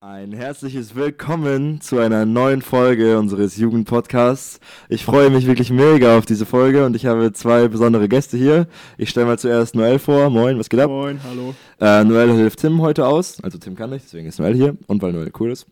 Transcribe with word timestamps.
Ein 0.00 0.32
herzliches 0.32 0.94
Willkommen 0.94 1.80
zu 1.80 1.98
einer 1.98 2.24
neuen 2.24 2.62
Folge 2.62 3.18
unseres 3.18 3.56
Jugendpodcasts. 3.56 4.60
Ich 4.88 5.04
freue 5.04 5.28
mich 5.28 5.48
wirklich 5.48 5.72
mega 5.72 6.16
auf 6.16 6.24
diese 6.24 6.46
Folge 6.46 6.86
und 6.86 6.94
ich 6.94 7.04
habe 7.04 7.32
zwei 7.32 7.66
besondere 7.66 8.08
Gäste 8.08 8.36
hier. 8.36 8.68
Ich 8.96 9.10
stelle 9.10 9.26
mal 9.26 9.40
zuerst 9.40 9.74
Noel 9.74 9.98
vor. 9.98 10.30
Moin, 10.30 10.56
was 10.56 10.68
geht 10.68 10.78
ab? 10.78 10.88
Moin, 10.88 11.18
hallo. 11.28 11.52
Äh, 11.80 12.04
Noel 12.04 12.32
hilft 12.32 12.60
Tim 12.60 12.80
heute 12.80 13.08
aus. 13.08 13.42
Also 13.42 13.58
Tim 13.58 13.74
kann 13.74 13.90
nicht, 13.90 14.04
deswegen 14.04 14.28
ist 14.28 14.38
Noel 14.38 14.54
hier 14.54 14.76
und 14.86 15.02
weil 15.02 15.12
Noel 15.12 15.32
cool 15.40 15.50
ist. 15.50 15.66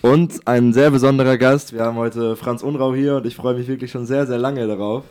Und 0.00 0.48
ein 0.48 0.72
sehr 0.72 0.90
besonderer 0.90 1.36
Gast. 1.36 1.74
Wir 1.74 1.82
haben 1.82 1.98
heute 1.98 2.34
Franz 2.34 2.62
Unrau 2.62 2.94
hier 2.94 3.16
und 3.16 3.26
ich 3.26 3.36
freue 3.36 3.58
mich 3.58 3.68
wirklich 3.68 3.90
schon 3.90 4.06
sehr, 4.06 4.26
sehr 4.26 4.38
lange 4.38 4.66
darauf. 4.66 5.04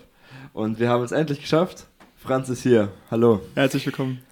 Und 0.54 0.80
wir 0.80 0.90
haben 0.90 1.04
es 1.04 1.12
endlich 1.12 1.40
geschafft. 1.40 1.86
Franz 2.16 2.50
ist 2.50 2.64
hier. 2.64 2.90
Hallo. 3.12 3.42
Herzlich 3.54 3.86
willkommen. 3.86 4.24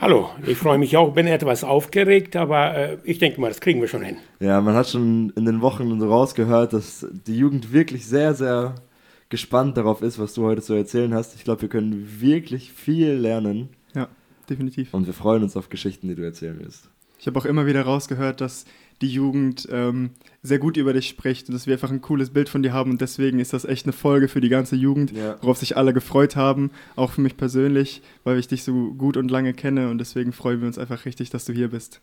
Hallo, 0.00 0.30
ich 0.44 0.58
freue 0.58 0.76
mich 0.76 0.96
auch, 0.96 1.14
bin 1.14 1.26
etwas 1.26 1.62
aufgeregt, 1.62 2.34
aber 2.34 2.76
äh, 2.76 2.98
ich 3.04 3.18
denke 3.18 3.40
mal, 3.40 3.48
das 3.48 3.60
kriegen 3.60 3.80
wir 3.80 3.88
schon 3.88 4.02
hin. 4.02 4.16
Ja, 4.40 4.60
man 4.60 4.74
hat 4.74 4.88
schon 4.88 5.30
in 5.36 5.44
den 5.44 5.60
Wochen 5.60 6.00
so 6.00 6.08
rausgehört, 6.08 6.72
dass 6.72 7.06
die 7.26 7.38
Jugend 7.38 7.72
wirklich 7.72 8.06
sehr, 8.06 8.34
sehr 8.34 8.74
gespannt 9.28 9.76
darauf 9.76 10.02
ist, 10.02 10.18
was 10.18 10.34
du 10.34 10.44
heute 10.44 10.62
zu 10.62 10.74
erzählen 10.74 11.14
hast. 11.14 11.36
Ich 11.36 11.44
glaube, 11.44 11.62
wir 11.62 11.68
können 11.68 12.20
wirklich 12.20 12.72
viel 12.72 13.12
lernen. 13.12 13.68
Ja, 13.94 14.08
definitiv. 14.50 14.92
Und 14.92 15.06
wir 15.06 15.14
freuen 15.14 15.44
uns 15.44 15.56
auf 15.56 15.68
Geschichten, 15.68 16.08
die 16.08 16.16
du 16.16 16.22
erzählen 16.22 16.58
wirst. 16.58 16.90
Ich 17.18 17.26
habe 17.26 17.38
auch 17.38 17.44
immer 17.44 17.64
wieder 17.64 17.82
rausgehört, 17.82 18.40
dass 18.40 18.64
die 19.00 19.08
Jugend 19.08 19.68
ähm, 19.70 20.10
sehr 20.42 20.58
gut 20.58 20.76
über 20.76 20.92
dich 20.92 21.08
spricht 21.08 21.48
und 21.48 21.54
dass 21.54 21.66
wir 21.66 21.74
einfach 21.74 21.90
ein 21.90 22.00
cooles 22.00 22.30
Bild 22.30 22.48
von 22.48 22.62
dir 22.62 22.72
haben 22.72 22.90
und 22.90 23.00
deswegen 23.00 23.38
ist 23.38 23.52
das 23.52 23.64
echt 23.64 23.86
eine 23.86 23.92
Folge 23.92 24.28
für 24.28 24.40
die 24.40 24.48
ganze 24.48 24.76
Jugend, 24.76 25.12
ja. 25.12 25.36
worauf 25.40 25.58
sich 25.58 25.76
alle 25.76 25.92
gefreut 25.92 26.36
haben, 26.36 26.70
auch 26.96 27.12
für 27.12 27.20
mich 27.20 27.36
persönlich, 27.36 28.02
weil 28.24 28.38
ich 28.38 28.48
dich 28.48 28.62
so 28.62 28.92
gut 28.94 29.16
und 29.16 29.30
lange 29.30 29.54
kenne 29.54 29.90
und 29.90 29.98
deswegen 29.98 30.32
freuen 30.32 30.60
wir 30.60 30.66
uns 30.66 30.78
einfach 30.78 31.04
richtig, 31.04 31.30
dass 31.30 31.44
du 31.44 31.52
hier 31.52 31.68
bist. 31.68 32.00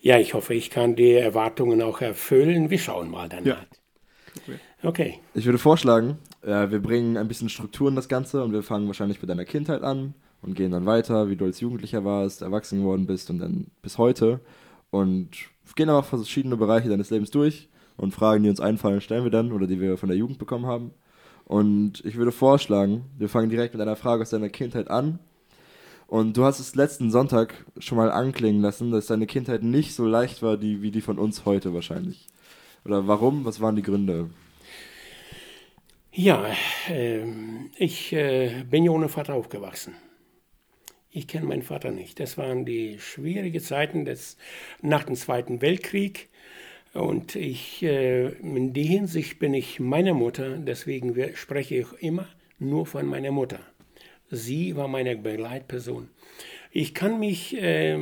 Ja, 0.00 0.18
ich 0.18 0.34
hoffe, 0.34 0.54
ich 0.54 0.70
kann 0.70 0.94
die 0.94 1.12
Erwartungen 1.12 1.82
auch 1.82 2.00
erfüllen. 2.00 2.70
Wir 2.70 2.78
schauen 2.78 3.10
mal 3.10 3.28
danach. 3.28 3.46
Ja. 3.46 4.54
Okay. 4.82 5.18
Ich 5.34 5.44
würde 5.44 5.58
vorschlagen, 5.58 6.18
äh, 6.42 6.70
wir 6.70 6.80
bringen 6.80 7.16
ein 7.16 7.26
bisschen 7.26 7.48
Struktur 7.48 7.88
in 7.88 7.96
das 7.96 8.08
Ganze 8.08 8.44
und 8.44 8.52
wir 8.52 8.62
fangen 8.62 8.86
wahrscheinlich 8.86 9.20
mit 9.20 9.28
deiner 9.28 9.44
Kindheit 9.44 9.82
an 9.82 10.14
und 10.40 10.54
gehen 10.54 10.70
dann 10.70 10.86
weiter, 10.86 11.28
wie 11.28 11.36
du 11.36 11.46
als 11.46 11.60
Jugendlicher 11.60 12.04
warst, 12.04 12.42
erwachsen 12.42 12.80
geworden 12.80 13.06
bist 13.06 13.28
und 13.30 13.40
dann 13.40 13.66
bis 13.82 13.98
heute. 13.98 14.40
Und 14.90 15.30
gehen 15.74 15.88
aber 15.88 16.02
verschiedene 16.02 16.56
Bereiche 16.56 16.88
deines 16.88 17.10
Lebens 17.10 17.30
durch 17.30 17.68
und 17.96 18.14
Fragen, 18.14 18.42
die 18.42 18.50
uns 18.50 18.60
einfallen, 18.60 19.00
stellen 19.00 19.24
wir 19.24 19.30
dann 19.30 19.52
oder 19.52 19.66
die 19.66 19.80
wir 19.80 19.98
von 19.98 20.08
der 20.08 20.18
Jugend 20.18 20.38
bekommen 20.38 20.66
haben. 20.66 20.92
Und 21.44 22.04
ich 22.04 22.16
würde 22.16 22.32
vorschlagen, 22.32 23.06
wir 23.16 23.28
fangen 23.28 23.50
direkt 23.50 23.74
mit 23.74 23.80
einer 23.80 23.96
Frage 23.96 24.22
aus 24.22 24.30
deiner 24.30 24.50
Kindheit 24.50 24.90
an. 24.90 25.18
Und 26.06 26.36
du 26.36 26.44
hast 26.44 26.58
es 26.58 26.74
letzten 26.74 27.10
Sonntag 27.10 27.66
schon 27.78 27.98
mal 27.98 28.10
anklingen 28.10 28.62
lassen, 28.62 28.90
dass 28.90 29.06
deine 29.06 29.26
Kindheit 29.26 29.62
nicht 29.62 29.94
so 29.94 30.06
leicht 30.06 30.42
war 30.42 30.56
die, 30.56 30.80
wie 30.80 30.90
die 30.90 31.02
von 31.02 31.18
uns 31.18 31.44
heute 31.44 31.74
wahrscheinlich. 31.74 32.26
Oder 32.84 33.06
warum? 33.06 33.44
Was 33.44 33.60
waren 33.60 33.76
die 33.76 33.82
Gründe? 33.82 34.30
Ja, 36.12 36.46
äh, 36.88 37.24
ich 37.76 38.12
äh, 38.12 38.64
bin 38.68 38.84
ja 38.84 38.90
ohne 38.90 39.08
Vater 39.08 39.34
aufgewachsen. 39.34 39.94
Ich 41.10 41.26
kenne 41.26 41.46
meinen 41.46 41.62
Vater 41.62 41.90
nicht. 41.90 42.20
Das 42.20 42.36
waren 42.36 42.64
die 42.64 42.98
schwierigen 42.98 43.60
Zeiten 43.60 44.04
des, 44.04 44.36
nach 44.82 45.04
dem 45.04 45.14
Zweiten 45.14 45.62
Weltkrieg. 45.62 46.28
Und 46.94 47.34
ich, 47.34 47.82
äh, 47.82 48.28
in 48.28 48.72
der 48.72 48.84
Hinsicht 48.84 49.38
bin 49.38 49.54
ich 49.54 49.80
meiner 49.80 50.14
Mutter, 50.14 50.58
deswegen 50.58 51.14
spreche 51.34 51.76
ich 51.76 51.86
immer 52.02 52.28
nur 52.58 52.86
von 52.86 53.06
meiner 53.06 53.30
Mutter. 53.30 53.60
Sie 54.30 54.76
war 54.76 54.88
meine 54.88 55.16
Begleitperson. 55.16 56.08
Ich 56.70 56.94
kann 56.94 57.18
mich, 57.18 57.56
äh, 57.56 57.98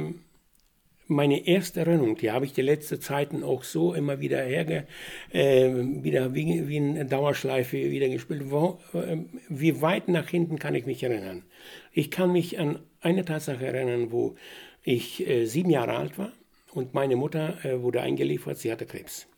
meine 1.08 1.46
erste 1.46 1.80
Erinnerung, 1.80 2.16
die 2.16 2.32
habe 2.32 2.46
ich 2.46 2.52
die 2.52 2.62
letzten 2.62 3.00
Zeiten 3.00 3.44
auch 3.44 3.62
so 3.62 3.94
immer 3.94 4.18
wieder 4.20 4.42
herge, 4.42 4.86
äh, 5.32 5.70
wieder 6.02 6.34
wie, 6.34 6.66
wie 6.66 6.78
eine 6.78 7.06
Dauerschleife 7.06 7.76
wieder 7.76 8.08
gespielt. 8.08 8.50
Wo, 8.50 8.80
äh, 8.92 9.18
wie 9.48 9.80
weit 9.80 10.08
nach 10.08 10.28
hinten 10.28 10.58
kann 10.58 10.74
ich 10.74 10.86
mich 10.86 11.02
erinnern? 11.02 11.44
Ich 11.92 12.10
kann 12.10 12.32
mich 12.32 12.58
an 12.58 12.80
eine 13.06 13.24
Tatsache 13.24 13.64
erinnern, 13.64 14.10
wo 14.10 14.34
ich 14.82 15.26
äh, 15.26 15.46
sieben 15.46 15.70
Jahre 15.70 15.96
alt 15.96 16.18
war 16.18 16.32
und 16.72 16.92
meine 16.92 17.16
Mutter 17.16 17.64
äh, 17.64 17.80
wurde 17.80 18.02
eingeliefert, 18.02 18.58
sie 18.58 18.72
hatte 18.72 18.84
Krebs. 18.84 19.28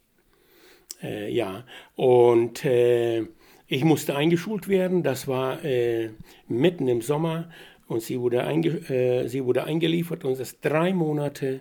Äh, 1.03 1.31
ja, 1.31 1.65
und 1.95 2.65
äh, 2.65 3.27
ich 3.67 3.85
musste 3.85 4.17
eingeschult 4.17 4.69
werden, 4.69 5.03
das 5.03 5.29
war 5.29 5.63
äh, 5.65 6.11
mitten 6.49 6.89
im 6.89 7.03
Sommer 7.03 7.51
und 7.87 8.03
sie 8.03 8.19
wurde, 8.19 8.45
einge 8.45 8.71
äh, 8.89 9.29
sie 9.29 9.45
wurde 9.45 9.65
eingeliefert 9.65 10.25
und 10.25 10.41
ist 10.41 10.59
drei 10.63 10.95
Monate 10.95 11.61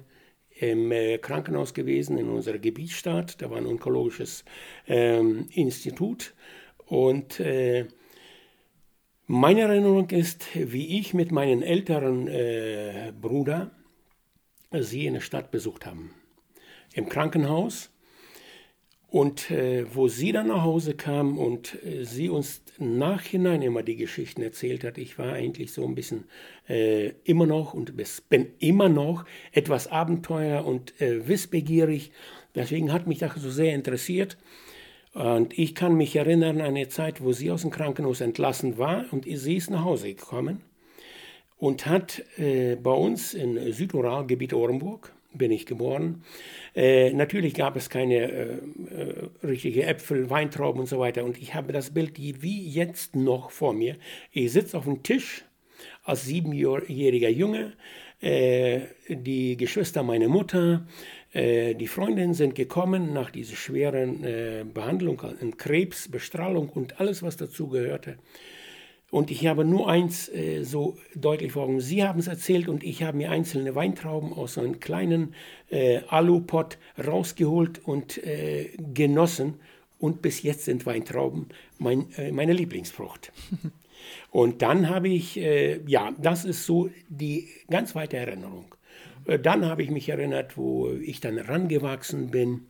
im 0.59 0.91
Krankenhaus 1.21 1.75
gewesen 1.75 2.17
in 2.17 2.29
unserer 2.29 2.57
Gebietsstadt. 2.57 3.39
Da 3.43 3.51
war 3.51 3.57
ein 3.57 3.67
onkologisches 3.67 4.43
ähm, 4.87 5.49
Institut 5.51 6.33
und 6.87 7.39
meine 9.27 9.61
Erinnerung 9.61 10.09
ist, 10.09 10.47
wie 10.55 10.97
ich 10.99 11.13
mit 11.13 11.31
meinem 11.31 11.61
älteren 11.61 12.27
äh, 12.27 13.11
Bruder 13.19 13.71
sie 14.71 15.05
in 15.05 15.13
der 15.13 15.21
Stadt 15.21 15.51
besucht 15.51 15.85
haben. 15.85 16.13
Im 16.93 17.09
Krankenhaus. 17.09 17.91
Und 19.09 19.51
äh, 19.51 19.85
wo 19.95 20.09
sie 20.09 20.33
dann 20.33 20.47
nach 20.47 20.63
Hause 20.63 20.93
kam 20.93 21.37
und 21.37 21.81
äh, 21.85 22.03
sie 22.03 22.27
uns 22.27 22.61
nachhinein 22.77 23.61
immer 23.61 23.81
die 23.81 23.95
Geschichten 23.95 24.41
erzählt 24.41 24.83
hat, 24.83 24.97
ich 24.97 25.17
war 25.17 25.31
eigentlich 25.31 25.71
so 25.71 25.85
ein 25.85 25.95
bisschen 25.95 26.25
äh, 26.67 27.13
immer 27.23 27.45
noch 27.45 27.73
und 27.73 27.93
bin 28.29 28.47
immer 28.59 28.89
noch 28.89 29.23
etwas 29.53 29.87
Abenteuer 29.87 30.65
und 30.65 30.99
äh, 30.99 31.25
wissbegierig. 31.25 32.11
Deswegen 32.53 32.91
hat 32.91 33.07
mich 33.07 33.19
das 33.19 33.35
so 33.35 33.49
sehr 33.49 33.73
interessiert. 33.75 34.37
Und 35.17 35.57
ich 35.57 35.73
kann 35.73 35.95
mich 35.95 36.15
erinnern 36.15 36.61
an 36.61 36.67
eine 36.67 36.89
Zeit, 36.89 37.23
wo 37.23 37.33
sie 37.33 37.49
aus 37.49 37.61
dem 37.63 37.71
Krankenhaus 37.71 38.21
entlassen 38.21 38.77
war 38.77 39.05
und 39.09 39.25
sie 39.25 39.55
ist 39.55 39.71
nach 39.71 39.83
Hause 39.83 40.13
gekommen 40.13 40.61
und 41.57 41.87
hat 41.87 42.23
äh, 42.37 42.75
bei 42.75 42.91
uns 42.91 43.33
in 43.33 43.73
Südural, 43.73 44.27
Gebiet 44.27 44.53
Orenburg, 44.53 45.11
bin 45.33 45.51
ich 45.51 45.65
geboren. 45.65 46.23
Äh, 46.75 47.13
natürlich 47.13 47.55
gab 47.55 47.75
es 47.75 47.89
keine 47.89 48.31
äh, 48.31 48.57
äh, 48.91 49.29
richtige 49.43 49.85
Äpfel, 49.85 50.29
Weintrauben 50.29 50.81
und 50.81 50.87
so 50.87 50.99
weiter. 50.99 51.23
Und 51.25 51.41
ich 51.41 51.55
habe 51.55 51.73
das 51.73 51.95
Bild 51.95 52.19
wie 52.19 52.69
jetzt 52.69 53.15
noch 53.15 53.49
vor 53.49 53.73
mir. 53.73 53.95
Ich 54.31 54.51
sitze 54.51 54.77
auf 54.77 54.83
dem 54.83 55.01
Tisch 55.01 55.45
als 56.03 56.25
siebenjähriger 56.25 57.29
Junge, 57.29 57.73
äh, 58.21 58.81
die 59.09 59.57
Geschwister 59.57 60.03
meiner 60.03 60.27
Mutter, 60.27 60.87
die 61.37 61.87
Freundinnen 61.87 62.33
sind 62.33 62.55
gekommen 62.55 63.13
nach 63.13 63.29
dieser 63.29 63.55
schweren 63.55 64.23
äh, 64.23 64.65
Behandlung, 64.73 65.21
Krebs, 65.57 66.09
Bestrahlung 66.09 66.69
und 66.69 66.99
alles, 66.99 67.21
was 67.21 67.37
dazu 67.37 67.67
gehörte. 67.67 68.17
Und 69.09 69.31
ich 69.31 69.47
habe 69.47 69.63
nur 69.63 69.89
eins 69.89 70.27
äh, 70.29 70.63
so 70.63 70.97
deutlich 71.15 71.53
vor 71.53 71.63
Augen. 71.63 71.79
Sie 71.79 72.03
haben 72.03 72.19
es 72.19 72.27
erzählt 72.27 72.67
und 72.67 72.83
ich 72.83 73.03
habe 73.03 73.17
mir 73.17 73.31
einzelne 73.31 73.73
Weintrauben 73.73 74.33
aus 74.33 74.57
einem 74.57 74.79
kleinen 74.79 75.33
äh, 75.69 76.01
Alupot 76.09 76.77
rausgeholt 77.05 77.79
und 77.85 78.17
äh, 78.25 78.71
genossen. 78.93 79.61
Und 79.97 80.21
bis 80.21 80.43
jetzt 80.43 80.65
sind 80.65 80.85
Weintrauben 80.85 81.47
mein, 81.77 82.11
äh, 82.17 82.31
meine 82.31 82.53
Lieblingsfrucht. 82.53 83.31
und 84.31 84.61
dann 84.61 84.89
habe 84.89 85.07
ich, 85.07 85.35
ja, 85.35 86.11
das 86.21 86.45
ist 86.45 86.65
so 86.65 86.89
die 87.09 87.47
ganz 87.69 87.95
weite 87.95 88.17
Erinnerung. 88.17 88.65
Äh, 89.27 89.39
dann 89.39 89.65
habe 89.65 89.83
ich 89.83 89.91
mich 89.91 90.09
erinnert, 90.09 90.57
wo 90.57 90.91
ich 90.91 91.19
dann 91.19 91.37
rangewachsen 91.37 92.31
bin 92.31 92.67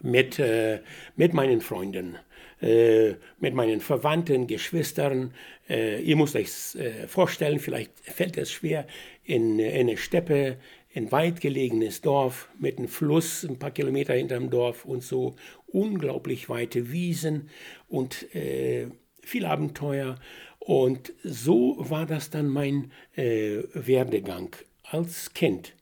mit, 0.00 0.38
äh, 0.38 0.80
mit 1.16 1.34
meinen 1.34 1.60
Freunden, 1.60 2.16
äh, 2.60 3.14
mit 3.38 3.54
meinen 3.54 3.80
Verwandten, 3.80 4.46
Geschwistern. 4.46 5.34
Äh, 5.68 6.02
ihr 6.02 6.16
müsst 6.16 6.36
euch 6.36 6.74
äh, 6.76 7.06
vorstellen, 7.06 7.58
vielleicht 7.58 7.92
fällt 8.00 8.36
es 8.36 8.50
schwer, 8.50 8.86
in, 9.22 9.58
in 9.58 9.80
eine 9.80 9.96
Steppe, 9.96 10.58
ein 10.94 11.10
weit 11.10 11.40
gelegenes 11.40 12.02
Dorf 12.02 12.48
mit 12.58 12.78
einem 12.78 12.88
Fluss, 12.88 13.42
ein 13.44 13.58
paar 13.58 13.72
Kilometer 13.72 14.14
hinterm 14.14 14.50
Dorf 14.50 14.84
und 14.84 15.02
so 15.02 15.34
unglaublich 15.66 16.48
weite 16.48 16.92
Wiesen 16.92 17.48
und 17.88 18.32
äh, 18.34 18.86
viel 19.20 19.44
Abenteuer. 19.44 20.16
Und 20.60 21.12
so 21.24 21.76
war 21.78 22.06
das 22.06 22.30
dann 22.30 22.48
mein 22.48 22.90
Werdegang 23.16 24.56
als 24.94 25.34
Kind. 25.34 25.74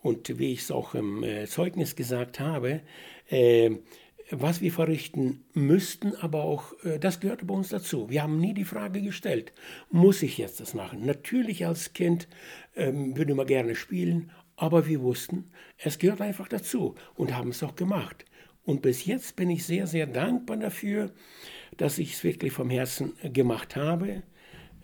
Und 0.00 0.38
wie 0.38 0.52
ich 0.52 0.60
es 0.60 0.70
auch 0.70 0.94
im 0.94 1.22
äh, 1.22 1.46
Zeugnis 1.46 1.96
gesagt 1.96 2.40
habe, 2.40 2.80
äh, 3.28 3.70
was 4.30 4.60
wir 4.60 4.72
verrichten 4.72 5.44
müssten, 5.52 6.14
aber 6.16 6.44
auch 6.44 6.72
äh, 6.84 6.98
das 6.98 7.20
gehörte 7.20 7.44
bei 7.44 7.54
uns 7.54 7.68
dazu. 7.68 8.08
Wir 8.08 8.22
haben 8.22 8.40
nie 8.40 8.54
die 8.54 8.64
Frage 8.64 9.02
gestellt, 9.02 9.52
muss 9.90 10.22
ich 10.22 10.38
jetzt 10.38 10.60
das 10.60 10.74
machen? 10.74 11.04
Natürlich 11.04 11.66
als 11.66 11.92
Kind 11.92 12.28
ähm, 12.76 13.16
würde 13.16 13.34
man 13.34 13.46
gerne 13.46 13.74
spielen, 13.74 14.30
aber 14.56 14.86
wir 14.86 15.02
wussten, 15.02 15.50
es 15.76 15.98
gehört 15.98 16.20
einfach 16.20 16.48
dazu 16.48 16.94
und 17.14 17.36
haben 17.36 17.50
es 17.50 17.62
auch 17.62 17.76
gemacht. 17.76 18.24
Und 18.64 18.80
bis 18.80 19.06
jetzt 19.06 19.34
bin 19.36 19.50
ich 19.50 19.64
sehr, 19.64 19.86
sehr 19.88 20.06
dankbar 20.06 20.56
dafür, 20.56 21.10
dass 21.76 21.98
ich 21.98 22.14
es 22.14 22.24
wirklich 22.24 22.52
vom 22.52 22.70
Herzen 22.70 23.12
gemacht 23.32 23.76
habe, 23.76 24.22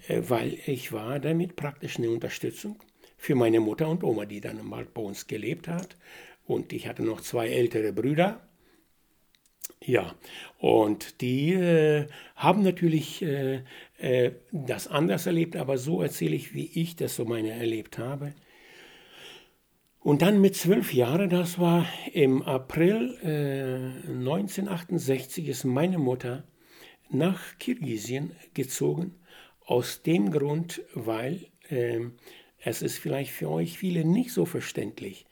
äh, 0.09 0.23
weil 0.29 0.59
ich 0.67 0.93
war 0.93 1.21
damit 1.21 1.57
praktisch 1.57 1.97
eine 1.97 2.11
Unterstützung 2.11 2.83
für 3.19 3.35
meine 3.35 3.61
Mutter 3.61 3.89
und 3.89 4.03
Oma, 4.03 4.25
die 4.25 4.41
dann 4.41 4.67
mal 4.67 4.87
bei 4.87 5.03
uns 5.03 5.27
gelebt 5.27 5.69
hat. 5.69 5.97
Und 6.47 6.73
ich 6.73 6.89
hatte 6.89 7.03
noch 7.03 7.21
zwei 7.21 7.49
ältere 7.49 7.93
Brüder. 7.93 8.41
Ja, 9.85 10.15
und 10.59 11.21
die 11.21 11.53
äh, 11.53 12.07
haben 12.37 12.63
natürlich 12.63 13.23
äh, 13.23 13.63
äh, 13.99 14.33
das 14.51 14.89
anders 14.89 15.27
erlebt, 15.27 15.57
aber 15.57 15.79
so 15.79 16.01
erzähle 16.03 16.37
ich, 16.37 16.55
wie 16.55 16.71
ich 16.75 16.97
das 16.97 17.17
so 17.17 17.25
meine 17.25 17.51
erlebt 17.51 17.99
habe. 17.99 18.35
Und 20.01 20.23
dann 20.23 20.41
mit 20.41 20.57
zwölf 20.57 20.95
Jahren, 20.95 21.29
das 21.29 21.59
war 21.59 21.87
im 22.13 22.43
April 22.43 23.19
1968, 24.07 25.47
äh, 25.47 25.51
ist 25.51 25.65
meine 25.65 25.99
Mutter 25.99 26.45
nach 27.11 27.59
Kirgisien 27.59 28.33
gezogen. 28.55 29.17
Aus 29.67 30.03
dem 30.03 30.31
Grund, 30.31 30.83
weil 30.95 31.47
äh, 31.69 32.01
es 32.69 32.83
ist 32.83 32.99
vielleicht 32.99 33.33
für 33.33 33.49
euch 33.49 33.79
viele 33.79 34.05
nicht 34.05 34.31
so 34.31 34.45
verständlich, 34.45 35.25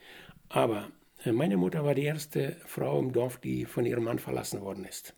aber 0.48 0.90
äh, 1.24 1.32
meine 1.32 1.58
Mutter 1.58 1.84
war 1.84 1.94
die 1.94 2.04
erste 2.04 2.56
Frau 2.64 2.98
im 2.98 3.12
Dorf, 3.12 3.36
die 3.38 3.66
von 3.66 3.84
ihrem 3.84 4.04
Mann 4.04 4.18
verlassen 4.18 4.62
worden 4.62 4.84
ist. 4.86 5.14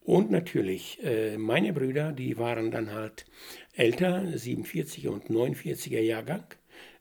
Und 0.00 0.30
natürlich, 0.30 0.98
äh, 1.04 1.36
meine 1.36 1.72
Brüder, 1.74 2.12
die 2.12 2.38
waren 2.38 2.70
dann 2.70 2.90
halt 2.90 3.26
älter, 3.74 4.22
47er 4.22 5.08
und 5.08 5.28
49er 5.28 6.00
Jahrgang. 6.00 6.46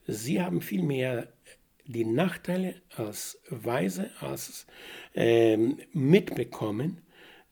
Sie 0.05 0.41
haben 0.41 0.61
viel 0.61 0.83
mehr 0.83 1.29
die 1.85 2.05
Nachteile 2.05 2.75
als 2.95 3.41
Weise, 3.49 4.11
als 4.19 4.67
äh, 5.15 5.57
mitbekommen, 5.93 7.01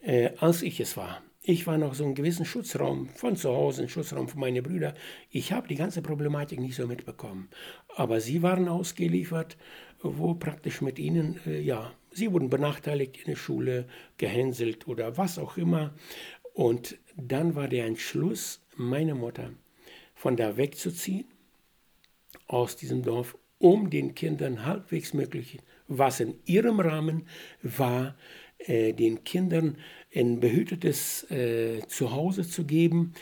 äh, 0.01 0.31
als 0.37 0.61
ich 0.63 0.79
es 0.81 0.97
war. 0.97 1.23
Ich 1.51 1.65
war 1.65 1.79
noch 1.79 1.95
so 1.95 2.03
einen 2.03 2.13
gewissen 2.13 2.45
Schutzraum 2.45 3.09
von 3.15 3.35
zu 3.35 3.49
Hause, 3.49 3.81
ein 3.81 3.89
Schutzraum 3.89 4.27
für 4.27 4.37
meine 4.37 4.61
Brüder. 4.61 4.93
Ich 5.31 5.51
habe 5.51 5.67
die 5.67 5.73
ganze 5.73 6.03
Problematik 6.03 6.59
nicht 6.59 6.75
so 6.75 6.85
mitbekommen. 6.85 7.49
Aber 7.95 8.21
sie 8.21 8.43
waren 8.43 8.67
ausgeliefert, 8.67 9.57
wo 9.99 10.35
praktisch 10.35 10.81
mit 10.81 10.99
ihnen, 10.99 11.39
äh, 11.47 11.59
ja, 11.59 11.91
sie 12.11 12.31
wurden 12.31 12.51
benachteiligt 12.51 13.17
in 13.17 13.31
der 13.31 13.35
Schule, 13.35 13.87
gehänselt 14.17 14.87
oder 14.87 15.17
was 15.17 15.39
auch 15.39 15.57
immer. 15.57 15.95
Und 16.53 16.99
dann 17.17 17.55
war 17.55 17.67
der 17.67 17.87
Entschluss 17.87 18.61
meiner 18.75 19.15
Mutter, 19.15 19.49
von 20.13 20.37
da 20.37 20.55
wegzuziehen, 20.55 21.25
aus 22.45 22.75
diesem 22.75 23.01
Dorf, 23.01 23.35
um 23.57 23.89
den 23.89 24.13
Kindern 24.13 24.67
halbwegs 24.67 25.15
möglich, 25.15 25.57
was 25.87 26.19
in 26.19 26.35
ihrem 26.45 26.79
Rahmen 26.79 27.25
war, 27.63 28.15
äh, 28.59 28.93
den 28.93 29.23
Kindern 29.23 29.77
ein 30.13 30.39
behütetes 30.39 31.29
äh, 31.31 31.81
Zuhause 31.87 32.47
zu 32.47 32.65
geben, 32.65 33.13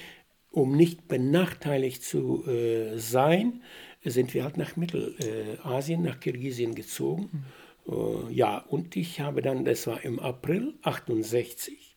um 0.51 0.75
nicht 0.75 1.07
benachteiligt 1.07 2.04
zu 2.04 2.45
äh, 2.48 2.98
sein, 2.98 3.62
sind 4.04 4.34
wir 4.34 4.44
halt 4.44 4.57
nach 4.57 4.75
Mittelasien, 4.75 6.01
nach 6.01 6.19
Kirgisien 6.19 6.75
gezogen. 6.75 7.45
Mhm. 7.86 8.31
ja, 8.31 8.60
und 8.60 8.95
ich 8.95 9.19
habe 9.19 9.42
dann, 9.42 9.66
das 9.66 9.88
war 9.88 10.04
im 10.04 10.19
April 10.19 10.75
68, 10.81 11.88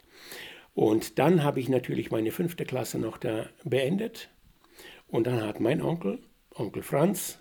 und 0.74 1.18
dann 1.18 1.42
habe 1.42 1.60
ich 1.60 1.68
natürlich 1.68 2.10
meine 2.10 2.30
fünfte 2.30 2.64
Klasse 2.64 2.98
noch 2.98 3.18
da 3.18 3.48
beendet. 3.64 4.30
Und 5.08 5.26
dann 5.26 5.42
hat 5.42 5.60
mein 5.60 5.82
Onkel, 5.82 6.20
Onkel 6.54 6.82
Franz, 6.82 7.38
äh, 7.38 7.39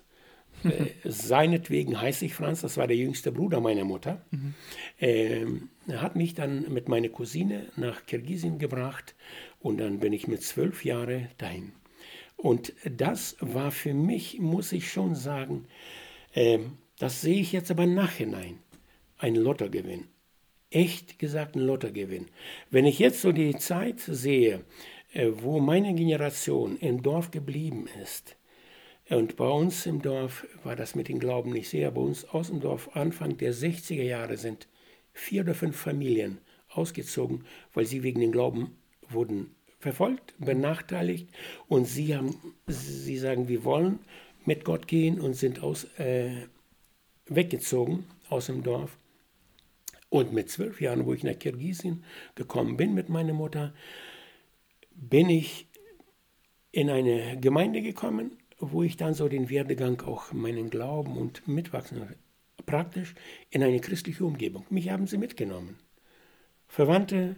seinetwegen 1.04 2.00
heiße 2.00 2.24
ich 2.24 2.34
Franz, 2.34 2.60
das 2.60 2.76
war 2.76 2.86
der 2.86 2.96
jüngste 2.96 3.32
Bruder 3.32 3.60
meiner 3.60 3.84
Mutter. 3.84 4.24
Mhm. 4.30 4.54
Ähm, 5.00 5.68
er 5.88 6.02
hat 6.02 6.16
mich 6.16 6.34
dann 6.34 6.72
mit 6.72 6.88
meiner 6.88 7.08
Cousine 7.08 7.66
nach 7.76 8.06
Kirgisien 8.06 8.58
gebracht 8.58 9.14
und 9.60 9.78
dann 9.78 9.98
bin 9.98 10.12
ich 10.12 10.28
mit 10.28 10.42
zwölf 10.42 10.84
Jahren 10.84 11.28
dahin. 11.38 11.72
Und 12.36 12.72
das 12.84 13.36
war 13.40 13.70
für 13.70 13.92
mich, 13.92 14.38
muss 14.38 14.72
ich 14.72 14.90
schon 14.90 15.14
sagen, 15.14 15.66
äh, 16.32 16.58
das 16.98 17.20
sehe 17.20 17.40
ich 17.40 17.52
jetzt 17.52 17.70
aber 17.70 17.86
nachhinein, 17.86 18.58
ein 19.18 19.34
Lottogewinn. 19.34 20.08
Echt 20.70 21.18
gesagt 21.18 21.56
ein 21.56 21.62
Lottogewinn. 21.62 22.26
Wenn 22.70 22.86
ich 22.86 22.98
jetzt 22.98 23.22
so 23.22 23.32
die 23.32 23.56
Zeit 23.56 24.00
sehe, 24.00 24.64
äh, 25.12 25.30
wo 25.34 25.58
meine 25.58 25.94
Generation 25.94 26.76
im 26.78 27.02
Dorf 27.02 27.30
geblieben 27.30 27.88
ist, 28.02 28.36
und 29.10 29.36
bei 29.36 29.48
uns 29.48 29.86
im 29.86 30.02
Dorf 30.02 30.46
war 30.62 30.76
das 30.76 30.94
mit 30.94 31.08
dem 31.08 31.18
Glauben 31.18 31.50
nicht 31.50 31.68
sehr. 31.68 31.90
Bei 31.90 32.00
uns 32.00 32.24
aus 32.24 32.46
dem 32.46 32.60
Dorf 32.60 32.94
Anfang 32.94 33.36
der 33.36 33.52
60er 33.52 34.04
Jahre 34.04 34.36
sind 34.36 34.68
vier 35.12 35.42
oder 35.42 35.54
fünf 35.54 35.76
Familien 35.76 36.38
ausgezogen, 36.68 37.44
weil 37.74 37.86
sie 37.86 38.04
wegen 38.04 38.20
dem 38.20 38.30
Glauben 38.30 38.76
wurden 39.08 39.54
verfolgt, 39.80 40.34
benachteiligt. 40.38 41.28
Und 41.66 41.86
sie, 41.86 42.14
haben, 42.14 42.36
sie 42.68 43.18
sagen, 43.18 43.48
wir 43.48 43.64
wollen 43.64 43.98
mit 44.44 44.64
Gott 44.64 44.86
gehen 44.86 45.20
und 45.20 45.34
sind 45.34 45.60
aus, 45.60 45.84
äh, 45.98 46.46
weggezogen 47.26 48.04
aus 48.28 48.46
dem 48.46 48.62
Dorf. 48.62 48.96
Und 50.08 50.32
mit 50.32 50.50
zwölf 50.50 50.80
Jahren, 50.80 51.06
wo 51.06 51.14
ich 51.14 51.24
nach 51.24 51.38
Kirgisien 51.38 52.04
gekommen 52.36 52.76
bin 52.76 52.94
mit 52.94 53.08
meiner 53.08 53.32
Mutter, 53.32 53.74
bin 54.94 55.30
ich 55.30 55.66
in 56.70 56.90
eine 56.90 57.38
Gemeinde 57.40 57.82
gekommen 57.82 58.39
wo 58.60 58.82
ich 58.82 58.96
dann 58.96 59.14
so 59.14 59.28
den 59.28 59.50
Werdegang 59.50 60.00
auch 60.02 60.32
meinen 60.32 60.70
Glauben 60.70 61.16
und 61.16 61.46
mitwachsen 61.48 62.02
praktisch 62.66 63.14
in 63.50 63.62
eine 63.62 63.80
christliche 63.80 64.24
Umgebung. 64.24 64.64
Mich 64.70 64.90
haben 64.90 65.06
sie 65.06 65.18
mitgenommen. 65.18 65.78
Verwandte, 66.68 67.36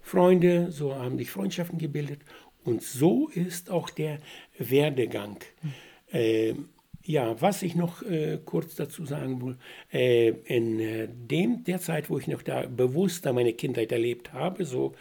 Freunde, 0.00 0.70
so 0.72 0.94
haben 0.94 1.16
sich 1.16 1.30
Freundschaften 1.30 1.78
gebildet 1.78 2.20
und 2.64 2.82
so 2.82 3.28
ist 3.28 3.70
auch 3.70 3.88
der 3.88 4.18
Werdegang. 4.58 5.38
Äh, 6.10 6.54
ja, 7.04 7.40
was 7.40 7.62
ich 7.62 7.74
noch 7.74 8.02
äh, 8.02 8.38
kurz 8.44 8.74
dazu 8.74 9.06
sagen 9.06 9.42
will, 9.42 9.56
äh, 9.92 10.28
in 10.28 10.78
äh, 10.78 11.08
dem, 11.08 11.64
der 11.64 11.80
Zeit, 11.80 12.10
wo 12.10 12.18
ich 12.18 12.28
noch 12.28 12.42
da 12.42 12.66
bewusster 12.66 13.32
meine 13.32 13.54
Kindheit 13.54 13.90
erlebt 13.90 14.32
habe, 14.32 14.64
so, 14.64 14.92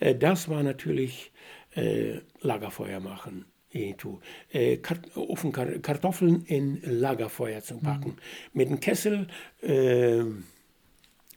äh, 0.00 0.14
das 0.14 0.48
war 0.48 0.62
natürlich 0.62 1.32
äh, 1.74 2.18
Lagerfeuer 2.40 3.00
machen 3.00 3.46
äh, 4.52 4.78
Ofen 5.14 5.52
Kartoffeln 5.52 6.44
in 6.46 6.80
Lagerfeuer 6.82 7.62
zu 7.62 7.78
packen. 7.78 8.10
Mhm. 8.10 8.16
Mit 8.52 8.68
einem 8.68 8.80
Kessel 8.80 9.26
äh, 9.62 10.20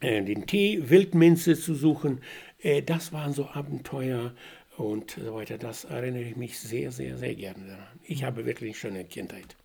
äh, 0.01 0.23
den 0.23 0.45
Tee, 0.45 0.89
Wildminze 0.89 1.55
zu 1.55 1.75
suchen. 1.75 2.21
Äh, 2.61 2.81
das 2.81 3.11
waren 3.13 3.33
so 3.33 3.47
Abenteuer 3.49 4.33
und 4.77 5.11
so 5.11 5.35
weiter. 5.35 5.57
Das 5.57 5.83
erinnere 5.83 6.23
ich 6.23 6.35
mich 6.35 6.59
sehr, 6.59 6.91
sehr, 6.91 7.17
sehr 7.17 7.35
gerne 7.35 7.65
daran. 7.67 7.99
Ich 8.03 8.23
habe 8.23 8.45
wirklich 8.45 8.69
eine 8.69 8.75
schöne 8.75 9.03
Kindheit. 9.05 9.55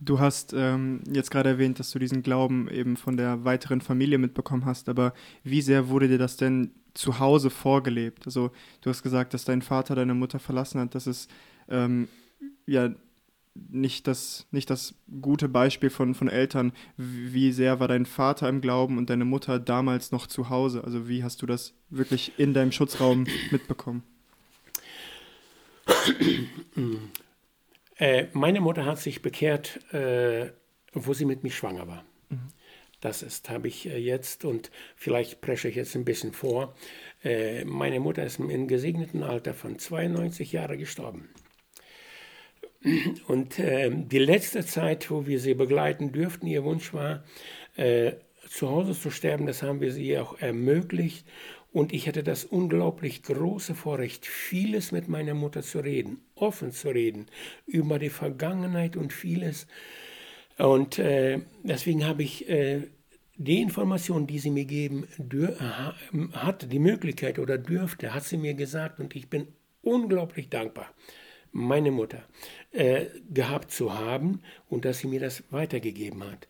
Du 0.00 0.18
hast 0.18 0.52
ähm, 0.52 1.00
jetzt 1.12 1.30
gerade 1.30 1.50
erwähnt, 1.50 1.78
dass 1.78 1.92
du 1.92 2.00
diesen 2.00 2.24
Glauben 2.24 2.68
eben 2.68 2.96
von 2.96 3.16
der 3.16 3.44
weiteren 3.44 3.80
Familie 3.80 4.18
mitbekommen 4.18 4.64
hast, 4.64 4.88
aber 4.88 5.14
wie 5.44 5.62
sehr 5.62 5.88
wurde 5.88 6.08
dir 6.08 6.18
das 6.18 6.36
denn 6.36 6.72
zu 6.94 7.18
Hause 7.18 7.50
vorgelebt? 7.50 8.26
Also 8.26 8.50
du 8.80 8.90
hast 8.90 9.02
gesagt, 9.02 9.34
dass 9.34 9.44
dein 9.44 9.62
Vater 9.62 9.94
deine 9.94 10.14
Mutter 10.14 10.38
verlassen 10.38 10.80
hat. 10.80 10.94
Das 10.94 11.06
ist 11.06 11.30
ähm, 11.68 12.08
ja 12.66 12.90
nicht 13.54 14.06
das, 14.06 14.46
nicht 14.50 14.70
das 14.70 14.94
gute 15.20 15.48
Beispiel 15.48 15.90
von, 15.90 16.14
von 16.14 16.28
Eltern. 16.28 16.72
Wie 16.96 17.52
sehr 17.52 17.80
war 17.80 17.88
dein 17.88 18.06
Vater 18.06 18.48
im 18.48 18.60
Glauben 18.60 18.98
und 18.98 19.10
deine 19.10 19.24
Mutter 19.24 19.58
damals 19.58 20.10
noch 20.12 20.26
zu 20.26 20.48
Hause? 20.48 20.84
Also 20.84 21.08
wie 21.08 21.22
hast 21.22 21.42
du 21.42 21.46
das 21.46 21.74
wirklich 21.90 22.32
in 22.38 22.54
deinem 22.54 22.72
Schutzraum 22.72 23.26
mitbekommen? 23.50 24.02
Äh, 27.96 28.26
meine 28.32 28.60
Mutter 28.60 28.86
hat 28.86 28.98
sich 28.98 29.22
bekehrt, 29.22 29.80
äh, 29.92 30.50
wo 30.92 31.12
sie 31.12 31.24
mit 31.24 31.42
mir 31.42 31.50
schwanger 31.50 31.86
war. 31.86 32.04
Mhm. 32.30 32.48
Das 33.02 33.22
ist, 33.22 33.50
habe 33.50 33.66
ich 33.66 33.86
äh, 33.88 33.98
jetzt 33.98 34.44
und 34.44 34.70
vielleicht 34.96 35.40
presche 35.40 35.68
ich 35.68 35.74
jetzt 35.74 35.96
ein 35.96 36.04
bisschen 36.04 36.32
vor. 36.32 36.74
Äh, 37.24 37.64
meine 37.64 37.98
Mutter 38.00 38.24
ist 38.24 38.38
im 38.38 38.68
gesegneten 38.68 39.24
Alter 39.24 39.54
von 39.54 39.78
92 39.78 40.52
Jahren 40.52 40.78
gestorben. 40.78 41.28
Und 43.26 43.58
äh, 43.58 43.90
die 43.92 44.18
letzte 44.18 44.64
Zeit, 44.64 45.10
wo 45.10 45.26
wir 45.26 45.40
sie 45.40 45.54
begleiten 45.54 46.12
dürften, 46.12 46.46
ihr 46.46 46.62
Wunsch 46.62 46.94
war, 46.94 47.24
äh, 47.76 48.12
zu 48.48 48.70
Hause 48.70 48.98
zu 48.98 49.10
sterben, 49.10 49.46
das 49.46 49.62
haben 49.62 49.80
wir 49.80 49.92
sie 49.92 50.16
auch 50.18 50.38
ermöglicht. 50.38 51.26
Und 51.72 51.92
ich 51.92 52.06
hatte 52.06 52.22
das 52.22 52.44
unglaublich 52.44 53.24
große 53.24 53.74
Vorrecht, 53.74 54.26
vieles 54.26 54.92
mit 54.92 55.08
meiner 55.08 55.34
Mutter 55.34 55.62
zu 55.62 55.80
reden, 55.80 56.20
offen 56.36 56.70
zu 56.70 56.90
reden, 56.90 57.26
über 57.66 57.98
die 57.98 58.10
Vergangenheit 58.10 58.96
und 58.96 59.12
vieles. 59.12 59.66
Und 60.58 60.98
äh, 60.98 61.40
deswegen 61.62 62.06
habe 62.06 62.22
ich 62.22 62.48
äh, 62.48 62.82
die 63.36 63.60
Information, 63.60 64.26
die 64.26 64.38
sie 64.38 64.50
mir 64.50 64.64
geben 64.64 65.08
hat, 66.32 66.70
die 66.70 66.78
Möglichkeit 66.78 67.38
oder 67.38 67.58
dürfte, 67.58 68.14
hat 68.14 68.24
sie 68.24 68.36
mir 68.36 68.54
gesagt 68.54 69.00
und 69.00 69.16
ich 69.16 69.28
bin 69.28 69.48
unglaublich 69.82 70.48
dankbar, 70.48 70.92
meine 71.50 71.90
Mutter 71.90 72.22
äh, 72.70 73.06
gehabt 73.30 73.70
zu 73.70 73.98
haben 73.98 74.42
und 74.68 74.84
dass 74.84 74.98
sie 74.98 75.08
mir 75.08 75.20
das 75.20 75.42
weitergegeben 75.50 76.22
hat. 76.24 76.48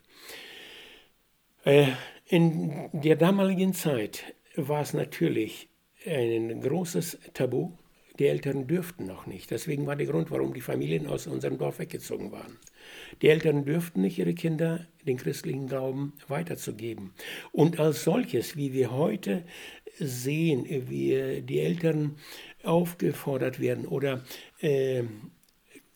Äh, 1.65 1.93
in 2.27 2.91
der 2.93 3.17
damaligen 3.17 3.73
Zeit 3.73 4.35
war 4.57 4.83
es 4.83 4.93
natürlich 4.93 5.69
ein 6.07 6.61
großes 6.61 7.19
Tabu. 7.35 7.73
Die 8.19 8.27
Eltern 8.27 8.67
dürften 8.67 9.07
noch 9.07 9.27
nicht. 9.27 9.51
Deswegen 9.51 9.87
war 9.87 9.97
der 9.97 10.07
Grund, 10.07 10.31
warum 10.31 10.53
die 10.53 10.61
Familien 10.61 11.07
aus 11.07 11.27
unserem 11.27 11.59
Dorf 11.59 11.79
weggezogen 11.79 12.33
waren. 12.33 12.59
Die 13.21 13.29
Eltern 13.29 13.65
dürften 13.65 14.01
nicht 14.01 14.19
ihre 14.19 14.35
Kinder 14.35 14.87
den 15.07 15.17
christlichen 15.17 15.67
Glauben 15.67 16.15
weiterzugeben. 16.29 17.13
Und 17.53 17.81
als 17.81 18.05
solches, 18.05 18.57
wie 18.57 18.73
wir 18.73 18.93
heute 18.93 19.45
sehen, 19.99 20.65
wie 20.89 21.43
die 21.43 21.61
Eltern 21.61 22.17
aufgefordert 22.63 23.61
werden 23.61 23.87
oder 23.87 24.25
äh, 24.61 25.03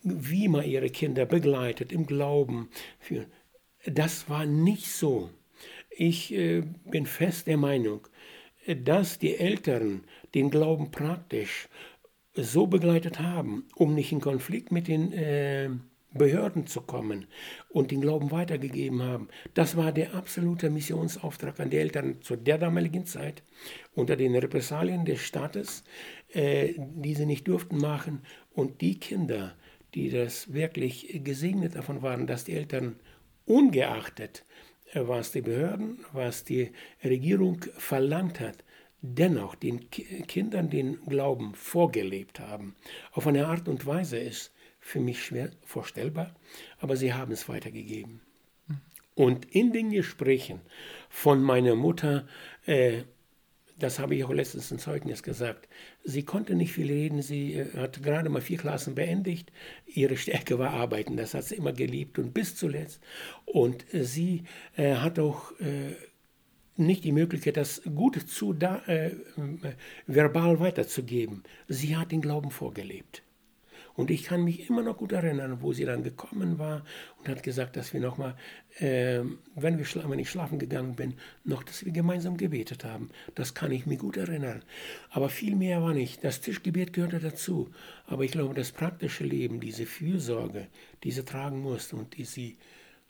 wie 0.02 0.49
man 0.49 0.64
ihre 0.64 0.90
Kinder 0.90 1.26
begleitet 1.26 1.93
im 1.93 2.07
Glauben, 2.07 2.69
das 3.87 4.28
war 4.28 4.47
nicht 4.47 4.87
so. 4.87 5.31
Ich 5.90 6.33
äh, 6.35 6.62
bin 6.85 7.07
fest 7.07 7.47
der 7.47 7.57
Meinung, 7.57 8.07
dass 8.66 9.19
die 9.19 9.37
Eltern 9.37 10.05
den 10.35 10.50
Glauben 10.50 10.90
praktisch 10.90 11.69
so 12.35 12.66
begleitet 12.66 13.21
haben, 13.21 13.64
um 13.75 13.95
nicht 13.95 14.12
in 14.12 14.21
Konflikt 14.21 14.73
mit 14.73 14.88
den 14.88 15.12
äh, 15.12 15.71
Behörden 16.16 16.66
zu 16.66 16.80
kommen 16.80 17.26
und 17.68 17.90
den 17.90 18.00
Glauben 18.00 18.30
weitergegeben 18.30 19.02
haben. 19.02 19.28
Das 19.54 19.76
war 19.76 19.92
der 19.92 20.14
absolute 20.14 20.70
Missionsauftrag 20.70 21.61
an 21.61 21.70
die 21.70 21.78
Eltern 21.78 22.23
zu 22.23 22.37
der 22.37 22.58
damaligen 22.58 23.06
Zeit 23.06 23.42
unter 23.94 24.16
den 24.16 24.35
Repressalien 24.35 25.04
des 25.04 25.20
Staates, 25.20 25.85
äh, 26.32 26.75
die 26.76 27.14
sie 27.14 27.26
nicht 27.26 27.46
durften 27.49 27.78
machen. 27.78 28.23
Und 28.52 28.80
die 28.80 28.99
Kinder, 28.99 29.54
die 29.94 30.11
das 30.11 30.52
wirklich 30.52 31.20
gesegnet 31.25 31.75
davon 31.75 32.02
waren, 32.02 32.26
dass 32.26 32.44
die 32.44 32.54
Eltern 32.54 32.96
ungeachtet, 33.44 34.44
äh, 34.92 35.02
was 35.06 35.32
die 35.32 35.42
Behörden, 35.42 36.04
was 36.12 36.44
die 36.44 36.73
Regierung 37.04 37.64
verlangt 37.76 38.40
hat, 38.40 38.64
dennoch 39.02 39.54
den 39.54 39.90
Kindern 39.90 40.70
den 40.70 41.00
Glauben 41.06 41.54
vorgelebt 41.54 42.40
haben, 42.40 42.75
auf 43.12 43.26
eine 43.26 43.46
Art 43.46 43.68
und 43.68 43.87
Weise 43.87 44.18
ist 44.18 44.52
für 44.87 45.00
mich 45.00 45.25
schwer 45.25 45.50
vorstellbar, 45.64 46.37
aber 46.78 46.97
sie 46.97 47.12
haben 47.12 47.33
es 47.33 47.49
weitergegeben. 47.49 48.21
Und 49.16 49.45
in 49.47 49.73
den 49.73 49.90
Gesprächen 49.90 50.61
von 51.09 51.43
meiner 51.43 51.75
Mutter, 51.75 52.28
äh, 52.66 53.02
das 53.78 53.99
habe 53.99 54.14
ich 54.14 54.23
auch 54.23 54.33
letztens 54.33 54.71
ein 54.71 54.78
Zeugnis 54.78 55.25
gesagt, 55.25 55.69
sie 56.05 56.23
konnte 56.23 56.55
nicht 56.55 56.73
viel 56.73 56.87
reden, 56.87 57.21
sie 57.21 57.55
äh, 57.55 57.76
hat 57.76 58.00
gerade 58.00 58.28
mal 58.28 58.40
vier 58.40 58.59
Klassen 58.59 58.95
beendigt, 58.95 59.50
ihre 59.87 60.16
Stärke 60.16 60.57
war 60.61 60.71
Arbeiten, 60.71 61.16
das 61.16 61.35
hat 61.35 61.45
sie 61.45 61.57
immer 61.57 61.73
geliebt 61.73 62.21
und 62.21 62.33
bis 62.33 62.55
zuletzt. 62.55 63.00
Und 63.45 63.93
äh, 63.93 64.05
sie 64.05 64.45
äh, 64.76 64.95
hat 64.95 65.19
auch 65.19 65.50
äh, 65.59 65.97
nicht 66.76 67.02
die 67.02 67.12
Möglichkeit, 67.12 67.57
das 67.57 67.83
Gute 67.93 68.25
zu 68.25 68.52
da, 68.52 68.85
äh, 68.87 69.11
verbal 70.07 70.61
weiterzugeben. 70.61 71.43
Sie 71.66 71.97
hat 71.97 72.12
den 72.12 72.21
Glauben 72.21 72.52
vorgelebt. 72.52 73.25
Und 73.97 74.11
ich 74.11 74.25
kann 74.25 74.45
mich 74.45 74.69
immer 74.69 74.83
noch 74.83 74.99
gut 74.99 75.12
erinnern, 75.12 75.62
wo 75.62 75.73
sie 75.73 75.85
dann 75.85 76.03
gekommen 76.03 76.59
war 76.59 76.85
und 77.19 77.29
hat 77.29 77.43
gesagt, 77.43 77.76
dass 77.76 77.95
wir 77.95 78.00
nochmal, 78.00 78.37
äh, 78.79 79.21
wenn, 79.55 79.79
wir 79.79 80.11
wenn 80.11 80.19
ich 80.19 80.31
schlafen 80.31 80.59
gegangen 80.59 80.95
bin, 80.95 81.15
noch, 81.45 81.62
dass 81.62 81.85
wir 81.85 81.93
gemeinsam 81.93 82.37
gebetet 82.37 82.85
haben. 82.85 83.11
Das 83.35 83.55
kann 83.55 83.73
ich 83.73 83.87
mir 83.87 83.97
gut 83.97 84.17
erinnern. 84.19 84.62
Aber 85.11 85.31
viel 85.31 85.57
mehr 85.57 85.83
war 85.83 85.95
nicht. 85.95 86.23
Das 86.23 86.43
Tischgebet 86.43 86.93
gehörte 86.93 87.21
dazu. 87.21 87.71
Aber 88.07 88.25
ich 88.25 88.33
glaube, 88.33 88.55
das 88.55 88.71
praktische 88.71 89.25
Leben, 89.25 89.61
diese 89.61 89.87
Fürsorge, 89.87 90.69
die 91.03 91.11
sie 91.11 91.25
tragen 91.25 91.61
musste 91.61 91.97
und 91.97 92.17
die 92.17 92.25
sie 92.25 92.59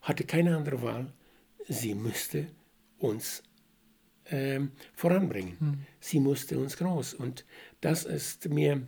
hatte 0.03 0.25
keine 0.25 0.57
andere 0.57 0.83
Wahl, 0.83 1.13
sie 1.69 1.95
müsste 1.95 2.47
uns 2.99 3.43
ähm, 4.31 4.71
voranbringen. 4.95 5.59
Hm. 5.59 5.79
Sie 6.01 6.21
musste 6.21 6.59
uns 6.59 6.77
groß. 6.77 7.15
Und 7.15 7.45
das 7.81 8.05
ist 8.05 8.49
mir 8.49 8.87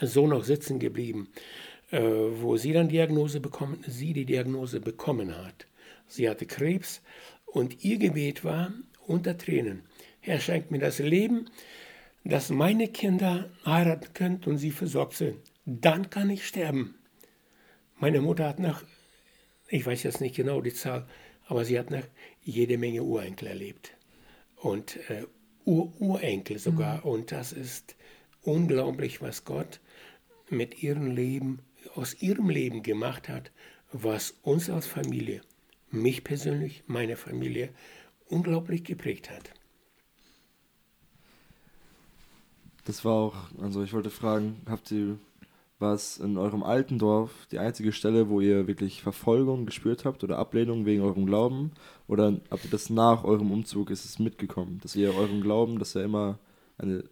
so 0.00 0.26
noch 0.26 0.44
sitzen 0.44 0.78
geblieben, 0.78 1.28
äh, 1.90 2.00
wo 2.00 2.56
sie 2.56 2.72
dann 2.72 2.88
Diagnose 2.88 3.40
bekommen, 3.40 3.84
sie 3.86 4.12
die 4.12 4.24
Diagnose 4.24 4.80
bekommen 4.80 5.36
hat. 5.36 5.66
Sie 6.06 6.28
hatte 6.28 6.46
Krebs 6.46 7.02
und 7.46 7.84
ihr 7.84 7.98
Gebet 7.98 8.44
war 8.44 8.72
unter 9.06 9.36
Tränen. 9.36 9.82
Herr, 10.20 10.40
schenkt 10.40 10.70
mir 10.70 10.78
das 10.78 10.98
Leben, 10.98 11.50
dass 12.24 12.50
meine 12.50 12.88
Kinder 12.88 13.48
heiraten 13.64 14.12
können 14.12 14.40
und 14.44 14.58
sie 14.58 14.70
versorgt 14.70 15.14
sind. 15.14 15.36
Dann 15.64 16.10
kann 16.10 16.30
ich 16.30 16.46
sterben. 16.46 16.94
Meine 17.96 18.20
Mutter 18.20 18.46
hat 18.46 18.58
nach, 18.58 18.82
ich 19.68 19.84
weiß 19.84 20.02
jetzt 20.02 20.20
nicht 20.20 20.36
genau 20.36 20.60
die 20.60 20.72
Zahl, 20.72 21.06
aber 21.46 21.64
sie 21.64 21.78
hat 21.78 21.90
nach 21.90 22.04
jede 22.42 22.78
Menge 22.78 23.02
Urenkel 23.02 23.48
erlebt 23.48 23.92
und 24.56 24.96
äh, 25.10 25.24
Ur 25.64 25.92
Urenkel 26.00 26.58
sogar. 26.58 26.98
Mhm. 26.98 27.10
Und 27.10 27.32
das 27.32 27.52
ist 27.52 27.96
unglaublich, 28.42 29.20
was 29.20 29.44
Gott 29.44 29.80
mit 30.50 30.82
ihrem 30.82 31.06
Leben, 31.06 31.60
aus 31.94 32.20
ihrem 32.20 32.50
Leben 32.50 32.82
gemacht 32.82 33.28
hat, 33.28 33.50
was 33.92 34.34
uns 34.42 34.70
als 34.70 34.86
Familie, 34.86 35.40
mich 35.90 36.24
persönlich, 36.24 36.84
meine 36.86 37.16
Familie, 37.16 37.70
unglaublich 38.28 38.84
geprägt 38.84 39.30
hat. 39.30 39.52
Das 42.84 43.04
war 43.04 43.14
auch, 43.14 43.36
also 43.60 43.82
ich 43.82 43.92
wollte 43.92 44.10
fragen, 44.10 44.62
habt 44.66 44.90
ihr 44.90 45.18
war 45.78 45.94
es 45.94 46.18
in 46.18 46.36
eurem 46.38 46.62
alten 46.62 46.98
Dorf 46.98 47.46
die 47.52 47.58
einzige 47.58 47.92
Stelle, 47.92 48.28
wo 48.28 48.40
ihr 48.40 48.66
wirklich 48.66 49.02
Verfolgung 49.02 49.64
gespürt 49.64 50.04
habt 50.04 50.24
oder 50.24 50.38
Ablehnung 50.38 50.86
wegen 50.86 51.02
eurem 51.02 51.26
Glauben? 51.26 51.72
Oder 52.08 52.36
habt 52.50 52.64
ihr 52.64 52.70
das 52.70 52.90
nach 52.90 53.24
eurem 53.24 53.52
Umzug, 53.52 53.90
ist 53.90 54.04
es 54.04 54.18
mitgekommen, 54.18 54.80
dass 54.82 54.96
ihr 54.96 55.14
euren 55.14 55.40
Glauben, 55.40 55.78
dass 55.78 55.94
er 55.94 56.04
immer 56.04 56.38
eine, 56.78 57.04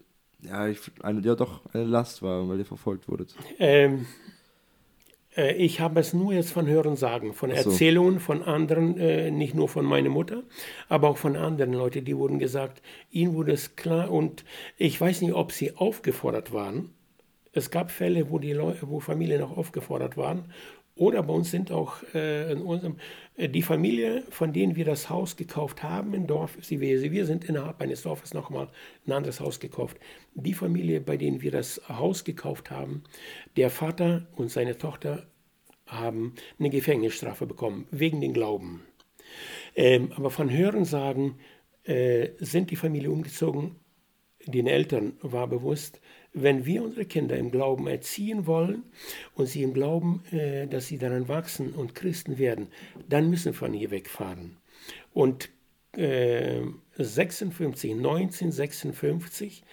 ja, 0.42 0.68
ich, 0.68 0.80
eine, 1.02 1.20
ja 1.20 1.34
doch 1.34 1.62
eine 1.72 1.84
Last 1.84 2.22
war, 2.22 2.48
weil 2.48 2.58
ihr 2.58 2.66
verfolgt 2.66 3.08
wurdet? 3.08 3.34
Ähm, 3.58 4.06
äh, 5.36 5.54
ich 5.54 5.80
habe 5.80 6.00
es 6.00 6.12
nur 6.12 6.32
jetzt 6.32 6.52
von 6.52 6.66
Hören 6.66 6.96
sagen, 6.96 7.34
von 7.34 7.50
so. 7.50 7.56
Erzählungen 7.56 8.20
von 8.20 8.42
anderen, 8.42 8.98
äh, 8.98 9.30
nicht 9.30 9.54
nur 9.54 9.68
von 9.68 9.84
meiner 9.84 10.10
Mutter, 10.10 10.42
aber 10.88 11.08
auch 11.08 11.18
von 11.18 11.36
anderen 11.36 11.72
Leuten, 11.72 12.04
die 12.04 12.16
wurden 12.16 12.38
gesagt, 12.38 12.82
ihnen 13.10 13.34
wurde 13.34 13.52
es 13.52 13.76
klar 13.76 14.10
und 14.10 14.44
ich 14.76 15.00
weiß 15.00 15.22
nicht, 15.22 15.34
ob 15.34 15.52
sie 15.52 15.76
aufgefordert 15.76 16.52
waren, 16.52 16.90
es 17.56 17.70
gab 17.70 17.90
Fälle, 17.90 18.30
wo 18.30 18.38
die 18.38 18.52
Leute, 18.52 18.80
wo 18.82 19.00
Familien 19.00 19.42
auch 19.42 19.56
aufgefordert 19.56 20.18
waren. 20.18 20.52
Oder 20.96 21.22
bei 21.22 21.34
uns 21.34 21.50
sind 21.50 21.70
auch 21.70 22.02
äh, 22.14 22.54
unserem, 22.54 22.96
äh, 23.36 23.50
die 23.50 23.62
Familie, 23.62 24.22
von 24.30 24.54
denen 24.54 24.76
wir 24.76 24.86
das 24.86 25.10
Haus 25.10 25.36
gekauft 25.36 25.82
haben 25.82 26.14
im 26.14 26.26
Dorf, 26.26 26.56
wir, 26.68 27.12
wir 27.12 27.26
sind 27.26 27.44
innerhalb 27.44 27.80
eines 27.82 28.02
Dorfes 28.02 28.32
nochmal 28.32 28.68
ein 29.06 29.12
anderes 29.12 29.40
Haus 29.40 29.60
gekauft. 29.60 29.98
Die 30.34 30.54
Familie, 30.54 31.02
bei 31.02 31.18
denen 31.18 31.42
wir 31.42 31.50
das 31.50 31.82
Haus 31.88 32.24
gekauft 32.24 32.70
haben, 32.70 33.04
der 33.56 33.68
Vater 33.68 34.26
und 34.36 34.50
seine 34.50 34.78
Tochter 34.78 35.26
haben 35.86 36.34
eine 36.58 36.70
Gefängnisstrafe 36.70 37.46
bekommen, 37.46 37.86
wegen 37.90 38.22
den 38.22 38.32
Glauben. 38.32 38.82
Ähm, 39.74 40.12
aber 40.16 40.30
von 40.30 40.50
Hörensagen 40.50 41.34
äh, 41.84 42.30
sind 42.38 42.70
die 42.70 42.76
Familie 42.76 43.10
umgezogen. 43.10 43.76
Den 44.46 44.66
Eltern 44.68 45.14
war 45.22 45.48
bewusst, 45.48 46.00
wenn 46.32 46.66
wir 46.66 46.82
unsere 46.84 47.04
Kinder 47.04 47.36
im 47.36 47.50
Glauben 47.50 47.86
erziehen 47.88 48.46
wollen 48.46 48.84
und 49.34 49.46
sie 49.46 49.62
im 49.62 49.72
Glauben, 49.72 50.22
äh, 50.30 50.66
dass 50.66 50.86
sie 50.86 50.98
daran 50.98 51.28
wachsen 51.28 51.72
und 51.72 51.94
Christen 51.94 52.38
werden, 52.38 52.68
dann 53.08 53.28
müssen 53.30 53.46
wir 53.46 53.54
von 53.54 53.72
hier 53.72 53.90
wegfahren. 53.90 54.56
Und 55.12 55.48
äh, 55.96 56.60
56, 56.98 57.92
1956 57.92 59.64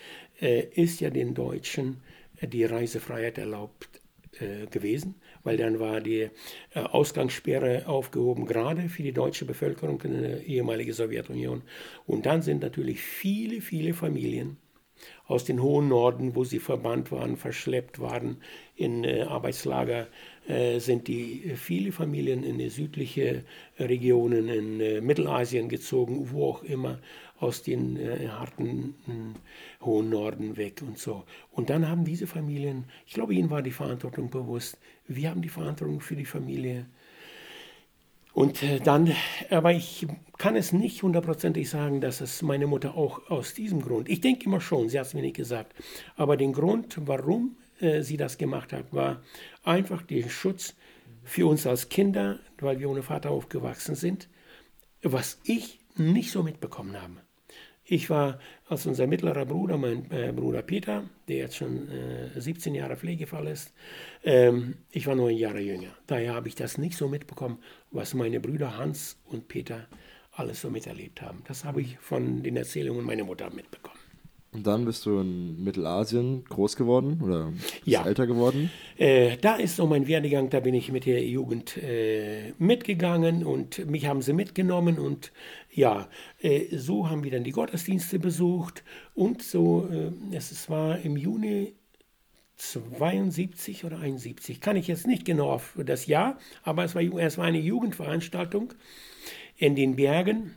äh, 0.41 0.63
ist 0.73 1.01
ja 1.01 1.09
den 1.09 1.33
Deutschen 1.33 2.01
äh, 2.37 2.47
die 2.47 2.63
Reisefreiheit 2.63 3.37
erlaubt 3.37 4.01
äh, 4.39 4.65
gewesen, 4.67 5.15
weil 5.43 5.57
dann 5.57 5.79
war 5.79 6.01
die 6.01 6.21
äh, 6.21 6.79
Ausgangssperre 6.79 7.87
aufgehoben, 7.87 8.45
gerade 8.45 8.89
für 8.89 9.03
die 9.03 9.11
deutsche 9.11 9.45
Bevölkerung 9.45 10.01
in 10.01 10.21
der 10.21 10.43
ehemaligen 10.43 10.93
Sowjetunion. 10.93 11.61
Und 12.07 12.25
dann 12.25 12.41
sind 12.41 12.61
natürlich 12.61 13.01
viele, 13.01 13.61
viele 13.61 13.93
Familien 13.93 14.57
aus 15.25 15.45
dem 15.45 15.61
hohen 15.61 15.87
Norden, 15.87 16.35
wo 16.35 16.43
sie 16.43 16.59
verbannt 16.59 17.11
waren, 17.11 17.37
verschleppt 17.37 17.99
waren 17.99 18.37
in 18.75 19.03
äh, 19.03 19.21
Arbeitslager, 19.21 20.07
äh, 20.47 20.79
sind 20.79 21.07
die 21.07 21.45
äh, 21.45 21.55
viele 21.55 21.91
Familien 21.91 22.43
in 22.43 22.57
die 22.57 22.69
südliche 22.69 23.43
Regionen 23.79 24.49
in 24.49 24.79
äh, 24.79 25.01
Mittelasien 25.01 25.69
gezogen, 25.69 26.31
wo 26.31 26.49
auch 26.49 26.63
immer, 26.63 26.99
aus 27.39 27.61
den 27.61 27.97
äh, 27.97 28.27
harten 28.29 28.95
hohen 29.81 30.09
Norden 30.09 30.55
weg 30.55 30.81
und 30.81 30.97
so. 30.97 31.23
Und 31.51 31.69
dann 31.69 31.89
haben 31.89 32.05
diese 32.05 32.27
Familien, 32.27 32.85
ich 33.05 33.13
glaube, 33.13 33.33
ihnen 33.33 33.49
war 33.49 33.61
die 33.61 33.71
Verantwortung 33.71 34.29
bewusst, 34.29 34.77
wir 35.07 35.29
haben 35.29 35.41
die 35.41 35.49
Verantwortung 35.49 35.99
für 35.99 36.15
die 36.15 36.25
Familie 36.25 36.85
und 38.33 38.63
äh, 38.63 38.79
dann, 38.79 39.13
aber 39.49 39.73
ich 39.73 40.07
kann 40.37 40.55
es 40.55 40.73
nicht 40.73 41.03
hundertprozentig 41.03 41.69
sagen, 41.69 42.01
dass 42.01 42.19
es 42.19 42.41
meine 42.41 42.67
Mutter 42.67 42.95
auch 42.95 43.29
aus 43.29 43.53
diesem 43.53 43.81
Grund, 43.81 44.09
ich 44.09 44.21
denke 44.21 44.45
immer 44.45 44.59
schon, 44.59 44.89
sie 44.89 44.99
hat 44.99 45.07
es 45.07 45.13
mir 45.13 45.21
nicht 45.21 45.35
gesagt, 45.35 45.73
aber 46.15 46.35
den 46.35 46.53
Grund, 46.53 46.97
warum 47.05 47.57
äh, 47.79 48.01
sie 48.01 48.17
das 48.17 48.37
gemacht 48.37 48.73
hat, 48.73 48.91
war 48.91 49.21
einfach 49.63 50.01
der 50.01 50.29
Schutz 50.29 50.75
für 51.23 51.47
uns 51.47 51.65
als 51.67 51.89
Kinder, 51.89 52.39
weil 52.59 52.79
wir 52.79 52.89
ohne 52.89 53.03
Vater 53.03 53.31
aufgewachsen 53.31 53.95
sind, 53.95 54.27
was 55.01 55.39
ich 55.43 55.79
nicht 55.95 56.31
so 56.31 56.43
mitbekommen 56.43 57.01
habe. 57.01 57.22
Ich 57.93 58.09
war 58.09 58.39
als 58.69 58.87
unser 58.87 59.05
mittlerer 59.05 59.45
Bruder, 59.45 59.77
mein 59.77 60.09
äh, 60.09 60.33
Bruder 60.35 60.63
Peter, 60.63 61.03
der 61.27 61.37
jetzt 61.37 61.57
schon 61.57 61.87
äh, 61.89 62.41
17 62.41 62.73
Jahre 62.73 62.97
Pflegefall 62.97 63.45
ist, 63.45 63.71
ähm, 64.23 64.77
ich 64.89 65.05
war 65.05 65.13
neun 65.13 65.37
Jahre 65.37 65.59
jünger. 65.59 65.91
Daher 66.07 66.33
habe 66.33 66.47
ich 66.47 66.55
das 66.55 66.79
nicht 66.79 66.97
so 66.97 67.07
mitbekommen, 67.07 67.59
was 67.91 68.15
meine 68.15 68.39
Brüder 68.39 68.79
Hans 68.79 69.19
und 69.25 69.47
Peter 69.47 69.85
alles 70.31 70.61
so 70.61 70.71
miterlebt 70.71 71.21
haben. 71.21 71.43
Das 71.47 71.65
habe 71.65 71.81
ich 71.81 71.99
von 71.99 72.41
den 72.41 72.57
Erzählungen 72.57 73.05
meiner 73.05 73.25
Mutter 73.25 73.51
mitbekommen. 73.51 73.99
Und 74.53 74.67
dann 74.67 74.85
bist 74.85 75.05
du 75.07 75.19
in 75.19 75.63
Mittelasien 75.63 76.43
groß 76.45 76.75
geworden 76.75 77.19
oder 77.23 77.51
ja. 77.85 78.05
älter 78.05 78.27
geworden? 78.27 78.69
Äh, 78.97 79.37
da 79.37 79.55
ist 79.55 79.77
so 79.77 79.87
mein 79.87 80.07
Werdegang, 80.07 80.51
da 80.51 80.59
bin 80.59 80.75
ich 80.75 80.91
mit 80.91 81.07
der 81.07 81.25
Jugend 81.25 81.75
äh, 81.77 82.53
mitgegangen 82.59 83.43
und 83.43 83.89
mich 83.89 84.05
haben 84.05 84.21
sie 84.21 84.33
mitgenommen 84.33 84.99
und 84.99 85.31
ja, 85.73 86.07
äh, 86.39 86.77
so 86.77 87.09
haben 87.09 87.23
wir 87.23 87.31
dann 87.31 87.43
die 87.43 87.51
Gottesdienste 87.51 88.19
besucht 88.19 88.83
und 89.15 89.41
so, 89.41 89.89
äh, 89.91 90.35
es 90.35 90.69
war 90.69 90.99
im 90.99 91.17
Juni 91.17 91.73
72 92.57 93.83
oder 93.83 93.99
71, 93.99 94.61
kann 94.61 94.75
ich 94.75 94.87
jetzt 94.87 95.07
nicht 95.07 95.25
genau 95.25 95.51
auf 95.51 95.77
das 95.83 96.05
Jahr, 96.05 96.37
aber 96.63 96.83
es 96.83 96.95
war, 96.95 97.01
es 97.01 97.37
war 97.37 97.45
eine 97.45 97.59
Jugendveranstaltung 97.59 98.73
in 99.57 99.75
den 99.75 99.95
Bergen 99.95 100.55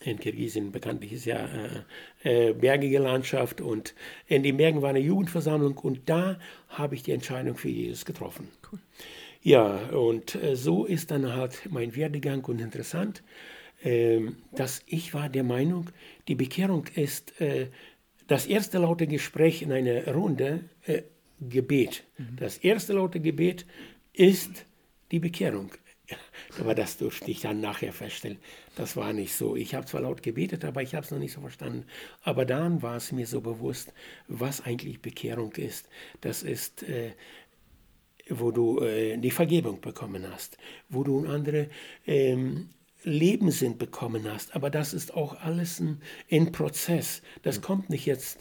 in 0.00 0.18
Kirgisien 0.18 0.70
bekanntlich 0.70 1.12
ist 1.12 1.24
ja 1.24 1.48
äh, 2.22 2.50
äh, 2.50 2.52
bergige 2.52 2.98
Landschaft 2.98 3.60
und 3.60 3.94
in 4.26 4.42
den 4.42 4.56
Bergen 4.56 4.82
war 4.82 4.90
eine 4.90 5.00
Jugendversammlung 5.00 5.76
und 5.78 6.08
da 6.08 6.38
habe 6.68 6.94
ich 6.94 7.02
die 7.02 7.12
Entscheidung 7.12 7.56
für 7.56 7.68
Jesus 7.68 8.04
getroffen. 8.04 8.48
Cool. 8.70 8.78
Ja, 9.42 9.88
und 9.90 10.34
äh, 10.36 10.56
so 10.56 10.84
ist 10.84 11.10
dann 11.10 11.34
halt 11.34 11.68
mein 11.70 11.96
Werdegang 11.96 12.44
und 12.44 12.60
interessant, 12.60 13.22
dass 14.52 14.82
ich 14.86 15.14
war 15.14 15.28
der 15.28 15.44
Meinung, 15.44 15.90
die 16.26 16.34
Bekehrung 16.34 16.86
ist 16.94 17.40
äh, 17.40 17.68
das 18.26 18.46
erste 18.46 18.78
laute 18.78 19.06
Gespräch 19.06 19.62
in 19.62 19.72
einer 19.72 20.12
Runde, 20.12 20.64
äh, 20.84 21.02
Gebet. 21.40 22.04
Mhm. 22.16 22.36
Das 22.36 22.58
erste 22.58 22.92
laute 22.92 23.20
Gebet 23.20 23.66
ist 24.12 24.66
die 25.10 25.18
Bekehrung. 25.20 25.70
Aber 26.60 26.74
das 26.74 26.96
durfte 26.96 27.30
ich 27.30 27.40
dann 27.40 27.60
nachher 27.60 27.92
feststellen. 27.92 28.38
Das 28.76 28.96
war 28.96 29.12
nicht 29.12 29.34
so. 29.34 29.56
Ich 29.56 29.74
habe 29.74 29.86
zwar 29.86 30.00
laut 30.00 30.22
gebetet, 30.22 30.64
aber 30.64 30.82
ich 30.82 30.94
habe 30.94 31.04
es 31.04 31.10
noch 31.10 31.18
nicht 31.18 31.32
so 31.32 31.40
verstanden. 31.40 31.84
Aber 32.22 32.44
dann 32.44 32.80
war 32.80 32.96
es 32.96 33.12
mir 33.12 33.26
so 33.26 33.40
bewusst, 33.40 33.92
was 34.26 34.62
eigentlich 34.62 35.02
Bekehrung 35.02 35.52
ist. 35.52 35.88
Das 36.20 36.42
ist, 36.42 36.82
äh, 36.84 37.12
wo 38.30 38.50
du 38.50 38.80
äh, 38.80 39.18
die 39.18 39.30
Vergebung 39.30 39.80
bekommen 39.80 40.26
hast, 40.30 40.56
wo 40.88 41.04
du 41.04 41.26
andere 41.26 41.68
ähm, 42.06 42.70
Lebenssinn 43.04 43.78
bekommen 43.78 44.24
hast. 44.30 44.54
Aber 44.54 44.70
das 44.70 44.92
ist 44.92 45.14
auch 45.14 45.40
alles 45.40 45.80
ein, 45.80 46.00
ein 46.30 46.52
Prozess. 46.52 47.22
Das 47.42 47.60
kommt 47.60 47.90
nicht 47.90 48.06
jetzt 48.06 48.40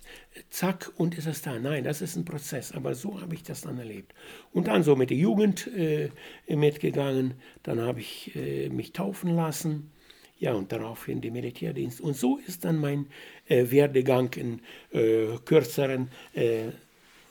zack 0.50 0.92
und 0.98 1.18
ist 1.18 1.28
es 1.28 1.42
da. 1.42 1.60
Nein, 1.60 1.84
das 1.84 2.02
ist 2.02 2.16
ein 2.16 2.26
Prozess. 2.26 2.72
Aber 2.72 2.96
so 2.96 3.22
habe 3.22 3.36
ich 3.36 3.44
das 3.44 3.62
dann 3.62 3.78
erlebt. 3.78 4.14
Und 4.52 4.68
dann 4.68 4.84
so 4.84 4.96
mit 4.96 5.10
der 5.10 5.18
Jugend 5.18 5.68
äh, 5.68 6.10
mitgegangen. 6.48 7.36
Dann 7.64 7.80
habe 7.80 8.00
ich 8.00 8.36
äh, 8.36 8.70
mich 8.70 8.94
taufen 8.94 9.36
lassen. 9.36 9.92
Ja, 10.40 10.54
und 10.54 10.72
daraufhin 10.72 11.22
den 11.22 11.34
Militärdienst. 11.34 12.00
Und 12.00 12.16
so 12.16 12.38
ist 12.38 12.64
dann 12.64 12.78
mein 12.78 13.08
äh, 13.48 13.72
Werdegang 13.72 14.32
in 14.34 14.62
äh, 14.92 15.38
kürzeren 15.44 16.10
äh, 16.36 16.68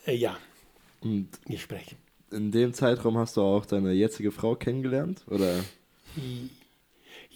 äh, 0.07 0.15
ja, 0.15 0.37
und 1.03 1.29
Gesprächen. 1.47 1.97
In 2.33 2.51
dem 2.51 2.73
Zeitraum 2.75 3.17
hast 3.19 3.37
du 3.37 3.43
auch 3.43 3.65
deine 3.65 3.93
jetzige 3.93 4.33
Frau 4.33 4.57
kennengelernt? 4.57 5.25
Oder? 5.29 5.65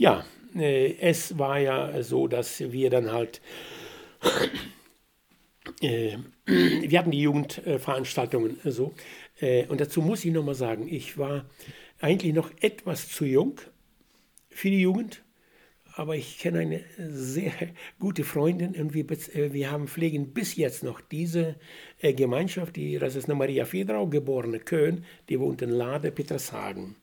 Ja, 0.00 0.24
äh, 0.56 0.96
es 0.98 1.38
war 1.38 1.58
ja 1.58 2.02
so, 2.02 2.26
dass 2.26 2.58
wir 2.72 2.88
dann 2.88 3.12
halt, 3.12 3.42
äh, 5.82 6.16
wir 6.46 6.98
hatten 6.98 7.10
die 7.10 7.20
Jugendveranstaltungen 7.20 8.56
äh, 8.64 8.70
so. 8.70 8.94
Und 9.68 9.78
dazu 9.78 10.00
muss 10.00 10.24
ich 10.24 10.32
nochmal 10.32 10.54
sagen, 10.54 10.88
ich 10.88 11.18
war 11.18 11.44
eigentlich 12.00 12.32
noch 12.32 12.50
etwas 12.62 13.08
zu 13.08 13.26
jung 13.26 13.60
für 14.48 14.70
die 14.70 14.80
Jugend 14.80 15.22
aber 15.96 16.14
ich 16.16 16.38
kenne 16.38 16.60
eine 16.60 16.84
sehr 16.96 17.52
gute 17.98 18.24
Freundin 18.24 18.74
und 18.76 18.94
wir, 18.94 19.06
wir 19.08 19.70
haben 19.70 19.88
pflegen 19.88 20.32
bis 20.32 20.56
jetzt 20.56 20.84
noch 20.84 21.00
diese 21.00 21.56
Gemeinschaft, 22.00 22.76
die, 22.76 22.98
das 22.98 23.16
ist 23.16 23.28
eine 23.28 23.34
Maria 23.34 23.64
Fedrau, 23.64 24.06
geborene 24.06 24.60
Köln, 24.60 25.04
die 25.28 25.40
wohnt 25.40 25.60
in 25.62 25.70
Lade, 25.70 26.12
Petershagen. 26.12 26.96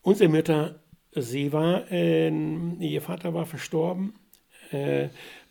Unsere 0.00 0.30
Mutter 0.30 0.83
Sie 1.14 1.52
war, 1.52 1.90
äh, 1.90 2.28
ihr 2.80 3.00
Vater 3.00 3.34
war 3.34 3.46
verstorben 3.46 4.14
äh, 4.70 5.08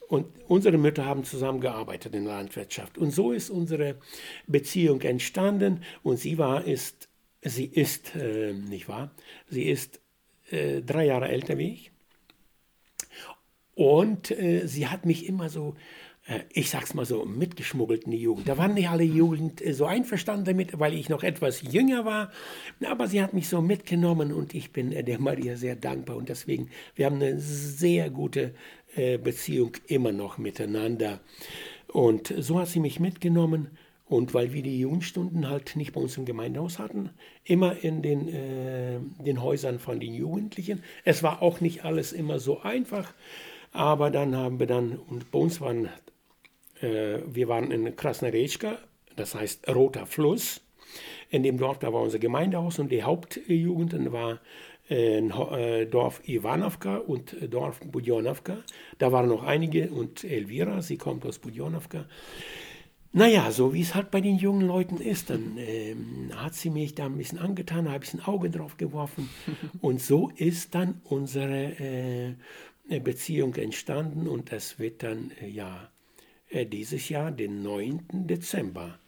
und 0.08 0.28
unsere 0.48 0.78
Mütter 0.78 1.06
haben 1.06 1.24
zusammengearbeitet 1.24 2.14
in 2.14 2.26
der 2.26 2.36
Landwirtschaft. 2.36 2.98
Und 2.98 3.12
so 3.12 3.32
ist 3.32 3.50
unsere 3.50 3.96
Beziehung 4.48 5.02
entstanden 5.02 5.84
und 6.04 6.18
sie 6.18 6.38
war, 6.38 6.66
ist, 6.66 7.10
sie 7.42 7.66
ist, 7.66 8.16
äh, 8.16 8.54
nicht 8.54 8.88
wahr, 8.88 9.12
sie 9.50 9.64
ist 9.64 10.02
äh, 10.52 10.82
drei 10.82 11.06
Jahre 11.06 11.30
älter 11.30 11.58
wie 11.58 11.74
ich. 11.74 11.92
Und 13.76 14.30
äh, 14.32 14.68
sie 14.68 14.88
hat 14.88 15.06
mich 15.06 15.26
immer 15.28 15.50
so 15.50 15.76
ich 16.50 16.70
sag's 16.70 16.94
mal 16.94 17.06
so, 17.06 17.26
mitgeschmuggelt 17.26 18.06
in 18.06 18.12
die 18.12 18.22
Jugend. 18.22 18.48
Da 18.48 18.58
waren 18.58 18.76
nicht 18.76 18.90
alle 18.90 19.04
Jugend 19.04 19.66
äh, 19.66 19.74
so 19.74 19.86
einverstanden 19.86 20.46
damit, 20.46 20.80
weil 20.80 20.94
ich 20.94 21.10
noch 21.10 21.24
etwas 21.24 21.62
jünger 21.62 22.06
war. 22.06 22.32
Aber 22.86 23.08
sie 23.08 23.22
hat 23.22 23.34
mich 23.34 23.50
so 23.50 23.62
mitgenommen 23.62 24.32
und 24.32 24.54
ich 24.54 24.72
bin 24.72 24.92
äh, 24.94 25.04
der 25.04 25.20
Maria 25.20 25.58
sehr 25.58 25.76
dankbar. 25.76 26.16
Und 26.16 26.30
deswegen, 26.30 26.70
wir 26.96 27.08
haben 27.08 27.16
eine 27.16 27.40
sehr 27.40 28.10
gute 28.10 28.54
Beziehung 29.24 29.72
immer 29.88 30.12
noch 30.12 30.38
miteinander. 30.38 31.20
Und 31.88 32.32
so 32.38 32.60
hat 32.60 32.68
sie 32.68 32.80
mich 32.80 33.00
mitgenommen. 33.00 33.70
Und 34.06 34.36
weil 34.36 34.54
wir 34.54 34.62
die 34.62 34.80
Jugendstunden 34.80 35.50
halt 35.50 35.76
nicht 35.76 35.94
bei 35.94 36.00
uns 36.00 36.16
im 36.18 36.26
Gemeindehaus 36.26 36.78
hatten, 36.78 37.10
immer 37.44 37.84
in 37.84 38.04
den, 38.04 38.28
äh, 38.30 39.00
den 39.26 39.42
Häusern 39.42 39.80
von 39.80 40.00
den 40.00 40.14
Jugendlichen. 40.14 40.84
Es 41.04 41.24
war 41.24 41.42
auch 41.42 41.60
nicht 41.62 41.86
alles 41.86 42.14
immer 42.14 42.38
so 42.38 42.62
einfach, 42.62 43.14
aber 43.72 44.12
dann 44.12 44.36
haben 44.36 44.60
wir 44.60 44.68
dann, 44.68 44.98
und 44.98 45.32
bei 45.32 45.40
uns 45.40 45.60
waren 45.60 45.90
äh, 46.84 47.20
wir 47.26 47.48
waren 47.48 47.72
in 47.72 47.96
Krasnaretschka, 47.96 48.78
das 49.16 49.36
heißt 49.36 49.74
Roter 49.74 50.06
Fluss. 50.06 50.62
In 51.30 51.42
dem 51.42 51.58
Dorf, 51.58 51.80
da 51.80 51.92
war 51.92 52.02
unser 52.02 52.20
Gemeindehaus 52.20 52.78
und 52.78 52.92
die 52.92 53.02
Hauptjugend 53.02 54.12
war 54.12 54.40
ein 54.90 55.32
äh, 55.32 55.86
Dorf 55.88 56.22
Ivanovka 56.28 56.98
und 56.98 57.36
Dorf 57.52 57.80
Budjonovka. 57.80 58.58
Da 59.00 59.12
waren 59.12 59.30
noch 59.30 59.44
einige 59.44 59.90
und 59.90 60.24
Elvira, 60.24 60.82
sie 60.82 60.98
kommt 60.98 61.26
aus 61.26 61.40
Budjonovka. 61.40 62.06
Naja, 63.16 63.52
so 63.52 63.74
wie 63.74 63.82
es 63.82 63.94
halt 63.94 64.10
bei 64.10 64.22
den 64.22 64.38
jungen 64.38 64.66
Leuten 64.66 64.98
ist, 64.98 65.30
dann 65.30 65.58
ähm, 65.58 66.32
hat 66.36 66.56
sie 66.56 66.72
mich 66.72 66.96
da 66.96 67.06
ein 67.06 67.18
bisschen 67.18 67.38
angetan, 67.38 67.92
habe 67.92 68.04
ich 68.04 68.14
ein 68.14 68.26
Auge 68.26 68.50
drauf 68.50 68.78
geworfen 68.78 69.30
und 69.82 70.02
so 70.02 70.32
ist 70.36 70.74
dann 70.74 71.00
unsere 71.04 72.36
äh, 72.90 73.00
Beziehung 73.00 73.54
entstanden 73.54 74.28
und 74.28 74.52
das 74.52 74.80
wird 74.80 75.04
dann, 75.04 75.32
äh, 75.42 75.48
ja, 75.48 75.76
äh, 75.84 75.93
dieses 76.54 77.10
Jahr, 77.10 77.32
den 77.32 77.64
9. 77.64 78.28
Dezember 78.28 79.00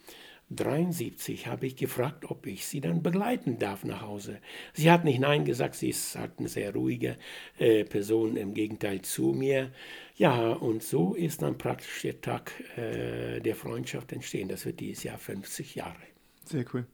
73, 0.52 1.48
habe 1.48 1.66
ich 1.66 1.76
gefragt, 1.76 2.30
ob 2.30 2.46
ich 2.46 2.68
sie 2.68 2.80
dann 2.80 3.02
begleiten 3.02 3.58
darf 3.58 3.84
nach 3.84 4.02
Hause. 4.02 4.40
Sie 4.74 4.92
hat 4.92 5.04
nicht 5.04 5.20
Nein 5.20 5.44
gesagt, 5.44 5.76
sie 5.76 5.90
ist 5.90 6.16
halt 6.16 6.34
eine 6.38 6.48
sehr 6.48 6.74
ruhige 6.74 7.18
äh, 7.58 7.84
Person, 7.84 8.38
im 8.38 8.54
Gegenteil 8.54 9.02
zu 9.02 9.34
mir. 9.34 9.72
Ja, 10.18 10.52
und 10.52 10.84
so 10.84 11.16
ist 11.16 11.42
dann 11.42 11.58
praktisch 11.58 12.04
der 12.04 12.22
Tag 12.22 12.52
äh, 12.78 13.40
der 13.40 13.56
Freundschaft 13.56 14.12
entstehen. 14.12 14.48
Das 14.48 14.66
wird 14.66 14.80
dieses 14.80 15.04
Jahr 15.04 15.18
50 15.18 15.76
Jahre. 15.76 15.96
Sehr 16.46 16.66
cool. 16.74 16.86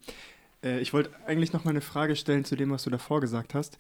Äh, 0.63 0.79
ich 0.79 0.93
wollte 0.93 1.11
eigentlich 1.25 1.51
noch 1.51 1.65
mal 1.65 1.71
eine 1.71 1.81
Frage 1.81 2.15
stellen 2.15 2.45
zu 2.45 2.55
dem, 2.55 2.71
was 2.71 2.83
du 2.83 2.89
davor 2.89 3.19
gesagt 3.19 3.53
hast. 3.53 3.77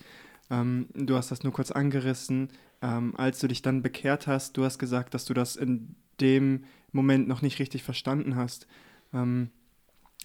Ähm, 0.49 0.87
du 0.93 1.15
hast 1.15 1.31
das 1.31 1.43
nur 1.43 1.53
kurz 1.53 1.71
angerissen. 1.71 2.49
Ähm, 2.81 3.15
als 3.15 3.39
du 3.39 3.47
dich 3.47 3.61
dann 3.61 3.81
bekehrt 3.81 4.27
hast, 4.27 4.57
du 4.57 4.65
hast 4.65 4.79
gesagt, 4.79 5.13
dass 5.13 5.23
du 5.23 5.33
das 5.33 5.55
in 5.55 5.95
dem 6.21 6.63
Moment 6.91 7.27
noch 7.27 7.41
nicht 7.41 7.59
richtig 7.59 7.83
verstanden 7.83 8.35
hast. 8.35 8.67
Ähm, 9.13 9.49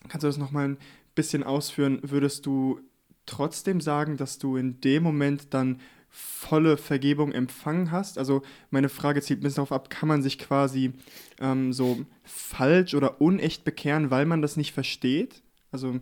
kannst 0.09 0.23
du 0.23 0.29
das 0.29 0.39
nochmal 0.39 0.69
ein 0.69 0.79
bisschen 1.15 1.43
ausführen? 1.43 1.99
Würdest 2.03 2.47
du 2.47 2.81
trotzdem 3.25 3.81
sagen, 3.81 4.17
dass 4.17 4.39
du 4.39 4.57
in 4.57 4.81
dem 4.81 5.03
Moment 5.03 5.53
dann 5.55 5.81
volle 6.09 6.77
Vergebung 6.77 7.33
empfangen 7.33 7.91
hast? 7.91 8.19
Also 8.19 8.43
meine 8.71 8.89
Frage 8.89 9.21
zielt 9.21 9.41
ein 9.41 9.43
bisschen 9.43 9.57
darauf 9.57 9.73
ab, 9.73 9.91
kann 9.91 10.09
man 10.09 10.23
sich 10.23 10.39
quasi 10.39 10.93
ähm, 11.41 11.73
so 11.73 12.07
falsch 12.25 12.95
oder 12.95 13.21
unecht 13.21 13.65
bekehren, 13.65 14.11
weil 14.11 14.27
man 14.27 14.43
das 14.43 14.57
nicht 14.57 14.73
versteht? 14.73 15.43
Also 15.73 16.01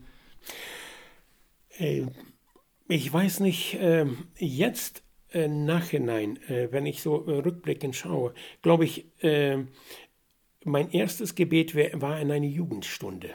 ich 2.89 3.13
weiß 3.13 3.41
nicht, 3.41 3.75
äh, 3.75 4.07
jetzt 4.39 5.04
äh, 5.35 5.49
Nachhinein, 5.49 6.39
äh, 6.49 6.69
wenn 6.71 6.87
ich 6.87 7.03
so 7.03 7.27
äh, 7.27 7.39
rückblickend 7.39 7.97
schaue, 7.97 8.35
glaube 8.63 8.85
ich, 8.85 9.07
äh, 9.23 9.59
mein 10.65 10.91
erstes 10.91 11.35
Gebet 11.35 11.75
war 11.75 12.21
in 12.21 12.31
einer 12.31 12.47
Jugendstunde. 12.47 13.31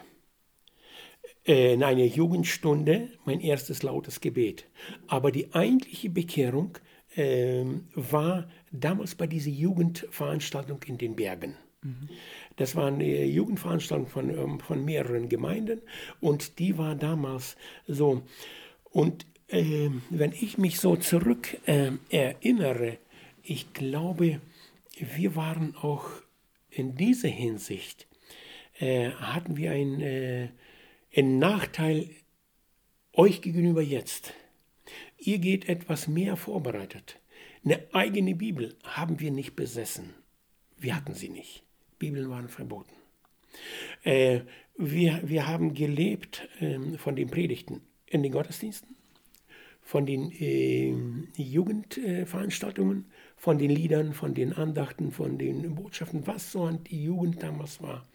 Äh, 1.46 1.74
in 1.74 1.82
einer 1.84 2.04
Jugendstunde 2.04 3.10
mein 3.24 3.40
erstes 3.40 3.82
lautes 3.82 4.20
Gebet. 4.20 4.66
Aber 5.06 5.30
die 5.30 5.52
eigentliche 5.54 6.10
Bekehrung 6.10 6.78
äh, 7.16 7.64
war 7.94 8.48
damals 8.72 9.14
bei 9.14 9.26
dieser 9.26 9.50
Jugendveranstaltung 9.50 10.82
in 10.84 10.98
den 10.98 11.16
Bergen. 11.16 11.56
Mhm. 11.82 12.08
Das 12.56 12.76
war 12.76 12.88
eine 12.88 13.24
Jugendveranstaltung 13.24 14.06
von, 14.06 14.30
ähm, 14.30 14.60
von 14.60 14.84
mehreren 14.84 15.28
Gemeinden 15.28 15.80
und 16.20 16.58
die 16.58 16.76
war 16.76 16.94
damals 16.94 17.56
so. 17.86 18.22
Und 18.90 19.26
äh, 19.50 19.90
wenn 20.10 20.32
ich 20.32 20.58
mich 20.58 20.80
so 20.80 20.96
zurück 20.96 21.58
äh, 21.66 21.92
erinnere, 22.10 22.98
ich 23.42 23.72
glaube, 23.72 24.40
wir 24.98 25.36
waren 25.36 25.74
auch 25.76 26.08
in 26.70 26.96
dieser 26.96 27.28
Hinsicht, 27.28 28.06
äh, 28.78 29.10
hatten 29.10 29.56
wir 29.56 29.72
einen, 29.72 30.00
äh, 30.00 30.48
einen 31.14 31.38
Nachteil 31.38 32.10
euch 33.12 33.42
gegenüber 33.42 33.82
jetzt. 33.82 34.32
Ihr 35.18 35.38
geht 35.38 35.68
etwas 35.68 36.08
mehr 36.08 36.36
vorbereitet. 36.36 37.18
Eine 37.64 37.82
eigene 37.92 38.34
Bibel 38.34 38.76
haben 38.84 39.20
wir 39.20 39.30
nicht 39.30 39.54
besessen. 39.54 40.14
Wir 40.78 40.96
hatten 40.96 41.14
sie 41.14 41.28
nicht. 41.28 41.62
Bibeln 41.98 42.30
waren 42.30 42.48
verboten. 42.48 42.92
Äh, 44.02 44.40
wir, 44.78 45.20
wir 45.24 45.46
haben 45.46 45.74
gelebt 45.74 46.48
äh, 46.60 46.78
von 46.96 47.16
den 47.16 47.28
Predigten 47.28 47.82
in 48.06 48.22
den 48.22 48.32
Gottesdiensten, 48.32 48.96
von 49.90 50.06
den 50.06 50.30
äh, 50.30 50.94
Jugendveranstaltungen, 51.34 53.06
von 53.36 53.58
den 53.58 53.70
Liedern, 53.70 54.12
von 54.12 54.34
den 54.34 54.52
Andachten, 54.52 55.10
von 55.10 55.36
den 55.36 55.74
Botschaften, 55.74 56.28
was 56.28 56.52
so 56.52 56.62
an 56.62 56.84
die 56.84 57.02
Jugend 57.02 57.42
damals 57.42 57.82
war. 57.82 58.06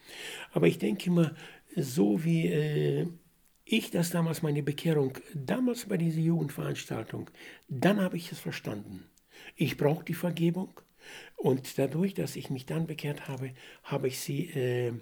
Aber 0.53 0.67
ich 0.67 0.79
denke 0.79 1.07
immer, 1.07 1.35
so 1.75 2.23
wie 2.23 2.47
äh, 2.47 3.07
ich 3.65 3.91
das 3.91 4.09
damals, 4.09 4.41
meine 4.41 4.63
Bekehrung, 4.63 5.17
damals 5.33 5.87
bei 5.87 5.97
dieser 5.97 6.21
Jugendveranstaltung, 6.21 7.29
dann 7.67 7.99
habe 7.99 8.15
ich 8.15 8.31
es 8.31 8.39
verstanden. 8.39 9.03
Ich 9.57 9.75
brauche 9.75 10.05
die 10.05 10.13
Vergebung 10.13 10.79
und 11.35 11.77
dadurch, 11.77 12.13
dass 12.13 12.37
ich 12.37 12.49
mich 12.49 12.65
dann 12.65 12.87
bekehrt 12.87 13.27
habe, 13.27 13.51
habe 13.83 14.07
ich 14.07 14.19
sie 14.19 14.45
äh, 14.51 14.93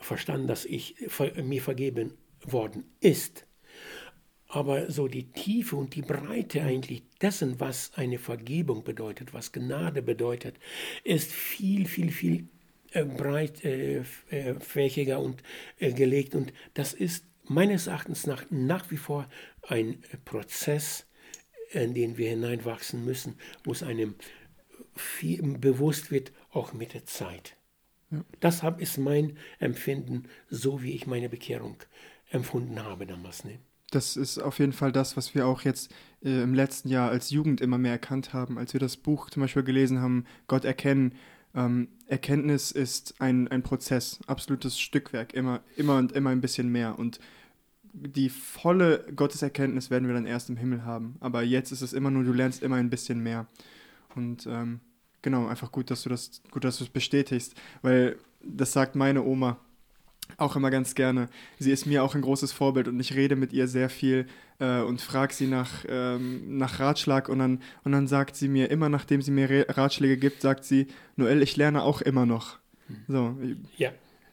verstanden, 0.00 0.46
dass 0.46 0.64
ich 0.64 0.96
mir 1.36 1.60
vergeben 1.60 2.14
worden 2.46 2.84
ist. 3.00 3.46
Aber 4.54 4.88
so 4.88 5.08
die 5.08 5.32
Tiefe 5.32 5.74
und 5.74 5.96
die 5.96 6.02
Breite 6.02 6.62
eigentlich 6.62 7.02
dessen, 7.20 7.58
was 7.58 7.90
eine 7.96 8.20
Vergebung 8.20 8.84
bedeutet, 8.84 9.34
was 9.34 9.50
Gnade 9.50 10.00
bedeutet, 10.00 10.54
ist 11.02 11.32
viel, 11.32 11.88
viel, 11.88 12.12
viel 12.12 12.46
äh, 12.92 13.04
breit, 13.04 13.64
äh, 13.64 14.04
äh, 14.30 14.54
fächiger 14.60 15.18
und 15.18 15.42
gelegt. 15.80 16.36
Und 16.36 16.52
das 16.74 16.94
ist 16.94 17.26
meines 17.42 17.88
Erachtens 17.88 18.28
nach, 18.28 18.44
nach 18.50 18.92
wie 18.92 18.96
vor 18.96 19.28
ein 19.62 19.98
Prozess, 20.24 21.08
in 21.72 21.92
den 21.92 22.16
wir 22.16 22.30
hineinwachsen 22.30 23.04
müssen, 23.04 23.36
wo 23.64 23.72
es 23.72 23.82
einem 23.82 24.14
viel 24.94 25.42
bewusst 25.58 26.12
wird, 26.12 26.30
auch 26.50 26.72
mit 26.74 26.94
der 26.94 27.06
Zeit. 27.06 27.56
Das 28.38 28.62
ist 28.78 28.98
mein 28.98 29.36
Empfinden, 29.58 30.28
so 30.48 30.80
wie 30.80 30.92
ich 30.92 31.08
meine 31.08 31.28
Bekehrung 31.28 31.76
empfunden 32.30 32.80
habe 32.80 33.04
damals. 33.04 33.42
Ne? 33.44 33.58
Das 33.94 34.16
ist 34.16 34.38
auf 34.38 34.58
jeden 34.58 34.72
Fall 34.72 34.90
das, 34.90 35.16
was 35.16 35.34
wir 35.34 35.46
auch 35.46 35.62
jetzt 35.62 35.92
äh, 36.24 36.42
im 36.42 36.52
letzten 36.52 36.88
Jahr 36.88 37.10
als 37.10 37.30
Jugend 37.30 37.60
immer 37.60 37.78
mehr 37.78 37.92
erkannt 37.92 38.32
haben, 38.32 38.58
als 38.58 38.72
wir 38.72 38.80
das 38.80 38.96
Buch 38.96 39.30
zum 39.30 39.42
Beispiel 39.42 39.62
gelesen 39.62 40.00
haben, 40.00 40.24
Gott 40.48 40.64
erkennen. 40.64 41.14
Ähm, 41.54 41.88
Erkenntnis 42.08 42.72
ist 42.72 43.14
ein, 43.20 43.46
ein 43.48 43.62
Prozess, 43.62 44.18
absolutes 44.26 44.80
Stückwerk, 44.80 45.32
immer, 45.32 45.60
immer 45.76 45.98
und 45.98 46.10
immer 46.10 46.30
ein 46.30 46.40
bisschen 46.40 46.72
mehr. 46.72 46.98
Und 46.98 47.20
die 47.92 48.30
volle 48.30 49.06
Gotteserkenntnis 49.14 49.90
werden 49.90 50.08
wir 50.08 50.14
dann 50.14 50.26
erst 50.26 50.50
im 50.50 50.56
Himmel 50.56 50.84
haben. 50.84 51.14
Aber 51.20 51.44
jetzt 51.44 51.70
ist 51.70 51.82
es 51.82 51.92
immer 51.92 52.10
nur, 52.10 52.24
du 52.24 52.32
lernst 52.32 52.64
immer 52.64 52.76
ein 52.76 52.90
bisschen 52.90 53.22
mehr. 53.22 53.46
Und 54.16 54.46
ähm, 54.46 54.80
genau, 55.22 55.46
einfach 55.46 55.70
gut, 55.70 55.92
dass 55.92 56.02
du 56.02 56.08
das, 56.08 56.42
gut, 56.50 56.64
dass 56.64 56.78
du 56.78 56.84
es 56.84 56.90
bestätigst, 56.90 57.54
weil 57.82 58.16
das 58.42 58.72
sagt 58.72 58.96
meine 58.96 59.22
Oma 59.22 59.60
auch 60.36 60.56
immer 60.56 60.70
ganz 60.70 60.94
gerne. 60.94 61.28
Sie 61.58 61.70
ist 61.70 61.86
mir 61.86 62.02
auch 62.02 62.14
ein 62.14 62.22
großes 62.22 62.52
Vorbild 62.52 62.88
und 62.88 62.98
ich 63.00 63.14
rede 63.14 63.36
mit 63.36 63.52
ihr 63.52 63.68
sehr 63.68 63.88
viel 63.88 64.26
äh, 64.58 64.80
und 64.80 65.00
frage 65.00 65.34
sie 65.34 65.46
nach, 65.46 65.84
ähm, 65.88 66.58
nach 66.58 66.80
Ratschlag 66.80 67.28
und 67.28 67.38
dann, 67.38 67.60
und 67.84 67.92
dann 67.92 68.08
sagt 68.08 68.36
sie 68.36 68.48
mir, 68.48 68.70
immer 68.70 68.88
nachdem 68.88 69.22
sie 69.22 69.30
mir 69.30 69.66
Ratschläge 69.68 70.16
gibt, 70.16 70.40
sagt 70.40 70.64
sie, 70.64 70.88
Noel, 71.16 71.42
ich 71.42 71.56
lerne 71.56 71.82
auch 71.82 72.00
immer 72.00 72.26
noch. 72.26 72.58
Hm. 72.86 72.96
So, 73.08 73.36
ja. 73.76 73.90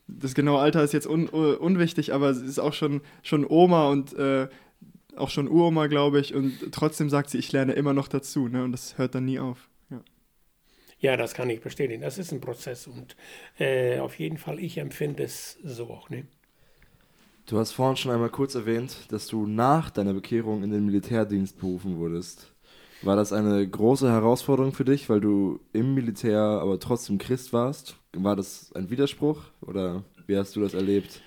Das 0.07 0.33
genaue 0.33 0.59
Alter 0.59 0.83
ist 0.83 0.93
jetzt 0.93 1.07
un, 1.07 1.29
un, 1.29 1.55
unwichtig, 1.55 2.13
aber 2.13 2.33
sie 2.33 2.45
ist 2.45 2.59
auch 2.59 2.73
schon, 2.73 3.01
schon 3.23 3.45
Oma 3.47 3.87
und 3.89 4.13
äh, 4.13 4.49
auch 5.15 5.29
schon 5.29 5.47
Uroma, 5.47 5.87
glaube 5.87 6.19
ich, 6.19 6.33
und 6.33 6.71
trotzdem 6.71 7.09
sagt 7.09 7.29
sie, 7.29 7.37
ich 7.37 7.51
lerne 7.51 7.73
immer 7.73 7.93
noch 7.93 8.07
dazu, 8.07 8.47
ne? 8.47 8.63
Und 8.63 8.71
das 8.71 8.97
hört 8.97 9.15
dann 9.15 9.25
nie 9.25 9.39
auf. 9.39 9.69
Ja, 11.01 11.17
das 11.17 11.33
kann 11.33 11.49
ich 11.49 11.61
bestätigen. 11.61 12.01
Das 12.01 12.17
ist 12.19 12.31
ein 12.31 12.41
Prozess 12.41 12.87
und 12.87 13.15
äh, 13.59 13.99
auf 13.99 14.19
jeden 14.19 14.37
Fall, 14.37 14.59
ich 14.59 14.77
empfinde 14.77 15.23
es 15.23 15.57
so 15.63 15.89
auch. 15.89 16.09
Ne? 16.09 16.25
Du 17.47 17.57
hast 17.57 17.71
vorhin 17.71 17.97
schon 17.97 18.11
einmal 18.11 18.29
kurz 18.29 18.53
erwähnt, 18.53 19.11
dass 19.11 19.27
du 19.27 19.47
nach 19.47 19.89
deiner 19.89 20.13
Bekehrung 20.13 20.63
in 20.63 20.69
den 20.69 20.85
Militärdienst 20.85 21.59
berufen 21.59 21.97
wurdest. 21.97 22.53
War 23.01 23.15
das 23.15 23.33
eine 23.33 23.67
große 23.67 24.11
Herausforderung 24.11 24.73
für 24.73 24.85
dich, 24.85 25.09
weil 25.09 25.19
du 25.19 25.59
im 25.73 25.95
Militär 25.95 26.39
aber 26.39 26.79
trotzdem 26.79 27.17
Christ 27.17 27.51
warst? 27.51 27.97
War 28.13 28.35
das 28.35 28.71
ein 28.73 28.91
Widerspruch 28.91 29.41
oder 29.61 30.03
wie 30.27 30.37
hast 30.37 30.55
du 30.55 30.61
das 30.61 30.75
erlebt? 30.75 31.21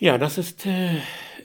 Ja, 0.00 0.16
das 0.16 0.38
ist 0.38 0.64
äh, 0.66 1.00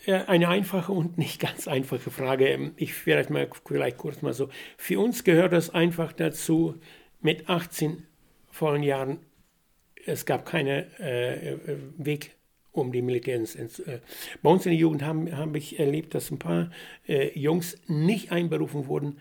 eine 0.05 0.47
einfache 0.47 0.91
und 0.91 1.17
nicht 1.17 1.41
ganz 1.41 1.67
einfache 1.67 2.11
Frage. 2.11 2.71
Ich 2.77 2.93
vielleicht 2.93 3.31
mal 3.31 3.49
vielleicht 3.65 3.97
kurz 3.97 4.21
mal 4.21 4.33
so. 4.33 4.49
Für 4.77 4.99
uns 4.99 5.23
gehört 5.23 5.53
es 5.53 5.71
einfach 5.71 6.13
dazu, 6.13 6.75
mit 7.21 7.49
18 7.49 8.05
vollen 8.51 8.83
Jahren, 8.83 9.19
es 10.05 10.25
gab 10.25 10.45
keinen 10.45 10.93
äh, 10.99 11.57
Weg 11.97 12.35
um 12.71 12.91
die 12.91 13.01
Militärdienst. 13.01 13.79
Äh, 13.87 14.01
bei 14.43 14.49
uns 14.51 14.65
in 14.67 14.71
der 14.73 14.79
Jugend 14.79 15.01
haben, 15.01 15.35
habe 15.35 15.57
ich 15.57 15.79
erlebt, 15.79 16.13
dass 16.13 16.29
ein 16.29 16.37
paar 16.37 16.69
äh, 17.07 17.37
Jungs 17.37 17.77
nicht 17.87 18.31
einberufen 18.31 18.87
wurden 18.87 19.19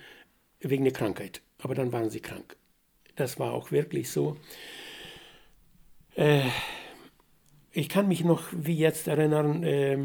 wegen 0.61 0.85
der 0.85 0.93
Krankheit. 0.93 1.41
Aber 1.59 1.75
dann 1.75 1.93
waren 1.93 2.11
sie 2.11 2.21
krank. 2.21 2.57
Das 3.17 3.39
war 3.39 3.55
auch 3.55 3.71
wirklich 3.71 4.11
so. 4.11 4.37
Äh, 6.17 6.43
ich 7.73 7.89
kann 7.89 8.09
mich 8.09 8.25
noch 8.25 8.45
wie 8.53 8.77
jetzt 8.77 9.09
erinnern, 9.09 9.63
äh, 9.63 9.99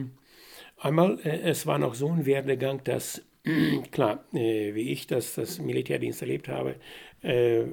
einmal, 0.78 1.20
äh, 1.24 1.42
es 1.50 1.66
war 1.66 1.80
noch 1.80 1.96
so 1.96 2.10
ein 2.10 2.26
Werdegang, 2.26 2.84
dass, 2.84 3.22
klar, 3.92 4.26
äh, 4.34 4.74
wie 4.74 4.92
ich 4.92 5.08
das, 5.08 5.36
das 5.36 5.60
Militärdienst 5.60 6.22
erlebt 6.22 6.48
habe, 6.48 6.76
äh, 7.22 7.66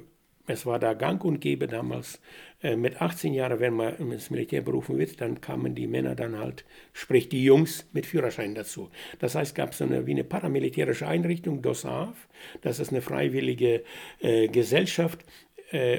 es 0.47 0.65
war 0.65 0.77
da 0.77 0.93
gang 0.93 1.23
und 1.23 1.39
gäbe 1.39 1.67
damals, 1.67 2.21
äh, 2.61 2.75
mit 2.75 3.01
18 3.01 3.33
Jahren, 3.33 3.59
wenn 3.59 3.73
man 3.73 3.95
ins 4.11 4.29
Militär 4.29 4.61
berufen 4.61 4.97
wird, 4.97 5.19
dann 5.21 5.41
kamen 5.41 5.75
die 5.75 5.87
Männer 5.87 6.15
dann 6.15 6.37
halt, 6.37 6.65
sprich 6.93 7.29
die 7.29 7.43
Jungs 7.43 7.87
mit 7.93 8.05
Führerschein 8.05 8.53
dazu. 8.53 8.89
Das 9.19 9.35
heißt, 9.35 9.51
es 9.51 9.55
gab 9.55 9.73
so 9.73 9.85
eine, 9.85 10.05
wie 10.05 10.11
eine 10.11 10.23
paramilitärische 10.23 11.07
Einrichtung, 11.07 11.61
DOSAF, 11.61 12.27
das 12.61 12.79
ist 12.79 12.89
eine 12.89 13.01
freiwillige 13.01 13.83
äh, 14.19 14.47
Gesellschaft, 14.47 15.25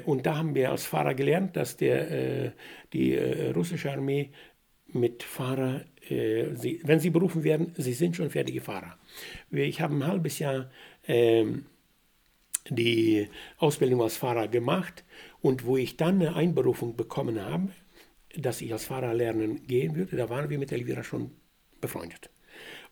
und 0.04 0.26
da 0.26 0.36
haben 0.36 0.54
wir 0.54 0.70
als 0.70 0.86
Fahrer 0.86 1.14
gelernt, 1.14 1.56
dass 1.56 1.76
der, 1.76 2.10
äh, 2.10 2.50
die 2.92 3.14
äh, 3.14 3.50
russische 3.50 3.90
Armee 3.90 4.30
mit 4.88 5.22
Fahrer, 5.22 5.84
äh, 6.08 6.54
sie, 6.54 6.80
wenn 6.84 7.00
sie 7.00 7.10
berufen 7.10 7.44
werden, 7.44 7.72
sie 7.76 7.92
sind 7.92 8.16
schon 8.16 8.30
fertige 8.30 8.60
Fahrer. 8.60 8.98
Ich 9.50 9.80
habe 9.80 9.94
ein 9.94 10.06
halbes 10.06 10.38
Jahr 10.38 10.70
ähm, 11.06 11.66
die 12.68 13.28
Ausbildung 13.58 14.02
als 14.02 14.16
Fahrer 14.16 14.48
gemacht 14.48 15.04
und 15.40 15.64
wo 15.66 15.76
ich 15.76 15.96
dann 15.96 16.20
eine 16.20 16.34
Einberufung 16.34 16.96
bekommen 16.96 17.40
habe, 17.40 17.68
dass 18.36 18.60
ich 18.60 18.72
als 18.72 18.84
Fahrer 18.84 19.14
lernen 19.14 19.66
gehen 19.66 19.96
würde, 19.96 20.16
da 20.16 20.28
waren 20.28 20.50
wir 20.50 20.58
mit 20.58 20.72
Elvira 20.72 21.02
schon 21.02 21.30
befreundet. 21.80 22.30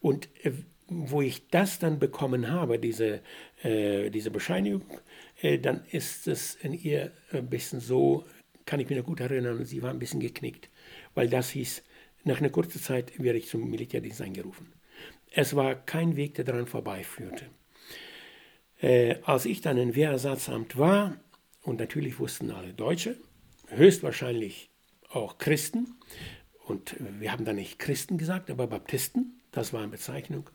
Und 0.00 0.28
äh, 0.42 0.52
wo 0.88 1.22
ich 1.22 1.48
das 1.48 1.78
dann 1.78 1.98
bekommen 1.98 2.50
habe, 2.50 2.78
diese, 2.78 3.20
äh, 3.62 4.10
diese 4.10 4.30
Bescheinigung, 4.30 4.82
äh, 4.90 5.33
dann 5.44 5.84
ist 5.90 6.26
es 6.26 6.54
in 6.54 6.72
ihr 6.72 7.12
ein 7.32 7.48
bisschen 7.50 7.80
so, 7.80 8.24
kann 8.64 8.80
ich 8.80 8.88
mich 8.88 8.96
noch 8.96 9.04
gut 9.04 9.20
erinnern, 9.20 9.64
sie 9.64 9.82
war 9.82 9.90
ein 9.90 9.98
bisschen 9.98 10.20
geknickt, 10.20 10.70
weil 11.14 11.28
das 11.28 11.50
hieß, 11.50 11.82
nach 12.24 12.38
einer 12.38 12.48
kurzen 12.48 12.80
Zeit 12.80 13.22
werde 13.22 13.38
ich 13.38 13.48
zum 13.48 13.70
Militärdienst 13.70 14.22
eingerufen. 14.22 14.72
Es 15.30 15.54
war 15.54 15.74
kein 15.74 16.16
Weg, 16.16 16.34
der 16.34 16.44
daran 16.44 16.66
vorbeiführte. 16.66 17.46
Äh, 18.80 19.16
als 19.24 19.44
ich 19.44 19.60
dann 19.60 19.76
im 19.76 19.94
Wehrersatzamt 19.94 20.78
war, 20.78 21.20
und 21.62 21.78
natürlich 21.78 22.18
wussten 22.18 22.50
alle 22.50 22.72
Deutsche, 22.72 23.16
höchstwahrscheinlich 23.68 24.70
auch 25.10 25.38
Christen, 25.38 25.96
und 26.66 26.96
wir 27.20 27.32
haben 27.32 27.44
da 27.44 27.52
nicht 27.52 27.78
Christen 27.78 28.16
gesagt, 28.16 28.50
aber 28.50 28.66
Baptisten, 28.66 29.40
das 29.52 29.74
war 29.74 29.80
eine 29.80 29.90
Bezeichnung, 29.90 30.48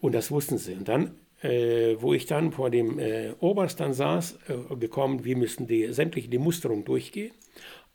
und 0.00 0.12
das 0.12 0.30
wussten 0.30 0.56
sie. 0.56 0.74
Und 0.74 0.88
dann 0.88 1.18
äh, 1.44 2.00
wo 2.00 2.14
ich 2.14 2.24
dann 2.26 2.52
vor 2.52 2.70
dem 2.70 2.98
äh, 2.98 3.32
Oberst 3.38 3.78
dann 3.78 3.92
saß, 3.92 4.38
äh, 4.48 4.76
gekommen, 4.76 5.24
wir 5.24 5.36
müssen 5.36 5.66
die 5.66 5.92
sämtliche 5.92 6.28
die 6.28 6.38
Musterung 6.38 6.84
durchgehen. 6.84 7.32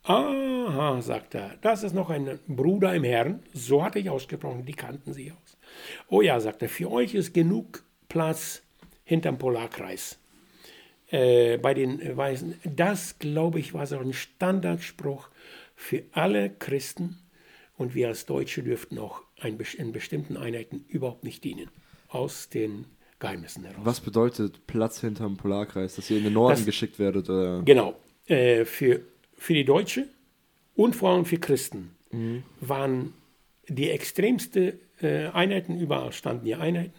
Aha, 0.03 1.01
sagt 1.01 1.35
er, 1.35 1.57
das 1.62 1.83
ist 1.83 1.93
noch 1.93 2.09
ein 2.09 2.39
Bruder 2.47 2.93
im 2.95 3.03
Herrn, 3.03 3.43
so 3.53 3.83
hatte 3.83 3.99
ich 3.99 4.09
ausgesprochen, 4.09 4.65
die 4.65 4.73
kannten 4.73 5.13
sie 5.13 5.31
aus. 5.31 5.57
Oh 6.07 6.21
ja, 6.21 6.39
sagt 6.39 6.62
er, 6.62 6.69
für 6.69 6.89
euch 6.91 7.15
ist 7.15 7.33
genug 7.33 7.83
Platz 8.07 8.63
hinterm 9.03 9.38
Polarkreis. 9.38 10.19
Äh, 11.12 11.57
bei 11.57 11.73
den 11.73 12.15
Weißen. 12.15 12.53
Das, 12.63 13.17
glaube 13.17 13.59
ich, 13.59 13.73
war 13.73 13.88
so 13.88 13.97
ein 13.97 14.13
Standardspruch 14.13 15.29
für 15.75 16.03
alle 16.12 16.51
Christen. 16.51 17.17
Und 17.77 17.95
wir 17.95 18.09
als 18.09 18.25
Deutsche 18.25 18.62
dürften 18.62 18.99
auch 18.99 19.23
in 19.41 19.91
bestimmten 19.91 20.38
Einheiten 20.38 20.85
überhaupt 20.88 21.23
nicht 21.23 21.43
dienen. 21.43 21.69
Aus 22.09 22.49
den 22.49 22.85
Geheimnissen 23.19 23.65
heraus. 23.65 23.82
Was 23.84 23.99
bedeutet 23.99 24.65
Platz 24.65 25.01
hinterm 25.01 25.38
Polarkreis? 25.38 25.95
Dass 25.95 26.10
ihr 26.10 26.17
in 26.17 26.23
den 26.23 26.34
Norden 26.34 26.55
das, 26.55 26.65
geschickt 26.65 26.99
werdet? 26.99 27.29
Oder? 27.29 27.62
Genau. 27.63 27.95
Äh, 28.27 28.65
für, 28.65 29.01
für 29.38 29.53
die 29.53 29.65
Deutsche 29.65 30.08
und 30.75 30.95
vor 30.95 31.12
allem 31.12 31.25
für 31.25 31.38
Christen 31.38 31.95
mhm. 32.12 32.43
waren 32.62 33.13
die 33.67 33.89
extremste 33.89 34.79
äh, 35.01 35.27
Einheiten, 35.27 35.79
überall 35.79 36.13
standen 36.13 36.45
die 36.45 36.55
Einheiten. 36.55 36.93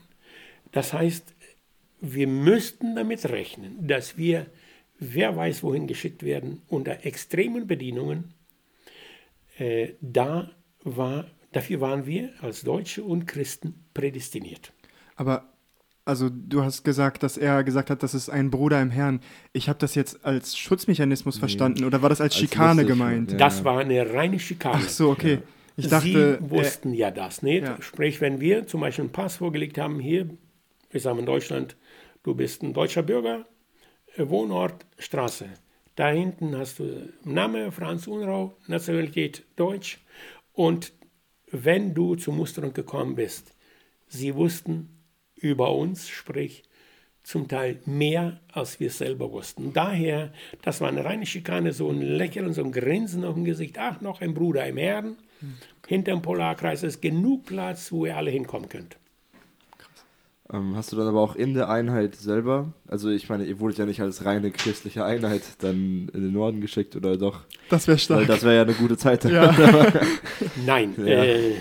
Das 0.72 0.92
heißt, 0.92 1.34
wir 2.00 2.26
müssten 2.26 2.94
damit 2.94 3.28
rechnen, 3.28 3.86
dass 3.86 4.16
wir, 4.16 4.46
wer 4.98 5.36
weiß 5.36 5.62
wohin 5.62 5.86
geschickt 5.86 6.22
werden, 6.22 6.62
unter 6.68 7.04
extremen 7.04 7.66
Bedingungen. 7.66 8.34
Äh, 9.58 9.94
da 10.00 10.50
war, 10.82 11.30
dafür 11.52 11.80
waren 11.80 12.06
wir 12.06 12.32
als 12.40 12.62
Deutsche 12.62 13.02
und 13.02 13.26
Christen 13.26 13.84
prädestiniert. 13.92 14.72
Aber 15.16 15.49
also 16.04 16.28
du 16.30 16.64
hast 16.64 16.84
gesagt, 16.84 17.22
dass 17.22 17.36
er 17.36 17.62
gesagt 17.64 17.90
hat, 17.90 18.02
das 18.02 18.14
ist 18.14 18.28
ein 18.30 18.50
Bruder 18.50 18.80
im 18.80 18.90
Herrn. 18.90 19.20
Ich 19.52 19.68
habe 19.68 19.78
das 19.78 19.94
jetzt 19.94 20.24
als 20.24 20.56
Schutzmechanismus 20.56 21.36
nee. 21.36 21.40
verstanden 21.40 21.84
oder 21.84 22.02
war 22.02 22.08
das 22.08 22.20
als, 22.20 22.34
als 22.34 22.40
Schikane 22.40 22.82
lustig, 22.82 22.88
gemeint? 22.88 23.32
Ja. 23.32 23.38
Das 23.38 23.64
war 23.64 23.80
eine 23.80 24.12
reine 24.12 24.38
Schikane. 24.38 24.82
Ach 24.84 24.88
so, 24.88 25.10
okay. 25.10 25.34
Ja. 25.34 25.40
Ich 25.76 25.88
dachte, 25.88 26.38
Sie 26.40 26.50
wussten 26.50 26.92
ja 26.94 27.10
das 27.10 27.42
nicht. 27.42 27.64
Ja. 27.64 27.80
Sprich, 27.80 28.20
wenn 28.20 28.40
wir 28.40 28.66
zum 28.66 28.80
Beispiel 28.80 29.04
einen 29.04 29.12
Pass 29.12 29.36
vorgelegt 29.36 29.78
haben, 29.78 29.98
hier, 29.98 30.28
ich 30.90 31.02
sage 31.02 31.20
in 31.20 31.26
Deutschland, 31.26 31.76
du 32.22 32.34
bist 32.34 32.62
ein 32.62 32.74
deutscher 32.74 33.02
Bürger, 33.02 33.46
äh, 34.16 34.28
Wohnort, 34.28 34.84
Straße. 34.98 35.46
Da 35.96 36.08
hinten 36.10 36.56
hast 36.56 36.78
du 36.78 37.08
Name 37.24 37.72
Franz 37.72 38.06
Unrau, 38.06 38.56
Nationalität 38.66 39.44
Deutsch 39.56 40.00
und 40.52 40.92
wenn 41.50 41.94
du 41.94 42.14
zur 42.14 42.34
Musterung 42.34 42.72
gekommen 42.72 43.16
bist, 43.16 43.54
sie 44.06 44.34
wussten 44.34 44.99
über 45.40 45.74
uns, 45.74 46.08
sprich 46.08 46.62
zum 47.22 47.48
Teil 47.48 47.80
mehr, 47.86 48.40
als 48.52 48.80
wir 48.80 48.90
selber 48.90 49.30
wussten. 49.30 49.72
Daher, 49.72 50.32
das 50.62 50.80
war 50.80 50.88
eine 50.88 51.04
reine 51.04 51.26
Schikane, 51.26 51.72
so 51.72 51.90
ein 51.90 52.00
Lächeln, 52.00 52.52
so 52.52 52.62
ein 52.64 52.72
Grinsen 52.72 53.24
auf 53.24 53.34
dem 53.34 53.44
Gesicht. 53.44 53.78
Ach, 53.78 54.00
noch 54.00 54.20
ein 54.20 54.34
Bruder 54.34 54.66
im 54.66 54.78
Herrn. 54.78 55.16
Hinter 55.86 56.12
dem 56.12 56.22
Polarkreis 56.22 56.82
ist 56.82 57.00
genug 57.00 57.46
Platz, 57.46 57.92
wo 57.92 58.06
ihr 58.06 58.16
alle 58.16 58.30
hinkommen 58.30 58.68
könnt. 58.68 58.96
Ähm, 60.52 60.74
hast 60.74 60.92
du 60.92 60.96
dann 60.96 61.06
aber 61.06 61.20
auch 61.20 61.36
in 61.36 61.54
der 61.54 61.68
Einheit 61.68 62.16
selber, 62.16 62.72
also 62.88 63.08
ich 63.08 63.28
meine, 63.28 63.44
ihr 63.44 63.60
wurdet 63.60 63.78
ja 63.78 63.86
nicht 63.86 64.00
als 64.00 64.24
reine 64.24 64.50
christliche 64.50 65.04
Einheit 65.04 65.42
dann 65.60 66.10
in 66.12 66.22
den 66.22 66.32
Norden 66.32 66.60
geschickt 66.60 66.96
oder 66.96 67.16
doch? 67.16 67.44
Das 67.68 67.86
wäre 67.86 67.98
stark. 67.98 68.20
Weil 68.20 68.26
das 68.26 68.42
wäre 68.42 68.56
ja 68.56 68.62
eine 68.62 68.72
gute 68.72 68.96
Zeit. 68.96 69.24
Ja. 69.24 69.54
Nein, 70.66 70.94
ja. 70.98 71.22
Äh, 71.22 71.54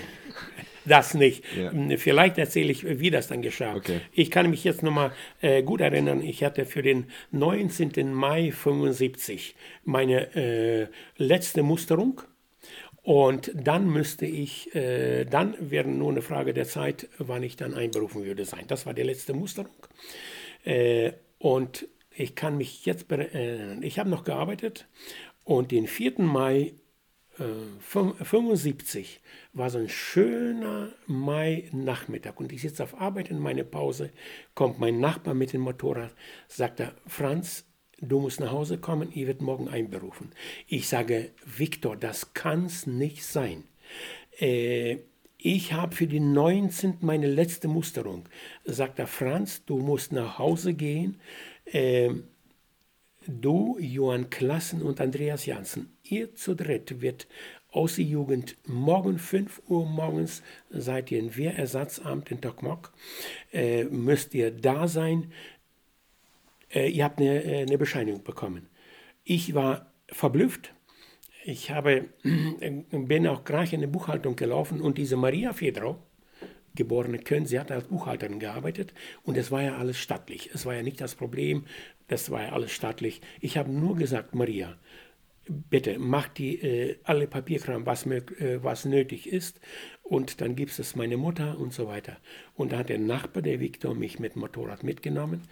das 0.90 1.14
nicht. 1.14 1.44
Ja. 1.56 1.72
Hm, 1.72 1.96
vielleicht 1.98 2.38
erzähle 2.38 2.72
ich, 2.72 3.00
wie 3.00 3.10
das 3.10 3.28
dann 3.28 3.42
geschah. 3.42 3.76
Okay. 3.76 4.00
Ich 4.12 4.30
kann 4.30 4.50
mich 4.50 4.64
jetzt 4.64 4.82
nochmal 4.82 5.12
äh, 5.40 5.62
gut 5.62 5.80
erinnern, 5.80 6.22
ich 6.22 6.44
hatte 6.44 6.64
für 6.64 6.82
den 6.82 7.06
19. 7.32 8.12
Mai 8.12 8.52
75 8.52 9.54
meine 9.84 10.34
äh, 10.34 10.86
letzte 11.16 11.62
Musterung 11.62 12.22
und 13.02 13.50
dann 13.54 13.88
müsste 13.88 14.26
ich, 14.26 14.74
äh, 14.74 15.24
dann 15.24 15.56
wäre 15.58 15.88
nur 15.88 16.10
eine 16.10 16.22
Frage 16.22 16.52
der 16.52 16.66
Zeit, 16.66 17.08
wann 17.18 17.42
ich 17.42 17.56
dann 17.56 17.74
einberufen 17.74 18.24
würde 18.24 18.44
sein. 18.44 18.64
Das 18.68 18.86
war 18.86 18.94
die 18.94 19.02
letzte 19.02 19.32
Musterung. 19.32 19.70
Äh, 20.64 21.12
und 21.38 21.88
ich 22.14 22.34
kann 22.34 22.58
mich 22.58 22.84
jetzt 22.84 23.10
erinnern, 23.10 23.82
ich 23.82 23.98
habe 23.98 24.10
noch 24.10 24.24
gearbeitet 24.24 24.86
und 25.44 25.70
den 25.70 25.86
4. 25.86 26.20
Mai 26.20 26.60
äh, 26.60 26.72
75 27.80 29.20
war 29.52 29.70
so 29.70 29.78
ein 29.78 29.88
schöner 29.88 30.92
Mai-Nachmittag 31.06 32.38
und 32.38 32.52
ich 32.52 32.62
sitze 32.62 32.82
auf 32.82 33.00
Arbeit 33.00 33.30
in 33.30 33.38
meine 33.38 33.64
Pause, 33.64 34.10
kommt 34.54 34.78
mein 34.78 35.00
Nachbar 35.00 35.34
mit 35.34 35.52
dem 35.52 35.62
Motorrad, 35.62 36.14
sagt 36.48 36.80
er, 36.80 36.94
Franz, 37.06 37.64
du 38.00 38.20
musst 38.20 38.40
nach 38.40 38.52
Hause 38.52 38.78
kommen, 38.78 39.10
ich 39.12 39.26
werde 39.26 39.44
morgen 39.44 39.68
einberufen. 39.68 40.32
Ich 40.66 40.88
sage, 40.88 41.30
Viktor, 41.44 41.96
das 41.96 42.34
kann's 42.34 42.86
nicht 42.86 43.24
sein. 43.24 43.64
Äh, 44.38 44.98
ich 45.38 45.72
habe 45.72 45.96
für 45.96 46.06
den 46.06 46.32
19. 46.32 46.98
meine 47.00 47.26
letzte 47.26 47.68
Musterung. 47.68 48.28
Sagt 48.64 48.98
er, 48.98 49.06
Franz, 49.06 49.64
du 49.64 49.78
musst 49.78 50.12
nach 50.12 50.38
Hause 50.38 50.74
gehen. 50.74 51.18
Äh, 51.64 52.10
du, 53.26 53.78
Johann 53.78 54.30
Klassen 54.30 54.82
und 54.82 55.00
Andreas 55.00 55.46
Janssen, 55.46 55.96
ihr 56.02 56.34
zu 56.34 56.54
dritt 56.54 57.00
wird 57.00 57.26
aus 57.70 57.96
der 57.96 58.04
Jugend 58.04 58.56
morgen 58.66 59.18
5 59.18 59.62
Uhr 59.68 59.86
morgens 59.86 60.42
seid 60.70 61.10
ihr 61.12 61.20
in 61.20 61.36
Wehrersatzamt 61.36 62.30
in 62.30 62.40
Tokmok, 62.40 62.92
äh, 63.52 63.84
müsst 63.84 64.34
ihr 64.34 64.50
da 64.50 64.88
sein 64.88 65.32
äh, 66.72 66.88
ihr 66.88 67.04
habt 67.04 67.20
eine, 67.20 67.42
äh, 67.44 67.62
eine 67.62 67.78
Bescheinigung 67.78 68.22
bekommen. 68.22 68.68
Ich 69.24 69.54
war 69.54 69.92
verblüfft. 70.08 70.74
Ich 71.44 71.70
habe, 71.70 72.08
bin 72.90 73.26
auch 73.26 73.44
gleich 73.44 73.72
in 73.72 73.80
die 73.80 73.86
Buchhaltung 73.86 74.36
gelaufen 74.36 74.80
und 74.80 74.98
diese 74.98 75.16
Maria 75.16 75.52
Fedrau, 75.52 75.96
geborene 76.74 77.18
Köln, 77.18 77.46
sie 77.46 77.58
hat 77.58 77.70
als 77.70 77.88
Buchhalterin 77.88 78.38
gearbeitet 78.38 78.92
und 79.22 79.36
es 79.36 79.50
war 79.50 79.62
ja 79.62 79.76
alles 79.76 79.98
stattlich. 79.98 80.50
Es 80.52 80.66
war 80.66 80.74
ja 80.74 80.82
nicht 80.82 81.00
das 81.00 81.14
Problem, 81.14 81.64
das 82.10 82.30
war 82.30 82.42
ja 82.42 82.52
alles 82.52 82.72
staatlich. 82.72 83.20
Ich 83.40 83.56
habe 83.56 83.70
nur 83.70 83.96
gesagt, 83.96 84.34
Maria, 84.34 84.76
bitte 85.46 85.98
mach 85.98 86.28
die 86.28 86.60
äh, 86.60 86.98
alle 87.04 87.26
Papierkram, 87.26 87.86
was, 87.86 88.06
äh, 88.06 88.62
was 88.62 88.84
nötig 88.84 89.28
ist 89.28 89.60
und 90.02 90.40
dann 90.40 90.56
gibt 90.56 90.76
es 90.76 90.96
meine 90.96 91.16
Mutter 91.16 91.58
und 91.58 91.72
so 91.72 91.86
weiter. 91.86 92.16
Und 92.54 92.72
da 92.72 92.78
hat 92.78 92.88
der 92.88 92.98
Nachbar, 92.98 93.42
der 93.42 93.60
Viktor, 93.60 93.94
mich 93.94 94.18
mit 94.18 94.34
Motorrad 94.34 94.82
mitgenommen. 94.82 95.42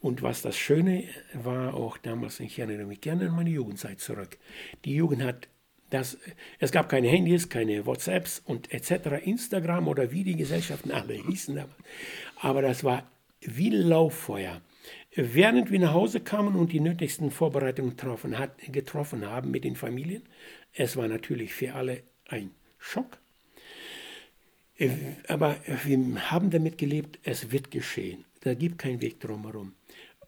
Und 0.00 0.22
was 0.22 0.42
das 0.42 0.56
Schöne 0.56 1.04
war 1.34 1.74
auch 1.74 1.98
damals, 1.98 2.40
ich 2.40 2.58
erinnere 2.58 2.86
mich 2.86 3.00
gerne 3.00 3.28
an 3.28 3.36
meine 3.36 3.50
Jugendzeit 3.50 4.00
zurück. 4.00 4.38
Die 4.84 4.94
Jugend 4.94 5.22
hat 5.22 5.48
das, 5.90 6.18
es 6.58 6.72
gab 6.72 6.88
keine 6.88 7.08
Handys, 7.08 7.48
keine 7.48 7.86
WhatsApps 7.86 8.42
und 8.44 8.72
etc., 8.72 9.24
Instagram 9.24 9.88
oder 9.88 10.10
wie 10.12 10.24
die 10.24 10.36
Gesellschaften 10.36 10.90
alle 10.90 11.14
hießen 11.14 11.54
damals. 11.54 11.74
Aber 12.40 12.60
das 12.60 12.84
war 12.84 13.08
wie 13.40 13.70
Lauffeuer. 13.70 14.60
Während 15.14 15.70
wir 15.70 15.80
nach 15.80 15.94
Hause 15.94 16.20
kamen 16.20 16.54
und 16.54 16.72
die 16.72 16.80
nötigsten 16.80 17.30
Vorbereitungen 17.30 17.92
getroffen, 17.92 18.38
hat, 18.38 18.58
getroffen 18.72 19.26
haben 19.26 19.50
mit 19.50 19.64
den 19.64 19.74
Familien, 19.74 20.22
es 20.74 20.96
war 20.96 21.08
natürlich 21.08 21.54
für 21.54 21.74
alle 21.74 22.02
ein 22.26 22.50
Schock. 22.78 23.18
Aber 25.26 25.56
wir 25.84 26.30
haben 26.30 26.50
damit 26.50 26.78
gelebt, 26.78 27.18
es 27.22 27.50
wird 27.50 27.70
geschehen. 27.70 28.26
Da 28.42 28.54
gibt 28.54 28.78
keinen 28.78 29.00
Weg 29.00 29.18
drumherum. 29.18 29.74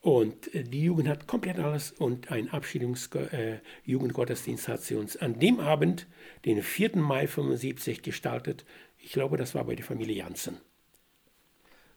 Und 0.00 0.52
äh, 0.54 0.64
die 0.64 0.84
Jugend 0.84 1.08
hat 1.08 1.26
komplett 1.26 1.58
alles 1.58 1.92
und 1.92 2.32
ein 2.32 2.48
Abschiedungsjugendgottesdienst 2.48 4.68
äh, 4.68 4.72
hat 4.72 4.82
sie 4.82 4.94
uns 4.94 5.16
an 5.16 5.38
dem 5.38 5.60
Abend, 5.60 6.06
den 6.44 6.62
4. 6.62 6.96
Mai 6.96 7.26
75, 7.26 8.02
gestaltet. 8.02 8.64
Ich 8.98 9.12
glaube, 9.12 9.36
das 9.36 9.54
war 9.54 9.64
bei 9.64 9.74
der 9.74 9.84
Familie 9.84 10.16
Janssen. 10.16 10.56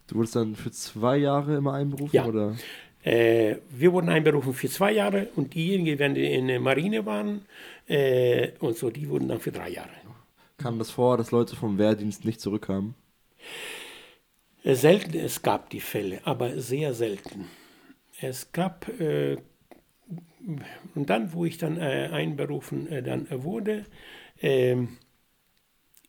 Du 0.08 0.16
wurdest 0.16 0.36
dann 0.36 0.56
für 0.56 0.72
zwei 0.72 1.18
Jahre 1.18 1.56
immer 1.56 1.74
einberufen? 1.74 2.16
Ja. 2.16 2.26
Oder? 2.26 2.56
Äh, 3.04 3.58
wir 3.70 3.92
wurden 3.92 4.10
einberufen 4.10 4.54
für 4.54 4.70
zwei 4.70 4.94
Jahre 4.94 5.28
und 5.36 5.54
diejenigen, 5.54 6.16
die 6.16 6.34
in 6.34 6.48
der 6.48 6.60
Marine 6.60 7.06
waren 7.06 7.46
äh, 7.88 8.52
und 8.60 8.78
so, 8.78 8.90
die 8.90 9.10
wurden 9.10 9.28
dann 9.28 9.40
für 9.40 9.52
drei 9.52 9.70
Jahre. 9.70 9.90
Kam 10.58 10.80
das 10.80 10.92
vor, 10.92 11.18
dass 11.18 11.32
Leute 11.32 11.56
vom 11.56 11.78
Wehrdienst 11.78 12.24
nicht 12.24 12.40
zurückkamen? 12.40 12.96
Äh, 14.64 14.76
selten, 14.76 15.18
es 15.18 15.42
gab 15.42 15.70
die 15.70 15.82
Fälle, 15.82 16.22
aber 16.24 16.62
sehr 16.62 16.94
selten. 16.94 17.50
Es 18.22 18.52
gab, 18.54 18.88
äh, 19.00 19.38
und 20.96 21.10
dann, 21.10 21.34
wo 21.34 21.44
ich 21.44 21.58
dann 21.58 21.78
äh, 21.78 22.10
einberufen 22.12 22.88
äh, 22.88 23.04
dann 23.04 23.28
wurde, 23.44 23.86
ähm, 24.42 24.98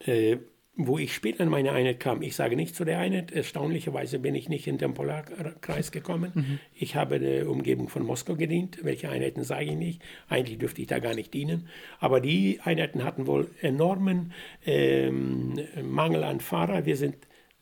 äh, 0.01 0.37
wo 0.77 0.99
ich 0.99 1.15
später 1.15 1.45
in 1.45 1.51
meine 1.51 1.73
Einheit 1.73 2.01
kam, 2.01 2.21
ich 2.23 2.35
sage 2.35 2.57
nicht 2.57 2.75
zu 2.75 2.85
der 2.85 2.99
Einheit, 2.99 3.31
erstaunlicherweise 3.31 4.19
bin 4.19 4.35
ich 4.35 4.49
nicht 4.49 4.67
in 4.67 4.79
den 4.79 4.95
Polarkreis 4.95 5.93
gekommen. 5.93 6.33
Mhm. 6.35 6.59
Ich 6.75 6.97
habe 6.97 7.21
der 7.21 7.49
Umgebung 7.49 7.89
von 7.89 8.03
Moskau 8.03 8.35
gedient. 8.35 8.79
Welche 8.83 9.09
Einheiten 9.09 9.45
sage 9.45 9.67
ich 9.67 9.77
nicht. 9.77 10.03
Eigentlich 10.29 10.59
dürfte 10.59 10.83
ich 10.83 10.89
da 10.89 10.99
gar 10.99 11.15
nicht 11.15 11.33
dienen. 11.33 11.69
Aber 12.01 12.21
die 12.21 12.61
Einheiten 12.65 13.05
hatten 13.05 13.29
wohl 13.29 13.51
enormen 13.61 14.33
ähm, 14.67 15.61
Mangel 15.83 16.25
an 16.25 16.41
Fahrer. 16.41 16.87
Wir 16.87 16.97
sind 16.97 17.17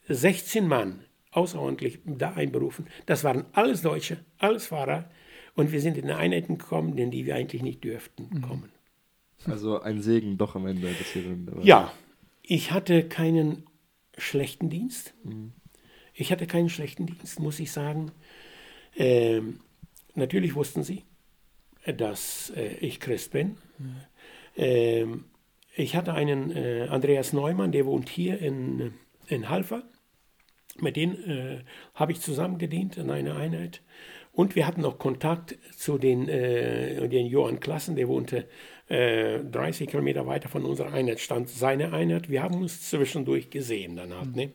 16 0.09 0.67
Mann 0.67 1.05
außerordentlich 1.33 1.99
da 2.05 2.33
einberufen. 2.33 2.87
Das 3.05 3.25
waren 3.25 3.45
alles 3.53 3.83
Deutsche, 3.83 4.19
alles 4.39 4.67
Fahrer. 4.67 5.11
Und 5.55 5.71
wir 5.71 5.83
sind 5.83 5.99
in 5.99 6.11
Einheiten 6.11 6.57
gekommen, 6.57 6.97
in 6.97 7.11
die 7.11 7.27
wir 7.27 7.35
eigentlich 7.35 7.63
nicht 7.63 7.85
dürften 7.85 8.29
mhm. 8.33 8.43
kommen. 8.43 8.73
Also 9.47 9.81
ein 9.81 10.01
Segen 10.01 10.39
doch 10.39 10.55
am 10.55 10.67
Ende. 10.67 10.89
Dass 10.89 11.15
wir 11.15 11.63
ja, 11.63 11.93
ich 12.43 12.73
hatte 12.73 13.09
keinen 13.09 13.67
schlechten 14.19 14.69
Dienst. 14.69 15.15
Ich 16.15 16.31
hatte 16.31 16.47
keinen 16.47 16.69
schlechten 16.69 17.07
Dienst, 17.07 17.41
muss 17.41 17.61
ich 17.61 17.73
sagen. 17.73 18.13
Ähm, 18.97 19.61
natürlich 20.15 20.55
wussten 20.55 20.83
sie, 20.83 21.05
dass 21.87 22.53
äh, 22.57 22.75
ich 22.81 23.01
Christ 23.01 23.33
bin. 23.33 23.57
Ähm, 24.57 25.25
ich 25.75 25.97
hatte 25.97 26.13
einen 26.13 26.55
äh, 26.55 26.89
Andreas 26.91 27.33
Neumann, 27.33 27.73
der 27.73 27.87
wohnt 27.87 28.11
hier 28.11 28.39
in, 28.39 28.93
in 29.29 29.49
Halver. 29.49 29.85
Mit 30.79 30.97
dem 30.97 31.13
äh, 31.13 31.65
habe 31.95 32.13
ich 32.13 32.21
zusammen 32.21 32.59
gedient 32.59 32.97
in 32.97 33.11
einer 33.11 33.37
Einheit. 33.37 33.83
Und 34.33 34.55
wir 34.57 34.67
hatten 34.67 34.81
noch 34.81 34.99
Kontakt 34.99 35.59
zu 35.77 35.99
den, 35.99 36.29
äh, 36.29 37.09
den 37.09 37.27
Johann 37.27 37.61
Klassen, 37.61 37.97
der 37.97 38.09
wohnte 38.09 38.49
30 38.93 39.89
äh, 39.89 39.91
Kilometer 39.91 40.27
weiter 40.27 40.49
von 40.49 40.65
unserer 40.65 40.93
Einheit, 40.93 41.21
stand 41.21 41.49
seine 41.49 41.93
Einheit. 41.93 42.29
Wir 42.29 42.43
haben 42.43 42.57
uns 42.57 42.91
zwischendurch 42.91 43.49
gesehen 43.51 43.97
dann 43.97 44.15
halt. 44.15 44.29
Mhm. 44.29 44.35
Ne? 44.35 44.53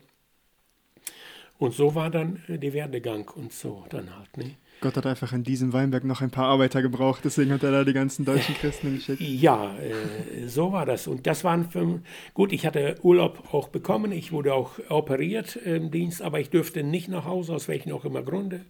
Und 1.58 1.73
so 1.73 1.95
war 1.95 2.12
dann 2.12 2.43
äh, 2.47 2.60
der 2.60 2.73
Werdegang 2.73 3.28
und 3.30 3.52
so 3.52 3.86
dann 3.89 4.15
halt. 4.15 4.38
Ne? 4.38 4.58
Gott 4.80 4.95
hat 4.95 5.08
einfach 5.08 5.34
in 5.34 5.43
diesem 5.43 5.73
Weinberg 5.73 6.04
noch 6.04 6.21
ein 6.21 6.30
paar 6.30 6.45
Arbeiter 6.45 6.84
gebraucht, 6.84 7.21
deswegen 7.23 7.52
hat 7.52 7.63
er 7.63 7.71
da 7.71 7.84
die 7.84 7.93
ganzen 7.93 8.26
deutschen 8.26 8.54
Christen 8.56 8.93
geschickt. 8.93 9.19
Ja, 9.21 9.76
äh, 9.78 10.47
so 10.47 10.71
war 10.71 10.86
das. 10.86 11.08
Und 11.08 11.26
das 11.26 11.43
waren 11.43 11.71
für, 11.71 12.02
gut, 12.36 12.54
ich 12.54 12.63
hatte 12.63 12.95
Urlaub 13.02 13.56
auch 13.56 13.69
bekommen, 13.69 14.12
ich 14.12 14.32
wurde 14.32 14.54
auch 14.54 14.73
operiert 14.89 15.56
im 15.56 15.89
Dienst, 15.89 16.21
aber 16.21 16.39
ich 16.39 16.52
dürfte 16.52 16.84
nicht 16.84 17.08
nach 17.08 17.26
Hause, 17.26 17.56
aus 17.56 17.67
welchen 17.67 17.91
auch 17.91 18.06
immer 18.06 18.21
Gründe. 18.21 18.65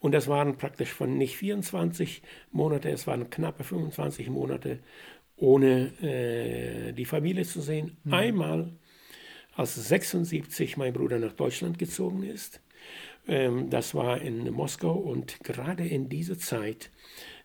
Und 0.00 0.12
das 0.12 0.28
waren 0.28 0.56
praktisch 0.56 0.92
von 0.92 1.18
nicht 1.18 1.36
24 1.36 2.22
Monate, 2.52 2.90
es 2.90 3.06
waren 3.06 3.30
knappe 3.30 3.64
25 3.64 4.30
Monate, 4.30 4.80
ohne 5.36 5.92
äh, 6.02 6.92
die 6.92 7.04
Familie 7.04 7.44
zu 7.44 7.60
sehen. 7.60 7.96
Mhm. 8.04 8.14
Einmal, 8.14 8.72
als 9.54 9.74
76 9.74 10.76
mein 10.76 10.92
Bruder 10.92 11.18
nach 11.18 11.32
Deutschland 11.32 11.78
gezogen 11.78 12.22
ist, 12.22 12.60
ähm, 13.28 13.68
das 13.70 13.94
war 13.94 14.20
in 14.20 14.50
Moskau 14.50 14.92
und 14.92 15.40
gerade 15.44 15.86
in 15.86 16.08
dieser 16.08 16.38
Zeit 16.38 16.90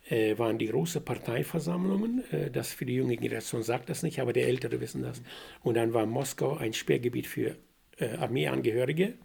äh, 0.09 0.37
waren 0.37 0.57
die 0.57 0.67
großen 0.67 1.03
Parteiversammlungen. 1.03 2.23
Äh, 2.31 2.51
das 2.51 2.73
für 2.73 2.85
die 2.85 2.95
junge 2.95 3.17
Generation 3.17 3.63
sagt 3.63 3.89
das 3.89 4.03
nicht, 4.03 4.19
aber 4.19 4.33
die 4.33 4.41
Ältere 4.41 4.79
wissen 4.79 5.01
das. 5.01 5.21
Und 5.61 5.75
dann 5.75 5.93
war 5.93 6.05
Moskau 6.05 6.55
ein 6.57 6.73
Sperrgebiet 6.73 7.27
für 7.27 7.57
äh, 7.97 8.15
Armeeangehörige. 8.17 9.15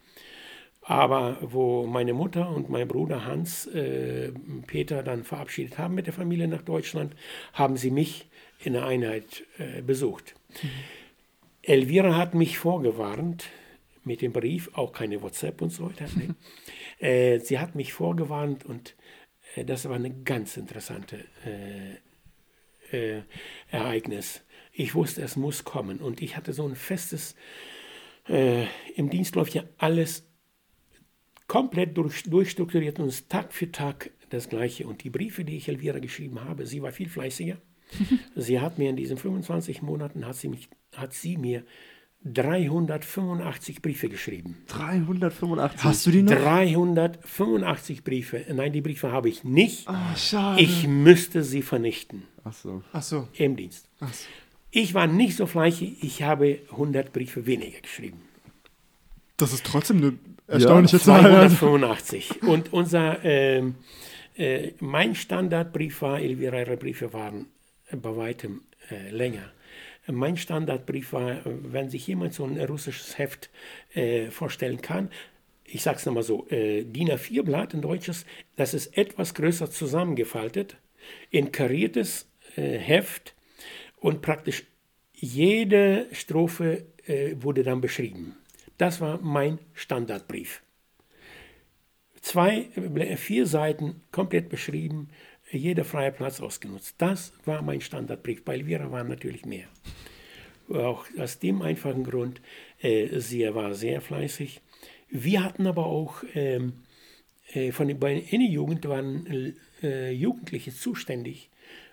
Aber 0.82 1.38
wo 1.42 1.86
meine 1.86 2.14
Mutter 2.14 2.48
und 2.50 2.70
mein 2.70 2.88
Bruder 2.88 3.24
Hans 3.24 3.66
äh, 3.66 4.32
Peter 4.66 5.02
dann 5.02 5.24
verabschiedet 5.24 5.78
haben 5.78 5.94
mit 5.94 6.06
der 6.06 6.14
Familie 6.14 6.48
nach 6.48 6.62
Deutschland, 6.62 7.14
haben 7.52 7.76
sie 7.76 7.90
mich 7.90 8.28
in 8.62 8.72
der 8.72 8.86
Einheit 8.86 9.44
äh, 9.58 9.82
besucht. 9.82 10.34
Mhm. 10.62 10.68
Elvira 11.62 12.16
hat 12.16 12.34
mich 12.34 12.58
vorgewarnt, 12.58 13.50
mit 14.04 14.22
dem 14.22 14.32
Brief, 14.32 14.70
auch 14.74 14.92
keine 14.92 15.22
WhatsApp 15.22 15.60
und 15.62 15.70
so 15.70 15.86
weiter. 15.86 16.06
Ne? 16.16 16.34
äh, 17.06 17.38
sie 17.38 17.58
hat 17.58 17.74
mich 17.74 17.92
vorgewarnt 17.92 18.64
und 18.64 18.96
äh, 19.56 19.64
das 19.64 19.88
war 19.88 19.96
ein 19.96 20.24
ganz 20.24 20.56
interessantes 20.56 21.20
äh, 21.44 21.96
äh, 22.96 23.22
Ereignis. 23.70 24.42
Ich 24.72 24.94
wusste, 24.94 25.22
es 25.22 25.36
muss 25.36 25.64
kommen 25.64 25.98
und 25.98 26.22
ich 26.22 26.36
hatte 26.36 26.52
so 26.52 26.66
ein 26.66 26.76
festes, 26.76 27.34
im 28.26 29.10
Dienst 29.10 29.34
läuft 29.34 29.54
ja 29.54 29.64
alles 29.76 30.29
komplett 31.50 31.96
durch, 31.98 32.22
durchstrukturiert 32.22 33.00
und 33.00 33.28
Tag 33.28 33.52
für 33.52 33.72
Tag 33.72 34.10
das 34.28 34.48
Gleiche. 34.48 34.86
Und 34.86 35.02
die 35.02 35.10
Briefe, 35.10 35.44
die 35.44 35.56
ich 35.56 35.68
Elvira 35.68 35.98
geschrieben 35.98 36.44
habe, 36.44 36.64
sie 36.64 36.80
war 36.80 36.92
viel 36.92 37.08
fleißiger. 37.08 37.56
sie 38.36 38.60
hat 38.60 38.78
mir 38.78 38.88
in 38.88 38.94
diesen 38.94 39.16
25 39.16 39.82
Monaten, 39.82 40.24
hat 40.24 40.36
sie, 40.36 40.48
mich, 40.48 40.68
hat 40.94 41.12
sie 41.12 41.36
mir 41.36 41.64
385 42.24 43.82
Briefe 43.82 44.08
geschrieben. 44.08 44.58
385? 44.68 45.82
Hast 45.82 46.06
du 46.06 46.12
die 46.12 46.22
noch? 46.22 46.34
385 46.34 48.04
Briefe. 48.04 48.44
Nein, 48.54 48.72
die 48.72 48.80
Briefe 48.80 49.10
habe 49.10 49.28
ich 49.28 49.42
nicht. 49.42 49.88
Oh, 49.88 50.16
schade. 50.16 50.62
Ich 50.62 50.86
müsste 50.86 51.42
sie 51.42 51.62
vernichten. 51.62 52.22
Ach 52.44 52.52
so. 52.52 52.84
Ach 52.92 53.02
so. 53.02 53.26
Im 53.32 53.56
Dienst. 53.56 53.88
Ach 53.98 54.14
so. 54.14 54.26
Ich 54.70 54.94
war 54.94 55.08
nicht 55.08 55.36
so 55.36 55.46
fleißig, 55.46 56.04
ich 56.04 56.22
habe 56.22 56.60
100 56.70 57.12
Briefe 57.12 57.44
weniger 57.44 57.80
geschrieben. 57.80 58.20
Das 59.36 59.52
ist 59.52 59.66
trotzdem 59.66 59.96
eine 59.96 60.12
erstaunliche 60.50 60.96
ja, 60.96 61.02
Zahl. 61.02 61.22
285. 61.22 62.42
Und 62.42 62.72
unser, 62.72 63.24
äh, 63.24 63.62
äh, 64.36 64.72
mein 64.80 65.14
Standardbrief 65.14 66.02
war, 66.02 66.20
ihre 66.20 66.76
Briefe 66.76 67.12
waren 67.12 67.46
bei 67.92 68.16
weitem 68.16 68.62
äh, 68.90 69.10
länger. 69.10 69.52
Mein 70.06 70.36
Standardbrief 70.36 71.12
war, 71.12 71.40
wenn 71.44 71.90
sich 71.90 72.06
jemand 72.06 72.34
so 72.34 72.44
ein 72.44 72.58
russisches 72.58 73.18
Heft 73.18 73.50
äh, 73.94 74.30
vorstellen 74.30 74.80
kann, 74.80 75.10
ich 75.64 75.82
sage 75.82 75.98
es 75.98 76.06
nochmal 76.06 76.24
so, 76.24 76.48
äh, 76.48 76.82
DIN 76.82 77.10
A4-Blatt, 77.10 77.74
ein 77.74 77.82
deutsches, 77.82 78.26
das 78.56 78.74
ist 78.74 78.96
etwas 78.98 79.34
größer 79.34 79.70
zusammengefaltet, 79.70 80.76
in 81.30 81.52
kariertes 81.52 82.28
äh, 82.56 82.78
Heft 82.78 83.34
und 83.98 84.20
praktisch 84.20 84.64
jede 85.14 86.06
Strophe 86.12 86.86
wurde 87.34 87.64
dann 87.64 87.80
beschrieben. 87.80 88.36
Das 88.80 89.02
war 89.02 89.20
mein 89.20 89.58
Standardbrief. 89.74 90.62
Zwei, 92.22 92.70
äh, 92.76 93.16
vier 93.18 93.44
Seiten 93.44 94.00
komplett 94.10 94.48
beschrieben, 94.48 95.10
jeder 95.50 95.84
freie 95.84 96.12
Platz 96.12 96.40
ausgenutzt. 96.40 96.94
Das 96.96 97.34
war 97.44 97.60
mein 97.60 97.82
Standardbrief. 97.82 98.42
Bei 98.42 98.54
Elvira 98.54 98.90
waren 98.90 99.08
natürlich 99.08 99.44
mehr. 99.44 99.68
Auch 100.70 101.04
aus 101.18 101.38
dem 101.40 101.60
einfachen 101.60 102.04
Grund, 102.04 102.40
äh, 102.80 103.20
sie 103.20 103.54
war 103.54 103.74
sehr 103.74 104.00
fleißig. 104.00 104.62
Wir 105.10 105.44
hatten 105.44 105.66
aber 105.66 105.84
auch, 105.84 106.24
ähm, 106.32 106.72
äh, 107.52 107.72
von 107.72 107.98
bei 107.98 108.14
in 108.14 108.40
der 108.40 108.48
Jugend 108.48 108.88
waren 108.88 109.54
äh, 109.82 110.10
Jugendliche 110.10 110.72
zuständig, 110.72 111.50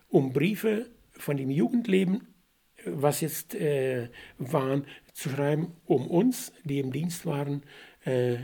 um 0.07 0.31
Briefe 0.31 0.85
von 1.17 1.35
dem 1.35 1.49
Jugendleben, 1.49 2.27
was 2.91 3.21
jetzt 3.21 3.55
äh, 3.55 4.09
waren, 4.37 4.85
zu 5.13 5.29
schreiben, 5.29 5.73
um 5.85 6.07
uns, 6.07 6.53
die 6.63 6.79
im 6.79 6.91
Dienst 6.91 7.25
waren, 7.25 7.63
äh, 8.05 8.37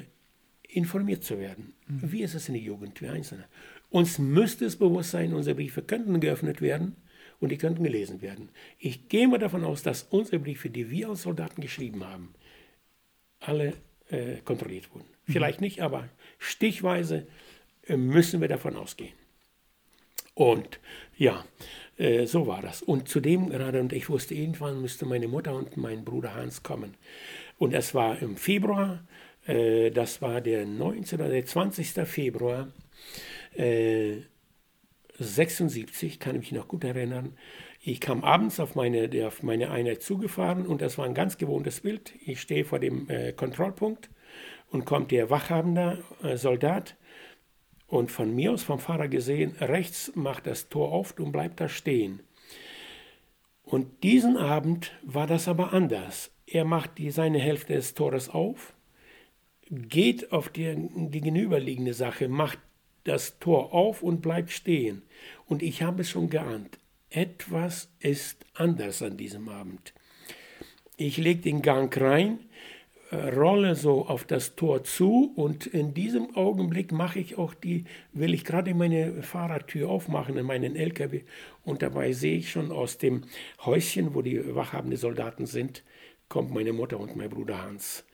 informiert 0.67 1.23
zu 1.23 1.39
werden. 1.39 1.73
Mhm. 1.88 2.12
Wie 2.12 2.23
ist 2.23 2.34
es 2.34 2.47
in 2.47 2.56
der 2.56 2.63
Jugend, 2.63 3.01
wie 3.01 3.08
Einzelne? 3.08 3.45
Uns 3.89 4.17
müsste 4.17 4.65
es 4.65 4.75
bewusst 4.75 5.12
sein, 5.12 5.34
unsere 5.34 5.56
Briefe 5.56 5.84
könnten 5.84 6.19
geöffnet 6.19 6.62
werden 6.62 6.95
und 7.39 7.49
die 7.49 7.58
könnten 7.58 7.84
gelesen 7.84 8.21
werden. 8.21 8.49
Ich 8.79 9.08
gehe 9.08 9.27
mal 9.27 9.38
davon 9.38 9.63
aus, 9.63 9.84
dass 9.84 10.03
unsere 10.03 10.39
Briefe, 10.39 10.69
die 10.69 10.89
wir 10.89 11.10
als 11.10 11.23
Soldaten 11.23 11.62
geschrieben 11.62 12.03
haben, 12.03 12.34
alle 13.39 13.73
äh, 14.10 14.38
kontrolliert 14.43 14.93
wurden. 14.93 15.06
Mhm. 15.27 15.32
Vielleicht 15.32 15.62
nicht, 15.62 15.82
aber 15.82 16.10
stichweise 16.39 17.27
äh, 17.86 17.97
müssen 17.97 18.41
wir 18.41 18.47
davon 18.47 18.75
ausgehen. 18.75 19.13
Und 20.36 20.79
ja, 21.17 21.45
äh, 21.97 22.26
so 22.26 22.47
war 22.47 22.62
das. 22.62 22.82
Und 22.82 23.08
zudem 23.08 23.49
gerade, 23.49 23.80
und 23.80 23.93
ich 23.93 24.10
wusste, 24.10 24.34
irgendwann 24.36 24.82
müsste 24.82 25.06
meine 25.06 25.28
Mutter 25.28 25.56
und 25.56 25.78
mein 25.78 26.04
Bruder 26.04 26.36
Hans 26.36 26.63
kommen. 26.63 26.95
Und 27.58 27.73
es 27.73 27.93
war 27.93 28.21
im 28.21 28.36
Februar, 28.36 29.04
äh, 29.45 29.91
das 29.91 30.21
war 30.21 30.41
der 30.41 30.65
19. 30.65 31.19
oder 31.19 31.30
der 31.30 31.45
20. 31.45 32.08
Februar 32.08 32.69
äh, 33.56 34.17
76, 35.19 36.19
kann 36.19 36.36
ich 36.36 36.41
mich 36.41 36.52
noch 36.54 36.67
gut 36.67 36.84
erinnern. 36.84 37.38
Ich 37.82 37.99
kam 37.99 38.23
abends 38.23 38.60
auf 38.60 38.76
meine, 38.76 39.10
auf 39.28 39.43
meine 39.43 39.69
Einheit 39.69 40.02
zugefahren 40.02 40.65
und 40.65 40.82
das 40.82 40.97
war 40.97 41.06
ein 41.06 41.13
ganz 41.13 41.38
gewohntes 41.38 41.82
Bild. 41.82 42.13
Ich 42.26 42.41
stehe 42.41 42.65
vor 42.65 42.80
dem 42.80 43.10
äh, 43.10 43.34
Kontrollpunkt 43.34 44.10
und 44.71 44.86
kommt 44.86 45.12
der 45.12 45.30
wachhabende 45.30 46.04
äh, 46.23 46.38
Soldat 46.38 46.95
und 47.93 48.12
von 48.12 48.34
mir 48.34 48.51
aus 48.51 48.63
vom 48.63 48.79
Fahrer 48.79 49.08
gesehen, 49.08 49.56
rechts 49.60 50.12
macht 50.15 50.47
das 50.47 50.67
Tor 50.67 50.91
auf 50.91 51.17
und 51.19 51.32
bleibt 51.32 51.60
da 51.62 51.69
stehen. 51.69 52.21
Und 53.63 54.03
diesen 54.03 54.36
Abend 54.36 54.91
war 55.03 55.27
das 55.27 55.47
aber 55.47 55.73
anders. 55.73 56.32
Er 56.47 56.65
macht 56.65 56.97
die, 56.97 57.12
seine 57.12 57.39
Hälfte 57.39 57.73
des 57.73 57.93
Tores 57.93 58.29
auf, 58.29 58.73
geht 59.69 60.32
auf 60.32 60.49
die 60.49 60.75
gegenüberliegende 61.12 61.93
Sache, 61.93 62.27
macht 62.27 62.60
das 63.03 63.39
Tor 63.39 63.73
auf 63.73 64.01
und 64.01 64.21
bleibt 64.21 64.51
stehen. 64.51 65.03
Und 65.45 65.62
ich 65.62 65.84
habe 65.84 66.01
es 66.01 66.10
schon 66.10 66.29
geahnt. 66.29 66.79
Etwas 67.10 67.89
ist 67.99 68.43
anders 68.56 69.01
an 69.01 69.17
diesem 69.17 69.49
Abend. 69.49 69.93
Ich 70.98 71.17
lege 71.17 71.41
den 71.41 71.62
Gang 71.62 71.96
rein, 72.00 72.39
rolle 73.14 73.76
so 73.76 74.08
auf 74.08 74.26
das 74.26 74.56
Tor 74.56 74.84
zu 74.84 75.32
und 75.36 75.66
in 75.68 75.94
diesem 75.94 76.36
Augenblick 76.36 76.92
mache 76.92 77.20
ich 77.20 77.38
auch 77.38 77.54
die, 77.54 77.86
will 78.12 78.34
ich 78.34 78.46
gerade 78.46 78.74
meine 78.74 79.24
Fahrradtür 79.24 79.90
aufmachen 79.90 80.38
in 80.38 80.46
meinen 80.46 80.76
LKW 80.76 81.24
und 81.64 81.82
dabei 81.82 82.12
sehe 82.12 82.38
ich 82.38 82.52
schon 82.52 82.72
aus 82.72 82.98
dem 82.98 83.24
Häuschen, 83.66 84.16
wo 84.16 84.22
die 84.22 84.56
wachhabenden 84.56 84.98
Soldaten 84.98 85.46
sind, 85.46 85.84
kommt 86.28 86.52
meine 86.52 86.74
Mutter 86.74 87.00
und 87.00 87.16
mein 87.16 87.30
Bruder 87.30 87.62
Hans. 87.64 88.06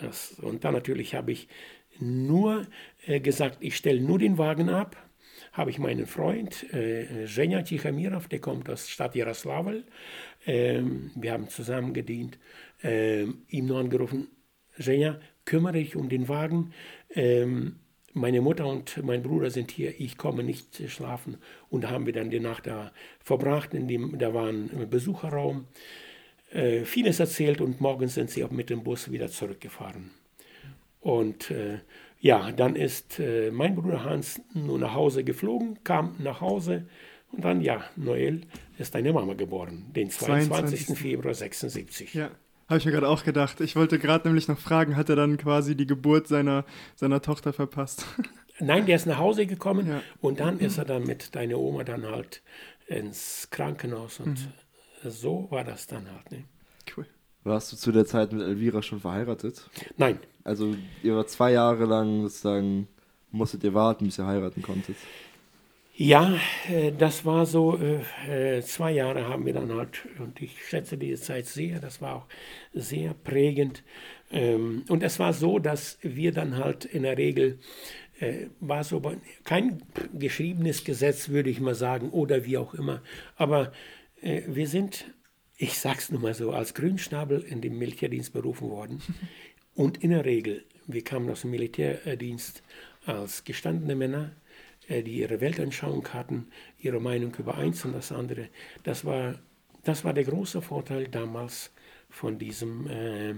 Das, 0.00 0.32
und 0.40 0.64
dann 0.64 0.74
natürlich 0.74 1.14
habe 1.14 1.32
ich 1.32 1.48
nur 2.00 2.66
äh, 3.06 3.20
gesagt, 3.20 3.58
ich 3.60 3.76
stelle 3.76 4.00
nur 4.00 4.18
den 4.18 4.38
Wagen 4.38 4.68
ab. 4.68 4.96
Habe 5.52 5.70
ich 5.70 5.78
meinen 5.78 6.06
Freund 6.06 6.72
äh, 6.72 7.26
Zhenya 7.26 7.62
Tichamirov, 7.62 8.28
der 8.28 8.40
kommt 8.40 8.70
aus 8.70 8.88
Stadt 8.88 9.14
Jaroslawl. 9.14 9.84
Ähm, 10.46 11.10
wir 11.14 11.32
haben 11.32 11.48
zusammen 11.48 11.94
gedient. 11.94 12.38
Ähm, 12.82 13.42
ihm 13.48 13.66
nur 13.66 13.78
angerufen, 13.78 14.28
Zhenya, 14.78 15.20
kümmere 15.44 15.74
dich 15.74 15.96
um 15.96 16.08
den 16.08 16.28
Wagen. 16.28 16.72
Ähm, 17.10 17.76
meine 18.14 18.40
Mutter 18.40 18.66
und 18.66 19.02
mein 19.02 19.22
Bruder 19.22 19.50
sind 19.50 19.70
hier, 19.70 19.98
ich 19.98 20.18
komme 20.18 20.42
nicht 20.42 20.82
schlafen. 20.90 21.38
Und 21.70 21.84
da 21.84 21.90
haben 21.90 22.06
wir 22.06 22.12
dann 22.12 22.30
die 22.30 22.40
Nacht 22.40 22.66
da 22.66 22.92
verbracht, 23.20 23.72
in 23.72 23.88
dem, 23.88 24.18
da 24.18 24.34
war 24.34 24.48
ein 24.48 24.88
Besucherraum, 24.90 25.66
äh, 26.50 26.84
vieles 26.84 27.20
erzählt 27.20 27.60
und 27.60 27.80
morgens 27.80 28.14
sind 28.14 28.30
sie 28.30 28.44
auch 28.44 28.50
mit 28.50 28.68
dem 28.68 28.84
Bus 28.84 29.10
wieder 29.10 29.28
zurückgefahren. 29.28 30.10
Und 31.00 31.50
äh, 31.50 31.78
ja, 32.20 32.52
dann 32.52 32.76
ist 32.76 33.18
äh, 33.18 33.50
mein 33.50 33.74
Bruder 33.74 34.04
Hans 34.04 34.40
nur 34.52 34.78
nach 34.78 34.94
Hause 34.94 35.24
geflogen, 35.24 35.82
kam 35.82 36.16
nach 36.18 36.40
Hause 36.40 36.86
und 37.32 37.44
dann, 37.44 37.60
ja, 37.60 37.82
Noel 37.96 38.42
ist 38.78 38.94
deine 38.94 39.12
Mama 39.12 39.34
geboren, 39.34 39.86
den 39.94 40.10
22. 40.10 40.86
22. 40.86 40.98
Februar 40.98 41.34
76. 41.34 42.14
Ja. 42.14 42.30
Habe 42.68 42.78
ich 42.78 42.86
mir 42.86 42.92
gerade 42.92 43.08
auch 43.08 43.24
gedacht. 43.24 43.60
Ich 43.60 43.76
wollte 43.76 43.98
gerade 43.98 44.28
nämlich 44.28 44.48
noch 44.48 44.58
fragen, 44.58 44.96
hat 44.96 45.08
er 45.08 45.16
dann 45.16 45.36
quasi 45.36 45.76
die 45.76 45.86
Geburt 45.86 46.28
seiner, 46.28 46.64
seiner 46.94 47.20
Tochter 47.20 47.52
verpasst? 47.52 48.06
Nein, 48.60 48.86
der 48.86 48.96
ist 48.96 49.06
nach 49.06 49.18
Hause 49.18 49.46
gekommen 49.46 49.88
ja. 49.88 50.02
und 50.20 50.40
dann 50.40 50.58
ist 50.58 50.78
er 50.78 50.84
dann 50.84 51.04
mit 51.04 51.34
deiner 51.34 51.58
Oma 51.58 51.84
dann 51.84 52.06
halt 52.06 52.42
ins 52.86 53.48
Krankenhaus 53.50 54.20
und 54.20 54.38
mhm. 54.38 55.10
so 55.10 55.48
war 55.50 55.64
das 55.64 55.86
dann 55.86 56.10
halt. 56.10 56.30
Ne? 56.30 56.44
Cool. 56.96 57.06
Warst 57.44 57.72
du 57.72 57.76
zu 57.76 57.92
der 57.92 58.06
Zeit 58.06 58.32
mit 58.32 58.42
Elvira 58.42 58.82
schon 58.82 59.00
verheiratet? 59.00 59.68
Nein. 59.96 60.18
Also 60.44 60.74
ihr 61.02 61.16
war 61.16 61.26
zwei 61.26 61.52
Jahre 61.52 61.86
lang 61.86 62.22
sozusagen, 62.22 62.88
musstet 63.30 63.64
ihr 63.64 63.74
warten, 63.74 64.04
bis 64.04 64.18
ihr 64.18 64.26
heiraten 64.26 64.62
konntet? 64.62 64.96
Ja, 65.94 66.38
äh, 66.70 66.90
das 66.90 67.26
war 67.26 67.44
so, 67.44 67.78
äh, 67.78 68.56
äh, 68.56 68.62
zwei 68.62 68.92
Jahre 68.92 69.28
haben 69.28 69.44
wir 69.44 69.52
dann 69.52 69.70
halt, 69.72 70.06
und 70.18 70.40
ich 70.40 70.64
schätze 70.66 70.96
diese 70.96 71.22
Zeit 71.22 71.46
sehr, 71.46 71.80
das 71.80 72.00
war 72.00 72.16
auch 72.16 72.26
sehr 72.72 73.12
prägend. 73.12 73.82
Ähm, 74.30 74.84
und 74.88 75.02
es 75.02 75.18
war 75.18 75.34
so, 75.34 75.58
dass 75.58 75.98
wir 76.00 76.32
dann 76.32 76.56
halt 76.56 76.86
in 76.86 77.02
der 77.02 77.18
Regel, 77.18 77.58
war 78.60 78.84
so 78.84 79.02
kein 79.42 79.82
geschriebenes 80.16 80.84
Gesetz, 80.84 81.30
würde 81.30 81.50
ich 81.50 81.58
mal 81.58 81.74
sagen, 81.74 82.10
oder 82.10 82.44
wie 82.44 82.56
auch 82.56 82.72
immer, 82.72 83.02
aber 83.34 83.72
wir 84.20 84.68
sind, 84.68 85.12
ich 85.56 85.76
sag's 85.76 86.08
nur 86.12 86.20
mal 86.20 86.32
so, 86.32 86.52
als 86.52 86.74
Grünschnabel 86.74 87.40
in 87.40 87.60
den 87.60 87.76
Militärdienst 87.78 88.32
berufen 88.32 88.70
worden. 88.70 89.02
Und 89.74 90.04
in 90.04 90.10
der 90.10 90.24
Regel, 90.24 90.64
wir 90.86 91.02
kamen 91.02 91.28
aus 91.30 91.40
dem 91.40 91.50
Militärdienst 91.50 92.62
als 93.06 93.42
gestandene 93.42 93.96
Männer, 93.96 94.36
die 94.88 95.20
ihre 95.20 95.40
Weltanschauung 95.40 96.06
hatten, 96.08 96.48
ihre 96.78 97.00
Meinung 97.00 97.34
über 97.36 97.56
eins 97.56 97.84
und 97.84 97.92
das 97.92 98.12
andere. 98.12 98.48
Das 98.82 99.04
war, 99.04 99.38
das 99.84 100.04
war 100.04 100.12
der 100.12 100.24
große 100.24 100.62
Vorteil 100.62 101.08
damals 101.08 101.72
von 102.10 102.38
diesem, 102.38 102.86
äh, 102.86 103.34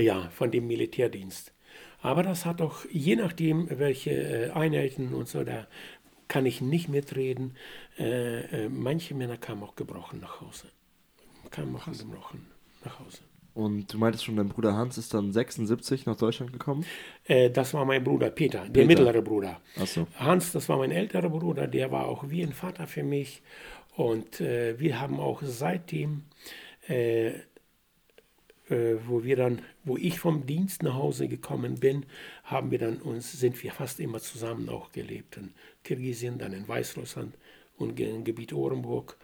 ja, 0.00 0.30
von 0.30 0.50
dem 0.50 0.66
Militärdienst. 0.66 1.52
Aber 2.02 2.22
das 2.22 2.46
hat 2.46 2.62
auch, 2.62 2.84
je 2.90 3.16
nachdem, 3.16 3.68
welche 3.78 4.10
äh, 4.10 4.50
Einheiten 4.50 5.12
und 5.12 5.28
so, 5.28 5.44
da 5.44 5.66
kann 6.28 6.46
ich 6.46 6.60
nicht 6.60 6.88
mitreden. 6.88 7.56
Äh, 7.98 8.64
äh, 8.64 8.68
manche 8.68 9.14
Männer 9.14 9.36
kamen 9.36 9.62
auch 9.62 9.76
gebrochen 9.76 10.20
nach 10.20 10.40
Hause. 10.40 10.68
Kamen 11.50 11.74
auch 11.76 11.86
gebrochen 11.86 12.46
nach 12.84 13.00
Hause. 13.00 13.22
Und 13.60 13.92
du 13.92 13.98
meintest 13.98 14.24
schon, 14.24 14.36
dein 14.36 14.48
Bruder 14.48 14.74
Hans 14.74 14.96
ist 14.96 15.12
dann 15.12 15.32
76 15.32 16.06
nach 16.06 16.16
Deutschland 16.16 16.52
gekommen? 16.52 16.86
Äh, 17.24 17.50
das 17.50 17.74
war 17.74 17.84
mein 17.84 18.02
Bruder 18.02 18.30
Peter, 18.30 18.60
der 18.60 18.68
Peter. 18.70 18.86
mittlere 18.86 19.22
Bruder. 19.22 19.60
So. 19.84 20.06
Hans, 20.16 20.52
das 20.52 20.68
war 20.70 20.78
mein 20.78 20.90
älterer 20.90 21.28
Bruder, 21.28 21.66
der 21.66 21.92
war 21.92 22.06
auch 22.06 22.30
wie 22.30 22.42
ein 22.42 22.54
Vater 22.54 22.86
für 22.86 23.02
mich. 23.02 23.42
Und 23.96 24.40
äh, 24.40 24.78
wir 24.78 24.98
haben 24.98 25.20
auch 25.20 25.42
seitdem, 25.44 26.22
äh, 26.88 27.28
äh 27.28 28.96
wo 29.06 29.24
wir 29.24 29.36
dann, 29.36 29.60
wo 29.84 29.98
ich 29.98 30.18
vom 30.18 30.46
Dienst 30.46 30.82
nach 30.82 30.94
Hause 30.94 31.28
gekommen 31.28 31.80
bin, 31.80 32.06
haben 32.44 32.70
wir 32.70 32.78
dann 32.78 32.96
uns, 32.96 33.30
sind 33.32 33.62
wir 33.62 33.72
fast 33.72 34.00
immer 34.00 34.20
zusammen 34.20 34.70
auch 34.70 34.90
gelebt. 34.90 35.36
In 35.36 35.52
Kirgisien, 35.84 36.38
dann 36.38 36.54
in 36.54 36.66
Weißrussland 36.66 37.34
und 37.76 38.00
im 38.00 38.24
Gebiet 38.24 38.54
Orenburg. 38.54 39.18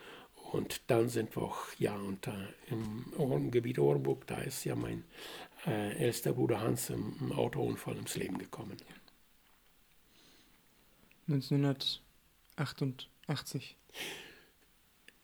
Und 0.53 0.83
dann 0.87 1.09
sind 1.09 1.35
wir 1.37 1.43
auch, 1.43 1.59
ja, 1.79 1.95
und 1.95 2.29
im 2.71 3.13
Ohrengebiet 3.17 3.79
Ohrenburg, 3.79 4.27
da 4.27 4.39
ist 4.39 4.65
ja 4.65 4.75
mein 4.77 5.05
äh, 5.67 5.97
ältester 5.97 6.33
Bruder 6.33 6.61
Hans 6.61 6.91
im, 6.91 7.17
im 7.21 7.33
Autounfall 7.33 7.97
ums 7.97 8.17
Leben 8.17 8.39
gekommen. 8.39 8.77
1988. 11.29 13.77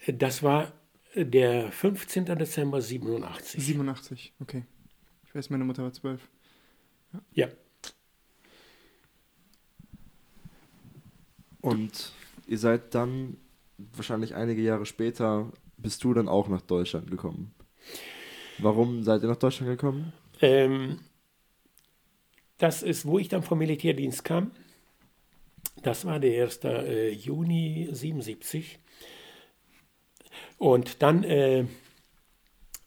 Das 0.08 0.42
war 0.42 0.72
der 1.14 1.70
15. 1.70 2.24
Dezember 2.24 2.82
87. 2.82 3.64
87, 3.64 4.32
okay. 4.40 4.64
Ich 5.24 5.32
weiß, 5.34 5.50
meine 5.50 5.64
Mutter 5.64 5.84
war 5.84 5.92
zwölf. 5.92 6.28
Ja. 7.12 7.20
ja. 7.46 7.52
Und 11.60 12.12
ihr 12.48 12.58
seid 12.58 12.92
dann 12.94 13.36
wahrscheinlich 13.78 14.34
einige 14.34 14.62
Jahre 14.62 14.86
später 14.86 15.52
bist 15.76 16.04
du 16.04 16.14
dann 16.14 16.28
auch 16.28 16.48
nach 16.48 16.62
Deutschland 16.62 17.10
gekommen. 17.10 17.54
Warum 18.58 19.02
seid 19.02 19.22
ihr 19.22 19.28
nach 19.28 19.36
Deutschland 19.36 19.70
gekommen? 19.70 20.12
Ähm, 20.40 21.00
das 22.58 22.82
ist, 22.82 23.06
wo 23.06 23.18
ich 23.18 23.28
dann 23.28 23.42
vom 23.42 23.58
Militärdienst 23.58 24.24
kam. 24.24 24.52
Das 25.82 26.04
war 26.04 26.20
der 26.20 26.44
1. 26.44 26.60
Äh, 26.64 27.10
Juni 27.10 27.88
77. 27.90 28.78
Und 30.58 31.02
dann 31.02 31.24
äh, 31.24 31.66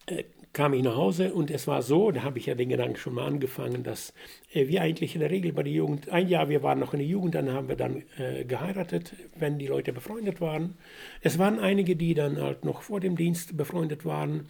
äh, 0.06 0.24
kam 0.56 0.74
ich 0.74 0.84
nach 0.84 0.96
Hause 0.96 1.34
und 1.34 1.52
es 1.52 1.68
war 1.68 1.82
so, 1.82 2.12
da 2.12 2.24
habe 2.24 2.40
ich 2.40 2.46
ja 2.46 2.56
den 2.56 2.70
Gedanken 2.70 2.96
schon 2.96 3.16
mal 3.16 3.28
angefangen, 3.28 3.84
dass 3.84 4.14
äh, 4.54 4.70
wir 4.70 4.82
eigentlich 4.82 5.14
in 5.14 5.20
der 5.20 5.30
Regel 5.30 5.52
bei 5.52 5.64
der 5.64 5.74
Jugend, 5.74 6.08
ein 6.10 6.30
Jahr, 6.30 6.48
wir 6.48 6.64
waren 6.64 6.80
noch 6.80 6.94
in 6.94 7.00
der 7.00 7.08
Jugend, 7.08 7.36
dann 7.36 7.52
haben 7.52 7.68
wir 7.68 7.76
dann 7.76 8.04
äh, 8.18 8.46
geheiratet, 8.46 9.14
wenn 9.36 9.60
die 9.60 9.68
Leute 9.68 9.92
befreundet 9.92 10.40
waren. 10.40 10.78
Es 11.20 11.38
waren 11.38 11.60
einige, 11.60 11.98
die 11.98 12.14
dann 12.14 12.42
halt 12.42 12.64
noch 12.64 12.84
vor 12.84 13.02
dem 13.02 13.18
Dienst 13.18 13.58
befreundet 13.58 14.06
waren, 14.06 14.48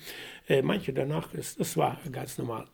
äh, 0.47 0.61
manche 0.61 0.93
danach, 0.93 1.33
es, 1.33 1.57
es 1.57 1.75
war 1.75 1.99
ganz 2.11 2.37
normal. 2.37 2.67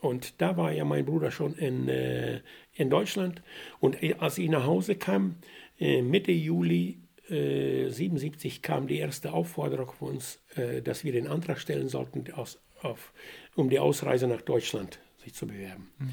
Und 0.00 0.40
da 0.40 0.56
war 0.56 0.70
ja 0.70 0.84
mein 0.84 1.06
Bruder 1.06 1.32
schon 1.32 1.54
in, 1.54 1.88
äh, 1.88 2.40
in 2.72 2.88
Deutschland 2.88 3.42
und 3.80 4.00
äh, 4.00 4.14
als 4.20 4.38
ich 4.38 4.48
nach 4.48 4.64
Hause 4.64 4.94
kam, 4.94 5.38
äh, 5.80 6.02
Mitte 6.02 6.32
Juli 6.32 7.00
77 7.28 8.62
kam 8.62 8.86
die 8.86 8.98
erste 8.98 9.32
Aufforderung 9.32 9.90
von 9.90 10.10
uns, 10.10 10.44
dass 10.84 11.02
wir 11.02 11.10
den 11.10 11.26
Antrag 11.26 11.58
stellen 11.58 11.88
sollten 11.88 12.24
aus 12.32 12.60
auf, 12.82 13.12
um 13.54 13.70
die 13.70 13.78
Ausreise 13.78 14.26
nach 14.26 14.42
Deutschland 14.42 14.98
sich 15.22 15.34
zu 15.34 15.46
bewerben. 15.46 15.90
Mhm. 15.98 16.12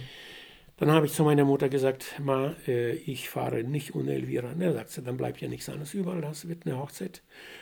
Dann 0.78 0.92
habe 0.92 1.06
ich 1.06 1.14
zu 1.14 1.24
meiner 1.24 1.46
Mutter 1.46 1.70
gesagt, 1.70 2.20
Ma, 2.20 2.56
äh, 2.68 2.94
ich 2.94 3.30
fahre 3.30 3.64
nicht 3.64 3.94
ohne 3.94 4.14
Elvira. 4.14 4.54
Na, 4.58 4.74
sagt 4.74 4.90
sie, 4.90 5.04
dann 5.04 5.18
bleibt 5.18 5.40
ja 5.40 5.48
nichts 5.48 5.70
anderes 5.70 5.94
überall. 5.94 6.22
Das 6.22 6.48
wird 6.48 6.66
eine 6.66 6.80
Hochzeit 6.80 7.22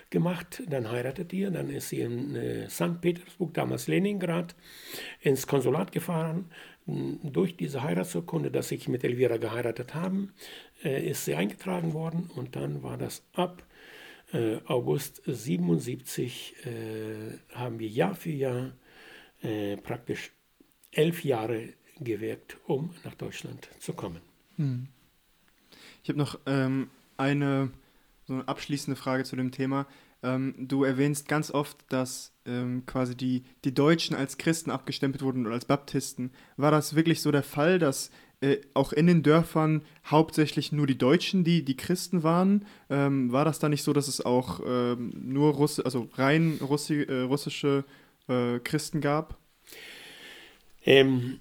gemacht, 0.10 0.64
dann 0.68 0.90
heiratet 0.90 1.34
ihr, 1.34 1.52
dann 1.52 1.70
ist 1.70 1.90
sie 1.90 2.00
in 2.00 2.36
äh, 2.36 2.70
St. 2.70 3.02
Petersburg, 3.02 3.54
damals 3.54 3.88
Leningrad, 3.88 4.56
ins 5.20 5.46
Konsulat 5.46 5.92
gefahren. 5.92 6.46
Durch 6.86 7.58
diese 7.58 7.84
Heiratsurkunde, 7.84 8.50
dass 8.50 8.72
ich 8.72 8.88
mit 8.88 9.04
Elvira 9.04 9.38
geheiratet 9.38 9.94
habe, 9.94 10.30
äh, 10.84 11.08
ist 11.08 11.26
sie 11.26 11.36
eingetragen 11.36 11.94
worden 11.94 12.30
und 12.34 12.56
dann 12.56 12.82
war 12.82 12.98
das 12.98 13.24
ab 13.34 13.64
äh, 14.34 14.58
August 14.66 15.22
77 15.26 16.56
äh, 16.66 17.56
haben 17.56 17.80
wir 17.80 17.88
Jahr 17.88 18.16
für 18.16 18.32
Jahr 18.32 18.72
äh, 19.42 19.78
praktisch 19.78 20.32
elf 20.92 21.24
Jahre 21.24 21.70
gewirkt, 22.00 22.58
um 22.66 22.94
nach 23.04 23.16
Deutschland 23.16 23.70
zu 23.80 23.94
kommen. 23.94 24.22
Hm. 24.58 24.88
Ich 26.04 26.10
habe 26.10 26.20
noch 26.20 26.40
ähm, 26.46 26.90
eine, 27.18 27.70
so 28.28 28.34
eine 28.34 28.48
abschließende 28.48 29.00
Frage 29.00 29.24
zu 29.24 29.36
dem 29.36 29.52
Thema. 29.52 29.86
Ähm, 30.24 30.56
du 30.58 30.84
erwähnst 30.84 31.28
ganz 31.28 31.52
oft, 31.52 31.78
dass 31.90 32.34
ähm, 32.46 32.84
quasi 32.86 33.16
die, 33.16 33.44
die 33.64 33.74
Deutschen 33.74 34.16
als 34.16 34.38
Christen 34.38 34.72
abgestempelt 34.72 35.24
wurden 35.24 35.46
oder 35.46 35.56
als 35.56 35.66
Baptisten. 35.66 36.32
War 36.58 36.72
das 36.72 36.96
wirklich 36.96 37.22
so 37.22 37.32
der 37.32 37.44
Fall, 37.44 37.80
dass 37.80 38.12
äh, 38.42 38.58
auch 38.74 38.94
in 38.94 39.08
den 39.08 39.24
Dörfern 39.24 39.84
hauptsächlich 40.06 40.72
nur 40.72 40.88
die 40.88 40.98
Deutschen, 40.98 41.44
die 41.44 41.64
die 41.64 41.78
Christen 41.78 42.24
waren? 42.24 42.66
Ähm, 42.90 43.32
war 43.32 43.46
das 43.46 43.60
da 43.60 43.70
nicht 43.70 43.84
so, 43.84 43.94
dass 43.94 44.08
es 44.08 44.24
auch 44.24 44.60
ähm, 44.66 45.14
nur 45.16 45.54
Russ 45.54 45.80
also 45.80 46.10
rein 46.14 46.60
Russi 46.62 47.02
äh, 47.04 47.22
russische 47.22 47.84
äh, 48.28 48.60
Christen 48.60 49.02
gab? 49.02 49.38
Ähm, 50.86 51.40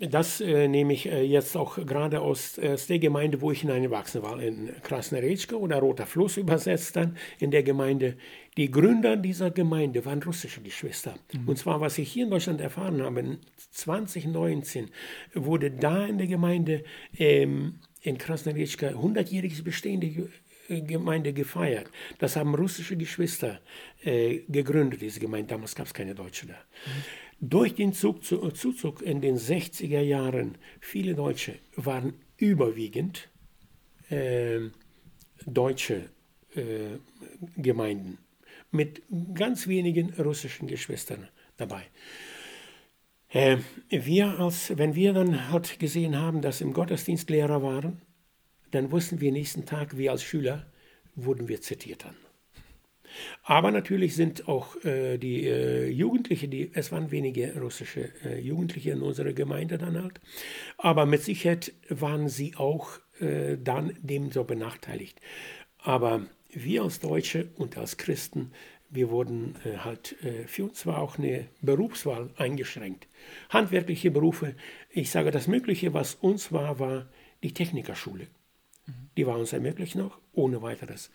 das 0.00 0.40
äh, 0.40 0.68
nehme 0.68 0.92
ich 0.92 1.06
äh, 1.06 1.22
jetzt 1.22 1.56
auch 1.56 1.76
gerade 1.76 2.20
aus, 2.20 2.58
äh, 2.58 2.70
aus, 2.74 2.86
der 2.86 2.98
Gemeinde, 2.98 3.40
wo 3.40 3.50
ich 3.50 3.60
hineingewachsen 3.60 4.22
war, 4.22 4.40
in 4.40 4.70
Krasneretschka 4.82 5.56
oder 5.56 5.78
Roter 5.78 6.06
Fluss 6.06 6.36
übersetzt 6.36 6.96
dann 6.96 7.16
in 7.38 7.50
der 7.50 7.62
Gemeinde. 7.62 8.16
Die 8.56 8.70
Gründer 8.70 9.16
dieser 9.16 9.50
Gemeinde 9.50 10.04
waren 10.04 10.22
russische 10.22 10.60
Geschwister. 10.60 11.14
Mhm. 11.32 11.48
Und 11.48 11.58
zwar, 11.58 11.80
was 11.80 11.98
ich 11.98 12.10
hier 12.10 12.24
in 12.24 12.30
Deutschland 12.30 12.60
erfahren 12.60 13.02
habe, 13.02 13.38
2019 13.72 14.90
wurde 15.34 15.70
da 15.70 16.06
in 16.06 16.18
der 16.18 16.28
Gemeinde 16.28 16.84
ähm, 17.18 17.80
in 18.02 18.18
Krasneretschka 18.18 18.88
100-jähriges 18.88 19.64
bestehende 19.64 20.28
Gemeinde 20.68 21.32
gefeiert. 21.32 21.90
Das 22.18 22.36
haben 22.36 22.54
russische 22.54 22.96
Geschwister 22.96 23.60
äh, 24.02 24.40
gegründet, 24.48 25.00
diese 25.00 25.20
Gemeinde. 25.20 25.54
Damals 25.54 25.74
gab 25.74 25.86
es 25.86 25.94
keine 25.94 26.14
Deutsche 26.14 26.46
da. 26.46 26.54
Mhm. 26.54 27.48
Durch 27.48 27.74
den 27.74 27.92
Zuzug 27.92 29.02
in 29.02 29.20
den 29.20 29.36
60er 29.36 30.00
Jahren, 30.00 30.56
viele 30.80 31.14
Deutsche 31.14 31.56
waren 31.76 32.14
überwiegend 32.38 33.28
äh, 34.08 34.60
deutsche 35.44 36.10
äh, 36.54 36.98
Gemeinden 37.56 38.18
mit 38.70 39.02
ganz 39.34 39.66
wenigen 39.66 40.12
russischen 40.14 40.66
Geschwistern 40.66 41.28
dabei. 41.56 41.82
Äh, 43.28 43.58
wir 43.90 44.38
als, 44.38 44.76
wenn 44.78 44.94
wir 44.94 45.12
dann 45.12 45.50
halt 45.50 45.78
gesehen 45.78 46.16
haben, 46.16 46.40
dass 46.40 46.60
im 46.60 46.72
Gottesdienst 46.72 47.30
Lehrer 47.30 47.62
waren, 47.62 48.00
dann 48.74 48.90
wussten 48.90 49.20
wir 49.20 49.32
nächsten 49.32 49.66
Tag, 49.66 49.96
wir 49.96 50.12
als 50.12 50.22
Schüler, 50.22 50.66
wurden 51.14 51.48
wir 51.48 51.60
zitiert 51.60 52.04
dann. 52.04 52.16
Aber 53.44 53.70
natürlich 53.70 54.16
sind 54.16 54.48
auch 54.48 54.82
äh, 54.84 55.18
die 55.18 55.46
äh, 55.46 55.88
Jugendlichen, 55.88 56.50
die, 56.50 56.70
es 56.74 56.90
waren 56.90 57.10
wenige 57.10 57.58
russische 57.60 58.10
äh, 58.24 58.40
Jugendliche 58.40 58.90
in 58.90 59.02
unserer 59.02 59.32
Gemeinde 59.32 59.78
dann 59.78 60.02
halt, 60.02 60.20
aber 60.78 61.06
mit 61.06 61.22
Sicherheit 61.22 61.72
waren 61.88 62.28
sie 62.28 62.56
auch 62.56 62.98
äh, 63.20 63.56
dann 63.62 63.96
dem 64.02 64.32
so 64.32 64.42
benachteiligt. 64.42 65.20
Aber 65.78 66.26
wir 66.50 66.82
als 66.82 67.00
Deutsche 67.00 67.48
und 67.56 67.76
als 67.78 67.96
Christen, 67.96 68.50
wir 68.90 69.10
wurden 69.10 69.56
äh, 69.64 69.78
halt, 69.78 70.16
äh, 70.24 70.46
für 70.46 70.64
uns 70.64 70.86
war 70.86 70.98
auch 70.98 71.18
eine 71.18 71.46
Berufswahl 71.60 72.30
eingeschränkt. 72.36 73.06
Handwerkliche 73.50 74.10
Berufe, 74.10 74.54
ich 74.90 75.10
sage, 75.10 75.30
das 75.30 75.46
Mögliche, 75.46 75.94
was 75.94 76.14
uns 76.14 76.52
war, 76.52 76.78
war 76.78 77.06
die 77.42 77.52
Technikerschule. 77.52 78.26
Die 79.16 79.26
war 79.26 79.38
uns 79.38 79.52
ermöglicht 79.52 79.94
noch, 79.94 80.18
ohne 80.32 80.62
weiteres. 80.62 81.10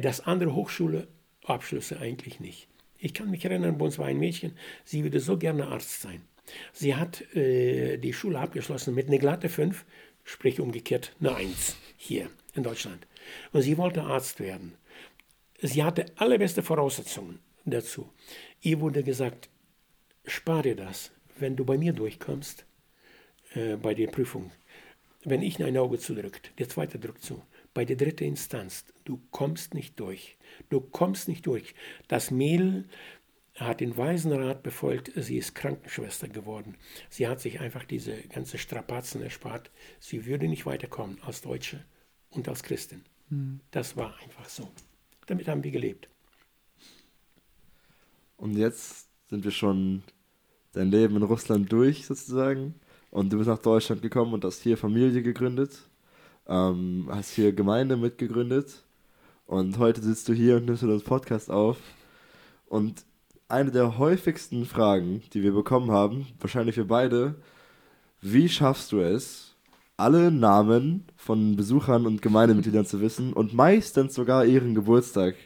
das 0.00 0.20
andere 0.20 0.54
Hochschule 0.54 1.08
Abschlüsse 1.44 2.00
eigentlich 2.00 2.40
nicht. 2.40 2.68
Ich 2.98 3.12
kann 3.12 3.30
mich 3.30 3.44
erinnern, 3.44 3.78
bei 3.78 3.84
uns 3.84 3.98
war 3.98 4.06
ein 4.06 4.18
Mädchen, 4.18 4.56
sie 4.84 5.04
würde 5.04 5.20
so 5.20 5.36
gerne 5.36 5.66
Arzt 5.66 6.00
sein. 6.00 6.22
Sie 6.72 6.94
hat 6.94 7.22
äh, 7.34 7.98
die 7.98 8.12
Schule 8.12 8.38
abgeschlossen 8.38 8.94
mit 8.94 9.08
einer 9.08 9.18
glatte 9.18 9.48
5, 9.48 9.84
sprich 10.24 10.60
umgekehrt 10.60 11.14
eine 11.20 11.34
1 11.34 11.76
hier 11.96 12.30
in 12.54 12.62
Deutschland. 12.62 13.06
Und 13.52 13.62
sie 13.62 13.76
wollte 13.76 14.02
Arzt 14.02 14.40
werden. 14.40 14.74
Sie 15.60 15.82
hatte 15.82 16.06
allerbeste 16.16 16.62
Voraussetzungen 16.62 17.40
dazu. 17.64 18.08
Ihr 18.60 18.80
wurde 18.80 19.02
gesagt, 19.02 19.48
spar 20.26 20.62
dir 20.62 20.76
das, 20.76 21.12
wenn 21.38 21.56
du 21.56 21.64
bei 21.64 21.78
mir 21.78 21.92
durchkommst, 21.92 22.64
äh, 23.54 23.76
bei 23.76 23.94
der 23.94 24.08
Prüfung. 24.08 24.50
Wenn 25.24 25.42
ich 25.42 25.62
ein 25.62 25.76
Auge 25.76 25.98
zudrückt, 25.98 26.52
der 26.58 26.68
zweite 26.68 26.98
drückt 26.98 27.22
zu. 27.22 27.42
Bei 27.72 27.84
der 27.84 27.96
dritten 27.96 28.24
Instanz, 28.24 28.84
du 29.04 29.20
kommst 29.30 29.74
nicht 29.74 29.98
durch. 29.98 30.36
Du 30.68 30.80
kommst 30.80 31.28
nicht 31.28 31.46
durch. 31.46 31.74
Das 32.08 32.30
Mädel 32.30 32.84
hat 33.56 33.80
den 33.80 33.96
Waisenrat 33.96 34.62
befolgt, 34.62 35.12
sie 35.16 35.38
ist 35.38 35.54
Krankenschwester 35.54 36.28
geworden. 36.28 36.76
Sie 37.08 37.26
hat 37.28 37.40
sich 37.40 37.60
einfach 37.60 37.84
diese 37.84 38.16
ganze 38.28 38.58
Strapazen 38.58 39.22
erspart. 39.22 39.70
Sie 40.00 40.26
würde 40.26 40.48
nicht 40.48 40.66
weiterkommen 40.66 41.18
als 41.22 41.40
Deutsche 41.40 41.84
und 42.30 42.48
als 42.48 42.62
Christin. 42.62 43.02
Mhm. 43.30 43.60
Das 43.70 43.96
war 43.96 44.14
einfach 44.22 44.48
so. 44.48 44.70
Damit 45.26 45.48
haben 45.48 45.64
wir 45.64 45.70
gelebt. 45.70 46.08
Und 48.36 48.56
jetzt 48.56 49.08
sind 49.30 49.44
wir 49.44 49.52
schon 49.52 50.02
dein 50.72 50.90
Leben 50.90 51.16
in 51.16 51.22
Russland 51.22 51.70
durch, 51.72 52.06
sozusagen. 52.06 52.74
Und 53.14 53.32
du 53.32 53.38
bist 53.38 53.48
nach 53.48 53.60
Deutschland 53.60 54.02
gekommen 54.02 54.34
und 54.34 54.44
hast 54.44 54.60
hier 54.62 54.76
Familie 54.76 55.22
gegründet. 55.22 55.70
Ähm, 56.48 57.08
hast 57.08 57.30
hier 57.30 57.52
Gemeinde 57.52 57.96
mitgegründet. 57.96 58.82
Und 59.46 59.78
heute 59.78 60.02
sitzt 60.02 60.28
du 60.28 60.32
hier 60.32 60.56
und 60.56 60.64
nimmst 60.64 60.82
du 60.82 60.88
das 60.88 61.04
Podcast 61.04 61.48
auf. 61.48 61.76
Und 62.66 63.04
eine 63.46 63.70
der 63.70 63.98
häufigsten 63.98 64.66
Fragen, 64.66 65.22
die 65.32 65.44
wir 65.44 65.52
bekommen 65.52 65.92
haben, 65.92 66.26
wahrscheinlich 66.40 66.74
für 66.74 66.86
beide, 66.86 67.36
wie 68.20 68.48
schaffst 68.48 68.90
du 68.90 68.98
es, 68.98 69.54
alle 69.96 70.32
Namen 70.32 71.04
von 71.16 71.54
Besuchern 71.54 72.06
und 72.06 72.20
Gemeindemitgliedern 72.20 72.84
zu 72.84 73.00
wissen 73.00 73.32
und 73.32 73.54
meistens 73.54 74.14
sogar 74.14 74.44
ihren 74.44 74.74
Geburtstag, 74.74 75.36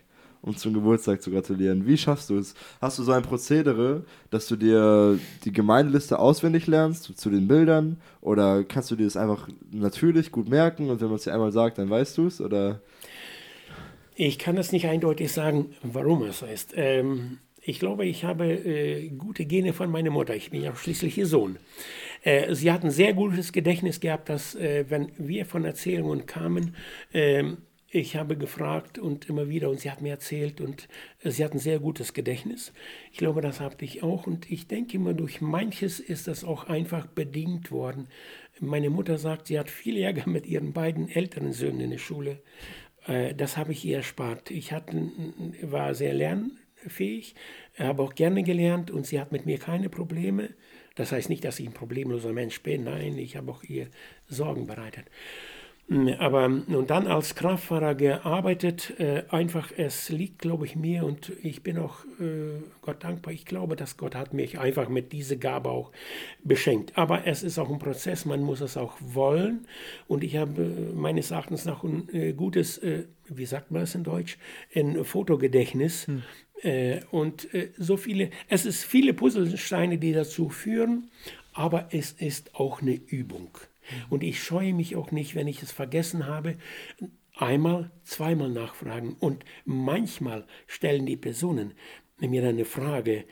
um 0.42 0.56
zum 0.56 0.74
Geburtstag 0.74 1.22
zu 1.22 1.30
gratulieren. 1.30 1.86
Wie 1.86 1.96
schaffst 1.96 2.30
du 2.30 2.38
es? 2.38 2.54
Hast 2.80 2.98
du 2.98 3.02
so 3.02 3.12
ein 3.12 3.22
Prozedere, 3.22 4.04
dass 4.30 4.46
du 4.46 4.56
dir 4.56 5.18
die 5.44 5.52
Gemeindeliste 5.52 6.18
auswendig 6.18 6.66
lernst 6.66 7.16
zu 7.18 7.30
den 7.30 7.48
Bildern 7.48 7.98
oder 8.20 8.64
kannst 8.64 8.90
du 8.90 8.96
dir 8.96 9.04
das 9.04 9.16
einfach 9.16 9.48
natürlich 9.70 10.32
gut 10.32 10.48
merken 10.48 10.90
und 10.90 11.00
wenn 11.00 11.08
man 11.08 11.16
es 11.16 11.24
dir 11.24 11.34
einmal 11.34 11.52
sagt, 11.52 11.78
dann 11.78 11.90
weißt 11.90 12.18
du 12.18 12.26
es 12.26 12.40
oder 12.40 12.80
ich 14.20 14.38
kann 14.40 14.56
es 14.56 14.72
nicht 14.72 14.86
eindeutig 14.86 15.30
sagen, 15.30 15.76
warum 15.82 16.24
es 16.24 16.40
so 16.40 16.46
ist. 16.46 16.72
Ähm, 16.74 17.38
ich 17.62 17.78
glaube, 17.78 18.04
ich 18.04 18.24
habe 18.24 18.46
äh, 18.46 19.10
gute 19.10 19.44
Gene 19.44 19.72
von 19.72 19.90
meiner 19.90 20.10
Mutter. 20.10 20.34
Ich 20.34 20.50
bin 20.50 20.62
ja 20.62 20.74
schließlich 20.74 21.18
ihr 21.18 21.26
Sohn. 21.26 21.58
Äh, 22.22 22.54
sie 22.54 22.72
hat 22.72 22.82
ein 22.82 22.90
sehr 22.90 23.14
gutes 23.14 23.52
Gedächtnis 23.52 24.00
gehabt, 24.00 24.28
dass, 24.28 24.54
äh, 24.54 24.86
wenn 24.88 25.12
wir 25.18 25.46
von 25.46 25.64
Erzählungen 25.64 26.26
kamen, 26.26 26.74
ähm, 27.14 27.58
ich 27.90 28.16
habe 28.16 28.36
gefragt 28.36 28.98
und 28.98 29.28
immer 29.28 29.48
wieder 29.48 29.70
und 29.70 29.80
sie 29.80 29.90
hat 29.90 30.02
mir 30.02 30.10
erzählt 30.10 30.60
und 30.60 30.88
äh, 31.22 31.30
sie 31.30 31.44
hat 31.44 31.52
ein 31.52 31.58
sehr 31.58 31.78
gutes 31.78 32.12
Gedächtnis. 32.12 32.72
Ich 33.12 33.18
glaube, 33.18 33.40
das 33.40 33.60
habe 33.60 33.84
ich 33.84 34.02
auch 34.02 34.26
und 34.26 34.50
ich 34.50 34.66
denke 34.66 34.96
immer, 34.96 35.14
durch 35.14 35.40
manches 35.40 36.00
ist 36.00 36.28
das 36.28 36.44
auch 36.44 36.64
einfach 36.64 37.06
bedingt 37.06 37.70
worden. 37.70 38.08
Meine 38.60 38.90
Mutter 38.90 39.18
sagt, 39.18 39.46
sie 39.46 39.58
hat 39.58 39.70
viel 39.70 39.96
Ärger 39.96 40.28
mit 40.28 40.46
ihren 40.46 40.72
beiden 40.72 41.08
älteren 41.08 41.52
Söhnen 41.52 41.80
in 41.80 41.90
der 41.90 41.98
Schule 41.98 42.42
äh, 43.08 43.34
das 43.34 43.56
habe 43.56 43.72
ich 43.72 43.84
ihr 43.84 43.96
erspart. 43.98 44.50
Ich 44.50 44.72
hatte, 44.72 45.10
war 45.62 45.94
sehr 45.94 46.14
lernfähig, 46.14 47.34
habe 47.78 48.02
auch 48.02 48.14
gerne 48.14 48.42
gelernt 48.44 48.90
und 48.90 49.06
sie 49.06 49.20
hat 49.20 49.32
mit 49.32 49.46
mir 49.46 49.58
keine 49.58 49.88
Probleme. 49.88 50.50
Das 50.94 51.12
heißt 51.12 51.28
nicht, 51.28 51.44
dass 51.44 51.58
ich 51.58 51.66
ein 51.66 51.74
problemloser 51.74 52.32
Mensch 52.32 52.62
bin. 52.62 52.84
Nein, 52.84 53.18
ich 53.18 53.36
habe 53.36 53.50
auch 53.50 53.62
ihr 53.62 53.88
Sorgen 54.26 54.66
bereitet. 54.66 55.06
Hm, 55.88 56.08
aber 56.18 56.44
und 56.44 56.90
dann 56.90 57.06
als 57.06 57.34
Kraftfahrer 57.34 57.94
gearbeitet, 57.94 58.92
äh, 58.98 59.22
einfach, 59.30 59.72
es 59.74 60.10
liegt, 60.10 60.38
glaube 60.38 60.66
ich, 60.66 60.76
mir 60.76 61.04
und 61.04 61.32
ich 61.42 61.62
bin 61.62 61.78
auch 61.78 62.04
äh, 62.20 62.62
Gott 62.82 63.02
dankbar. 63.02 63.32
Ich 63.32 63.46
glaube, 63.46 63.74
dass 63.74 63.96
Gott 63.96 64.14
hat 64.14 64.34
mich 64.34 64.58
einfach 64.58 64.90
mit 64.90 65.12
dieser 65.12 65.36
Gabe 65.36 65.70
auch 65.70 65.90
beschenkt. 66.44 66.96
Aber 66.98 67.26
es 67.26 67.42
ist 67.42 67.58
auch 67.58 67.70
ein 67.70 67.78
Prozess, 67.78 68.26
man 68.26 68.42
muss 68.42 68.60
es 68.60 68.76
auch 68.76 68.96
wollen. 69.00 69.66
Und 70.06 70.24
ich 70.24 70.36
habe 70.36 70.62
äh, 70.62 70.94
meines 70.94 71.30
Erachtens 71.30 71.64
nach 71.64 71.82
ein 71.82 72.36
gutes, 72.36 72.80
wie 73.28 73.46
sagt 73.46 73.70
man 73.70 73.82
es 73.82 73.94
in 73.94 74.04
Deutsch, 74.04 74.38
ein 74.74 75.04
Fotogedächtnis. 75.04 76.06
Hm. 76.06 76.22
Und 77.12 77.46
so 77.76 77.96
viele, 77.96 78.30
es 78.48 78.66
ist 78.66 78.84
viele 78.84 79.14
Puzzlesteine, 79.14 79.98
die 79.98 80.12
dazu 80.12 80.48
führen, 80.48 81.08
aber 81.52 81.88
es 81.92 82.12
ist 82.12 82.54
auch 82.56 82.82
eine 82.82 82.94
Übung. 82.94 83.50
Und 84.08 84.22
ich 84.22 84.42
scheue 84.42 84.74
mich 84.74 84.96
auch 84.96 85.10
nicht, 85.10 85.34
wenn 85.34 85.48
ich 85.48 85.62
es 85.62 85.72
vergessen 85.72 86.26
habe, 86.26 86.56
einmal, 87.36 87.90
zweimal 88.04 88.50
nachfragen. 88.50 89.16
Und 89.18 89.44
manchmal 89.64 90.46
stellen 90.66 91.06
die 91.06 91.16
Personen 91.16 91.74
mir 92.18 92.46
eine 92.46 92.64
Frage, 92.64 93.24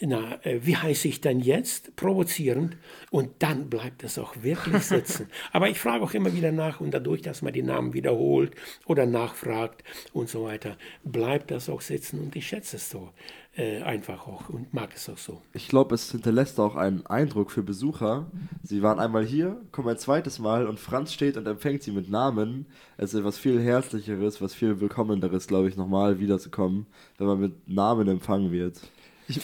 na, 0.00 0.44
äh, 0.44 0.66
wie 0.66 0.76
heiße 0.76 1.06
ich 1.06 1.20
denn 1.20 1.40
jetzt? 1.40 1.94
Provozierend. 1.96 2.76
Und 3.10 3.30
dann 3.42 3.70
bleibt 3.70 4.02
es 4.02 4.18
auch 4.18 4.34
wirklich 4.42 4.82
sitzen. 4.82 5.28
Aber 5.52 5.68
ich 5.68 5.78
frage 5.78 6.02
auch 6.02 6.14
immer 6.14 6.34
wieder 6.34 6.52
nach 6.52 6.80
und 6.80 6.92
dadurch, 6.92 7.22
dass 7.22 7.42
man 7.42 7.52
die 7.52 7.62
Namen 7.62 7.94
wiederholt 7.94 8.54
oder 8.86 9.06
nachfragt 9.06 9.84
und 10.12 10.28
so 10.28 10.44
weiter, 10.44 10.76
bleibt 11.04 11.50
das 11.50 11.68
auch 11.68 11.80
sitzen 11.80 12.20
und 12.20 12.34
ich 12.36 12.46
schätze 12.46 12.76
es 12.76 12.90
so 12.90 13.12
äh, 13.56 13.82
einfach 13.82 14.26
auch 14.26 14.48
und 14.48 14.72
mag 14.74 14.90
es 14.94 15.08
auch 15.08 15.18
so. 15.18 15.40
Ich 15.52 15.68
glaube, 15.68 15.94
es 15.94 16.10
hinterlässt 16.10 16.58
auch 16.58 16.76
einen 16.76 17.06
Eindruck 17.06 17.50
für 17.50 17.62
Besucher. 17.62 18.26
Sie 18.62 18.82
waren 18.82 18.98
einmal 18.98 19.24
hier, 19.24 19.60
kommen 19.70 19.88
ein 19.88 19.98
zweites 19.98 20.38
Mal 20.38 20.66
und 20.66 20.80
Franz 20.80 21.12
steht 21.12 21.36
und 21.36 21.46
empfängt 21.46 21.82
sie 21.82 21.92
mit 21.92 22.10
Namen. 22.10 22.66
Es 22.96 23.14
ist 23.14 23.20
etwas 23.20 23.38
viel 23.38 23.60
Herzlicheres, 23.60 24.40
was 24.40 24.54
viel 24.54 24.80
Willkommeneres, 24.80 25.46
glaube 25.46 25.68
ich, 25.68 25.76
nochmal 25.76 26.18
wiederzukommen, 26.18 26.86
wenn 27.18 27.26
man 27.26 27.40
mit 27.40 27.68
Namen 27.68 28.08
empfangen 28.08 28.50
wird. 28.50 28.80
Ich 29.28 29.40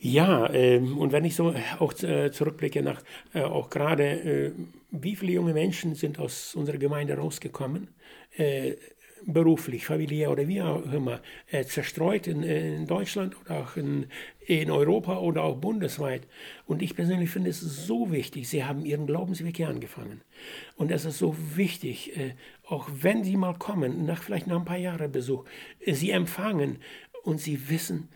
ja, 0.00 0.48
ähm, 0.52 0.96
und 0.96 1.10
wenn 1.10 1.24
ich 1.24 1.34
so 1.34 1.52
auch 1.80 1.92
äh, 2.02 2.30
zurückblicke 2.30 2.82
nach 2.82 3.02
äh, 3.34 3.42
auch 3.42 3.68
gerade, 3.68 4.04
äh, 4.04 4.52
wie 4.92 5.16
viele 5.16 5.32
junge 5.32 5.52
Menschen 5.52 5.96
sind 5.96 6.20
aus 6.20 6.54
unserer 6.54 6.78
Gemeinde 6.78 7.14
rausgekommen, 7.16 7.88
äh, 8.36 8.74
beruflich, 9.26 9.86
familiär 9.86 10.30
oder 10.30 10.48
wie 10.48 10.62
auch 10.62 10.92
immer, 10.92 11.20
äh, 11.46 11.64
zerstreut 11.64 12.26
in, 12.26 12.42
in, 12.42 12.86
Deutschland 12.86 13.36
oder 13.40 13.60
auch 13.60 13.76
in, 13.76 14.06
in 14.46 14.70
Europa 14.70 15.18
oder 15.18 15.42
auch 15.42 15.56
bundesweit. 15.56 16.26
Und 16.66 16.82
ich 16.82 16.94
persönlich 16.94 17.30
finde 17.30 17.50
es 17.50 17.60
so 17.60 18.10
wichtig, 18.10 18.48
sie 18.48 18.64
haben 18.64 18.84
ihren 18.84 19.06
Glaubensweg 19.06 19.56
hier 19.56 19.68
angefangen. 19.68 20.22
Und 20.76 20.90
es 20.90 21.04
ist 21.04 21.18
so 21.18 21.34
wichtig, 21.56 22.16
äh, 22.16 22.34
auch 22.66 22.88
wenn 22.92 23.24
sie 23.24 23.36
mal 23.36 23.54
kommen, 23.54 24.04
nach 24.04 24.22
vielleicht 24.22 24.46
nach 24.46 24.58
ein 24.58 24.64
paar 24.64 24.76
Jahren 24.76 25.10
Besuch, 25.12 25.44
sie 25.86 26.10
empfangen 26.10 26.78
und 27.22 27.40
sie 27.40 27.68
wissen, 27.68 28.08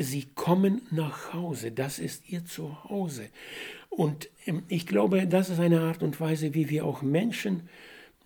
Sie 0.00 0.26
kommen 0.36 0.82
nach 0.92 1.34
Hause, 1.34 1.72
das 1.72 1.98
ist 1.98 2.28
ihr 2.30 2.44
Zuhause. 2.44 3.30
Und 3.90 4.30
ähm, 4.46 4.62
ich 4.68 4.86
glaube, 4.86 5.26
das 5.26 5.50
ist 5.50 5.58
eine 5.58 5.80
Art 5.80 6.04
und 6.04 6.20
Weise, 6.20 6.54
wie 6.54 6.70
wir 6.70 6.84
auch 6.84 7.02
Menschen, 7.02 7.68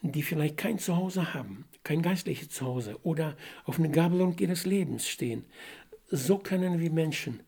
die 0.02 0.22
vielleicht 0.22 0.56
kein 0.56 0.78
Zuhause 0.78 1.32
haben, 1.32 1.64
kein 1.84 2.02
geistliches 2.02 2.50
Zuhause 2.50 2.98
oder 3.02 3.36
auf 3.64 3.78
einer 3.78 3.88
Gabelung 3.88 4.36
ihres 4.38 4.66
Lebens 4.66 5.08
stehen, 5.08 5.44
so 6.10 6.38
können 6.38 6.80
wir 6.80 6.90
Menschen 6.90 7.40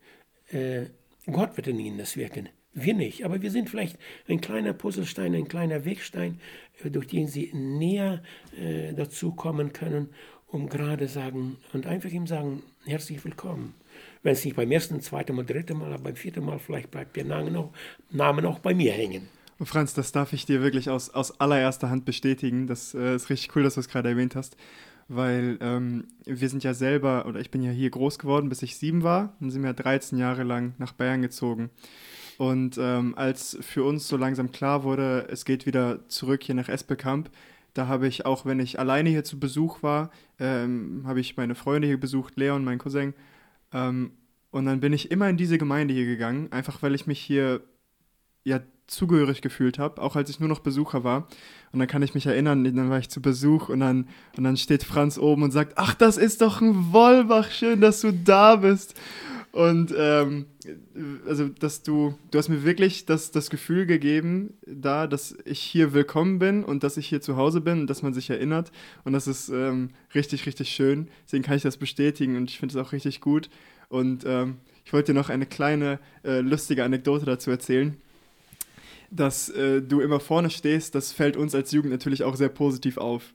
Äh, 0.51 0.87
Gott 1.27 1.57
wird 1.57 1.69
in 1.69 1.81
ihnen 1.81 1.99
das 1.99 2.17
wirken. 2.17 2.51
Wir 2.75 2.95
nicht, 2.95 3.25
aber 3.25 3.41
wir 3.41 3.51
sind 3.51 3.71
vielleicht 3.71 3.99
ein 4.29 4.41
kleiner 4.41 4.73
Puzzlestein, 4.73 5.35
ein 5.35 5.49
kleiner 5.49 5.85
Wegstein, 5.85 6.41
äh, 6.83 6.91
durch 6.91 7.07
den 7.07 7.29
sie 7.29 7.51
näher 7.55 8.23
äh, 8.61 8.93
dazu 8.93 9.33
kommen 9.33 9.73
können, 9.73 10.11
um 10.47 10.69
gerade 10.69 11.09
sagen 11.09 11.57
und 11.73 11.87
einfach 11.87 12.11
ihm 12.11 12.27
sagen, 12.27 12.63
herzlich 12.85 13.25
willkommen. 13.25 13.75
Wenn 14.23 14.33
es 14.33 14.45
nicht 14.45 14.57
beim 14.57 14.71
ersten, 14.71 15.01
zweiten 15.01 15.35
Mal, 15.35 15.47
dritten 15.47 15.79
Mal, 15.79 15.93
aber 15.93 16.05
beim 16.05 16.17
vierten 16.17 16.45
Mal, 16.45 16.59
vielleicht 16.59 16.91
bleibt 16.91 17.17
der 17.17 17.25
Name 17.25 17.59
auch, 17.59 17.73
Name 18.11 18.47
auch 18.49 18.59
bei 18.59 18.75
mir 18.75 18.93
hängen. 18.93 19.29
Franz, 19.63 19.95
das 19.95 20.13
darf 20.13 20.33
ich 20.33 20.47
dir 20.47 20.63
wirklich 20.63 20.91
aus, 20.91 21.11
aus 21.11 21.41
allererster 21.41 21.91
Hand 21.91 22.05
bestätigen. 22.05 22.67
Das 22.67 22.95
äh, 22.95 23.15
ist 23.15 23.31
richtig 23.31 23.55
cool, 23.55 23.63
dass 23.63 23.75
du 23.75 23.81
es 23.81 23.89
gerade 23.89 24.09
erwähnt 24.09 24.37
hast. 24.37 24.57
Weil 25.07 25.59
ähm, 25.61 26.07
wir 26.25 26.49
sind 26.49 26.65
ja 26.65 26.75
selber, 26.75 27.27
oder 27.27 27.39
ich 27.41 27.51
bin 27.51 27.63
ja 27.63 27.71
hier 27.71 27.91
groß 27.91 28.19
geworden, 28.19 28.49
bis 28.49 28.63
ich 28.63 28.77
sieben 28.77 29.03
war. 29.03 29.37
Dann 29.41 29.51
sind 29.51 29.63
wir 29.63 29.73
13 29.73 30.19
Jahre 30.19 30.45
lang 30.45 30.75
nach 30.79 30.93
Bayern 30.93 31.23
gezogen. 31.23 31.71
Und 32.39 32.79
ähm, 32.79 33.15
als 33.17 33.57
für 33.61 33.85
uns 33.85 34.09
so 34.09 34.17
langsam 34.17 34.51
klar 34.51 34.83
wurde, 34.83 35.29
es 35.31 35.45
geht 35.45 35.67
wieder 35.67 36.09
zurück 36.09 36.43
hier 36.43 36.55
nach 36.55 36.69
Espelkamp, 36.69 37.31
da 37.75 37.89
habe 37.89 38.07
ich, 38.07 38.25
auch 38.25 38.47
wenn 38.47 38.61
ich 38.61 38.79
alleine 38.79 39.11
hier 39.11 39.25
zu 39.25 39.39
Besuch 39.39 39.83
war, 39.83 40.11
ähm, 40.39 41.03
habe 41.07 41.21
ich 41.21 41.37
meine 41.37 41.57
Freunde 41.57 41.89
hier 41.89 41.99
besucht, 41.99 42.37
Leon, 42.37 42.65
mein 42.65 42.79
Cousin. 42.79 43.15
Ähm, 43.73 44.13
und 44.53 44.67
dann 44.67 44.79
bin 44.79 44.93
ich 44.93 45.11
immer 45.11 45.29
in 45.29 45.37
diese 45.37 45.59
Gemeinde 45.59 45.93
hier 45.93 46.07
gegangen, 46.07 46.53
einfach 46.53 46.83
weil 46.83 46.95
ich 46.95 47.09
mich 47.09 47.19
hier 47.19 47.63
ja 48.45 48.61
zugehörig 48.87 49.41
gefühlt 49.41 49.79
habe, 49.79 50.01
auch 50.01 50.17
als 50.17 50.31
ich 50.31 50.41
nur 50.41 50.49
noch 50.49 50.61
Besucher 50.61 51.05
war. 51.05 51.29
Und 51.73 51.79
dann 51.79 51.89
kann 51.89 52.03
ich 52.03 52.15
mich 52.15 52.27
erinnern, 52.27 52.65
dann 52.65 52.91
war 52.91 52.99
ich 52.99 53.09
zu 53.09 53.21
Besuch 53.21 53.69
und 53.69 53.81
dann, 53.81 54.09
und 54.37 54.45
dann 54.45 54.57
steht 54.57 54.85
Franz 54.85 55.19
oben 55.19 55.43
und 55.43 55.51
sagt, 55.51 55.75
ach, 55.77 55.95
das 55.95 56.17
ist 56.17 56.43
doch 56.43 56.61
ein 56.61 56.93
Wollbach, 56.93 57.51
schön, 57.51 57.81
dass 57.81 58.01
du 58.01 58.13
da 58.13 58.57
bist. 58.57 58.95
Und 59.53 59.95
ähm, 59.97 60.47
also, 61.29 61.49
dass 61.49 61.85
du, 61.85 62.19
du 62.33 62.39
hast 62.39 62.49
mir 62.49 62.65
wirklich 62.65 63.07
das, 63.07 63.31
das 63.31 63.51
Gefühl 63.51 63.87
gegeben, 63.87 64.55
da, 64.67 65.07
dass 65.07 65.37
ich 65.45 65.61
hier 65.61 65.93
willkommen 65.93 66.41
bin 66.41 66.65
und 66.65 66.83
dass 66.83 66.97
ich 66.97 67.07
hier 67.07 67.21
zu 67.21 67.37
Hause 67.37 67.61
bin 67.61 67.83
und 67.83 67.87
dass 67.89 68.03
man 68.03 68.15
sich 68.15 68.29
erinnert. 68.31 68.73
Und 69.05 69.13
das 69.13 69.29
ist 69.29 69.51
ähm, 69.51 69.91
richtig, 70.13 70.47
richtig 70.47 70.71
schön. 70.71 71.09
Deswegen 71.25 71.45
kann 71.45 71.57
ich 71.57 71.63
das 71.63 71.77
bestätigen 71.77 72.37
und 72.37 72.51
ich 72.51 72.59
finde 72.59 72.77
es 72.77 72.85
auch 72.85 72.93
richtig 72.93 73.21
gut. 73.21 73.49
Und 73.89 74.25
ähm, 74.27 74.57
ich 74.85 74.93
wollte 74.93 75.13
dir 75.13 75.19
noch 75.19 75.31
eine 75.31 75.47
kleine 75.47 76.01
äh, 76.25 76.41
lustige 76.41 76.83
Anekdote 76.83 77.25
dazu 77.25 77.51
erzählen 77.53 77.97
dass 79.15 79.49
äh, 79.49 79.81
du 79.81 80.01
immer 80.01 80.21
vorne 80.21 80.51
stehst, 80.51 80.95
das 80.95 81.13
fällt 81.13 81.37
uns 81.37 81.55
als 81.55 81.71
Jugend 81.71 81.93
natürlich 81.93 82.25
auch 82.25 82.37
sehr 82.37 82.49
positiv 82.49 82.99
auf. 82.99 83.33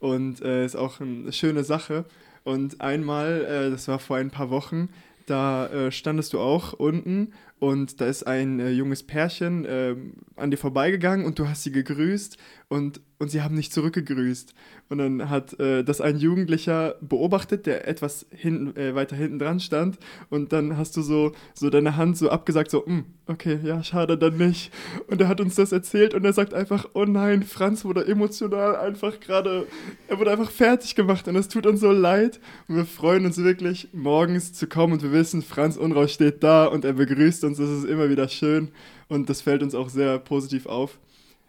Und 0.00 0.40
äh, 0.42 0.64
ist 0.64 0.76
auch 0.76 1.00
eine 1.00 1.32
schöne 1.32 1.64
Sache. 1.64 2.04
Und 2.44 2.80
einmal, 2.80 3.44
äh, 3.44 3.70
das 3.70 3.88
war 3.88 3.98
vor 3.98 4.16
ein 4.16 4.30
paar 4.30 4.50
Wochen, 4.50 4.88
da 5.26 5.66
äh, 5.66 5.92
standest 5.92 6.32
du 6.32 6.40
auch 6.40 6.72
unten 6.72 7.32
und 7.60 8.00
da 8.00 8.06
ist 8.06 8.26
ein 8.26 8.60
äh, 8.60 8.70
junges 8.70 9.02
Pärchen 9.02 9.64
äh, 9.64 9.96
an 10.36 10.50
dir 10.50 10.56
vorbeigegangen 10.56 11.26
und 11.26 11.38
du 11.38 11.48
hast 11.48 11.64
sie 11.64 11.72
gegrüßt 11.72 12.38
und, 12.68 13.00
und 13.18 13.30
sie 13.30 13.42
haben 13.42 13.54
nicht 13.54 13.72
zurückgegrüßt. 13.72 14.54
Und 14.90 14.98
dann 14.98 15.28
hat 15.28 15.58
äh, 15.58 15.82
das 15.82 16.00
ein 16.00 16.18
Jugendlicher 16.18 16.96
beobachtet, 17.00 17.66
der 17.66 17.88
etwas 17.88 18.26
hinten, 18.30 18.78
äh, 18.78 18.94
weiter 18.94 19.16
hinten 19.16 19.38
dran 19.38 19.60
stand. 19.60 19.98
Und 20.30 20.52
dann 20.52 20.76
hast 20.76 20.96
du 20.96 21.02
so, 21.02 21.32
so 21.54 21.68
deine 21.68 21.96
Hand 21.96 22.16
so 22.16 22.30
abgesagt, 22.30 22.70
so, 22.70 22.86
hm, 22.86 23.04
okay, 23.26 23.58
ja, 23.62 23.82
schade, 23.82 24.16
dann 24.16 24.36
nicht. 24.36 24.72
Und 25.08 25.20
er 25.20 25.28
hat 25.28 25.40
uns 25.40 25.56
das 25.56 25.72
erzählt 25.72 26.14
und 26.14 26.24
er 26.24 26.32
sagt 26.32 26.54
einfach, 26.54 26.88
oh 26.94 27.04
nein, 27.04 27.42
Franz 27.42 27.84
wurde 27.84 28.06
emotional 28.06 28.76
einfach 28.76 29.18
gerade, 29.20 29.66
er 30.06 30.18
wurde 30.18 30.30
einfach 30.30 30.50
fertig 30.50 30.94
gemacht 30.94 31.26
und 31.28 31.36
es 31.36 31.48
tut 31.48 31.66
uns 31.66 31.80
so 31.80 31.90
leid. 31.90 32.38
Und 32.68 32.76
wir 32.76 32.86
freuen 32.86 33.26
uns 33.26 33.36
wirklich, 33.38 33.88
morgens 33.92 34.52
zu 34.52 34.68
kommen 34.68 34.94
und 34.94 35.02
wir 35.02 35.12
wissen, 35.12 35.42
Franz 35.42 35.76
Unraus 35.76 36.12
steht 36.12 36.42
da 36.42 36.66
und 36.66 36.84
er 36.84 36.94
begrüßt 36.94 37.44
uns. 37.44 37.47
Das 37.56 37.70
ist 37.70 37.84
immer 37.84 38.10
wieder 38.10 38.28
schön 38.28 38.72
und 39.08 39.30
das 39.30 39.40
fällt 39.40 39.62
uns 39.62 39.74
auch 39.74 39.88
sehr 39.88 40.18
positiv 40.18 40.66
auf. 40.66 40.98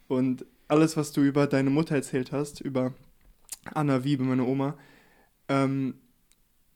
Und 0.08 0.46
alles, 0.68 0.96
was 0.96 1.12
du 1.12 1.22
über 1.22 1.48
deine 1.48 1.70
Mutter 1.70 1.96
erzählt 1.96 2.32
hast, 2.32 2.62
über 2.62 2.94
Anna 3.74 4.04
Wiebe, 4.04 4.24
meine 4.24 4.46
Oma, 4.46 4.78
ähm, 5.50 5.96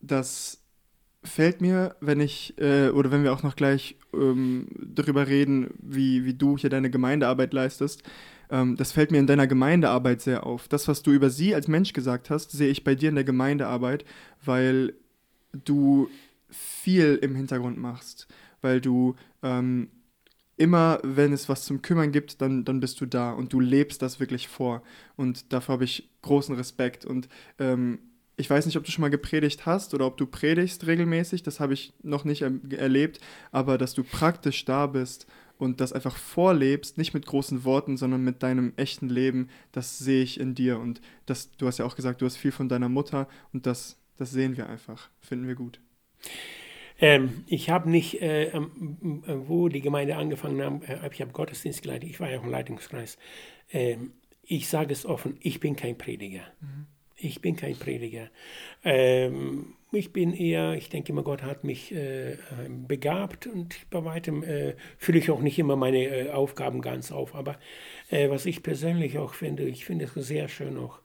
das 0.02 0.60
fällt 1.24 1.62
mir, 1.62 1.96
wenn 2.02 2.20
ich, 2.20 2.54
äh, 2.58 2.90
oder 2.90 3.12
wenn 3.12 3.24
wir 3.24 3.32
auch 3.32 3.44
noch 3.44 3.56
gleich 3.56 3.96
ähm, 4.14 4.68
darüber 4.78 5.28
reden, 5.28 5.74
wie, 5.80 6.26
wie 6.26 6.34
du 6.34 6.58
hier 6.58 6.70
deine 6.70 6.90
Gemeindearbeit 6.90 7.54
leistest, 7.54 8.04
ähm, 8.50 8.76
das 8.76 8.92
fällt 8.92 9.12
mir 9.12 9.20
in 9.20 9.28
deiner 9.28 9.48
Gemeindearbeit 9.48 10.22
sehr 10.22 10.46
auf. 10.46 10.68
Das, 10.68 10.88
was 10.88 11.02
du 11.02 11.12
über 11.12 11.30
sie 11.30 11.56
als 11.56 11.68
Mensch 11.68 11.94
gesagt 11.94 12.30
hast, 12.30 12.52
sehe 12.52 12.70
ich 12.70 12.84
bei 12.84 12.96
dir 12.96 13.10
in 13.10 13.16
der 13.16 13.24
Gemeindearbeit, 13.24 14.04
weil 14.44 14.94
du 15.54 16.10
viel 16.50 17.16
im 17.22 17.36
Hintergrund 17.36 17.78
machst, 17.78 18.28
weil 18.64 18.82
du 18.82 19.16
ähm, 19.44 19.90
immer, 20.58 21.00
wenn 21.04 21.34
es 21.34 21.50
was 21.50 21.66
zum 21.66 21.82
Kümmern 21.82 22.12
gibt, 22.12 22.42
dann, 22.42 22.64
dann 22.66 22.80
bist 22.80 23.02
du 23.02 23.06
da 23.06 23.32
und 23.32 23.54
du 23.54 23.60
lebst 23.60 24.02
das 24.02 24.20
wirklich 24.20 24.48
vor. 24.48 24.84
Und 25.16 25.52
dafür 25.52 25.74
habe 25.74 25.84
ich 25.84 26.10
großen 26.22 26.56
Respekt. 26.56 27.06
Und 27.06 27.28
ähm, 27.60 28.00
ich 28.36 28.50
weiß 28.50 28.66
nicht, 28.66 28.78
ob 28.78 28.84
du 28.84 28.92
schon 28.92 29.02
mal 29.02 29.10
gepredigt 29.10 29.66
hast 29.66 29.94
oder 29.94 30.06
ob 30.06 30.18
du 30.18 30.26
predigst 30.26 30.88
regelmäßig, 30.88 31.44
das 31.44 31.60
habe 31.60 31.74
ich 31.74 31.94
noch 32.02 32.24
nicht 32.24 32.42
er 32.42 32.52
erlebt, 32.78 33.20
aber 33.52 33.78
dass 33.78 33.94
du 33.94 34.04
praktisch 34.04 34.66
da 34.66 34.88
bist 34.88 35.28
und 35.58 35.82
das 35.82 35.94
einfach 35.94 36.18
vorlebst, 36.18 36.98
nicht 36.98 37.14
mit 37.14 37.26
großen 37.26 37.64
Worten, 37.64 37.96
sondern 37.98 38.24
mit 38.24 38.42
deinem 38.44 38.74
echten 38.76 39.10
Leben, 39.10 39.50
das 39.72 40.00
sehe 40.00 40.24
ich 40.24 40.40
in 40.40 40.56
dir. 40.56 40.80
Und 40.80 41.00
das, 41.26 41.52
du 41.58 41.68
hast 41.68 41.78
ja 41.78 41.86
auch 41.86 41.96
gesagt, 41.96 42.22
du 42.22 42.26
hast 42.26 42.38
viel 42.38 42.52
von 42.52 42.70
deiner 42.70 42.90
Mutter 42.90 43.28
und 43.54 43.66
das, 43.66 43.98
das 44.18 44.32
sehen 44.32 44.58
wir 44.58 44.68
einfach, 44.68 45.10
finden 45.20 45.48
wir 45.48 45.56
gut. 45.56 45.80
Ähm, 47.04 47.44
ich 47.48 47.70
habe 47.70 47.90
nicht, 47.90 48.22
äh, 48.22 48.50
wo 48.54 49.68
die 49.68 49.82
Gemeinde 49.82 50.16
angefangen 50.16 50.64
hat, 50.64 51.04
äh, 51.04 51.10
ich 51.12 51.20
habe 51.20 51.34
Gottesdienst 51.34 51.82
geleitet, 51.82 52.10
ich 52.10 52.22
war 52.22 52.32
ja 52.32 52.40
auch 52.40 52.46
im 52.46 52.50
Leitungskreis. 52.50 53.18
Ähm, 53.74 54.14
ich 54.42 54.70
sage 54.70 54.94
es 54.94 55.06
offen, 55.06 55.36
ich 55.42 55.60
bin 55.60 55.76
kein 55.76 55.98
Prediger. 55.98 56.44
Mhm. 56.62 56.88
Ich 57.18 57.42
bin 57.42 57.58
kein 57.58 57.76
Prediger. 57.76 58.30
Ähm, 58.86 59.74
ich 59.92 60.14
bin 60.14 60.34
eher, 60.34 60.76
ich 60.76 60.88
denke 60.88 61.12
immer, 61.12 61.24
Gott 61.24 61.44
hat 61.44 61.66
mich 61.66 61.94
äh, 61.94 62.38
begabt 62.88 63.48
und 63.48 63.76
bei 63.90 64.06
weitem 64.06 64.42
äh, 64.42 64.76
fülle 64.98 65.20
ich 65.20 65.30
auch 65.30 65.42
nicht 65.42 65.60
immer 65.60 65.76
meine 65.76 66.06
äh, 66.06 66.30
Aufgaben 66.30 66.82
ganz 66.82 67.12
auf. 67.12 67.36
Aber 67.36 67.60
äh, 68.12 68.30
was 68.30 68.46
ich 68.46 68.64
persönlich 68.64 69.18
auch 69.18 69.34
finde, 69.34 69.64
ich 69.64 69.84
finde 69.84 70.06
es 70.06 70.14
sehr 70.14 70.48
schön 70.48 70.78
auch, 70.78 71.00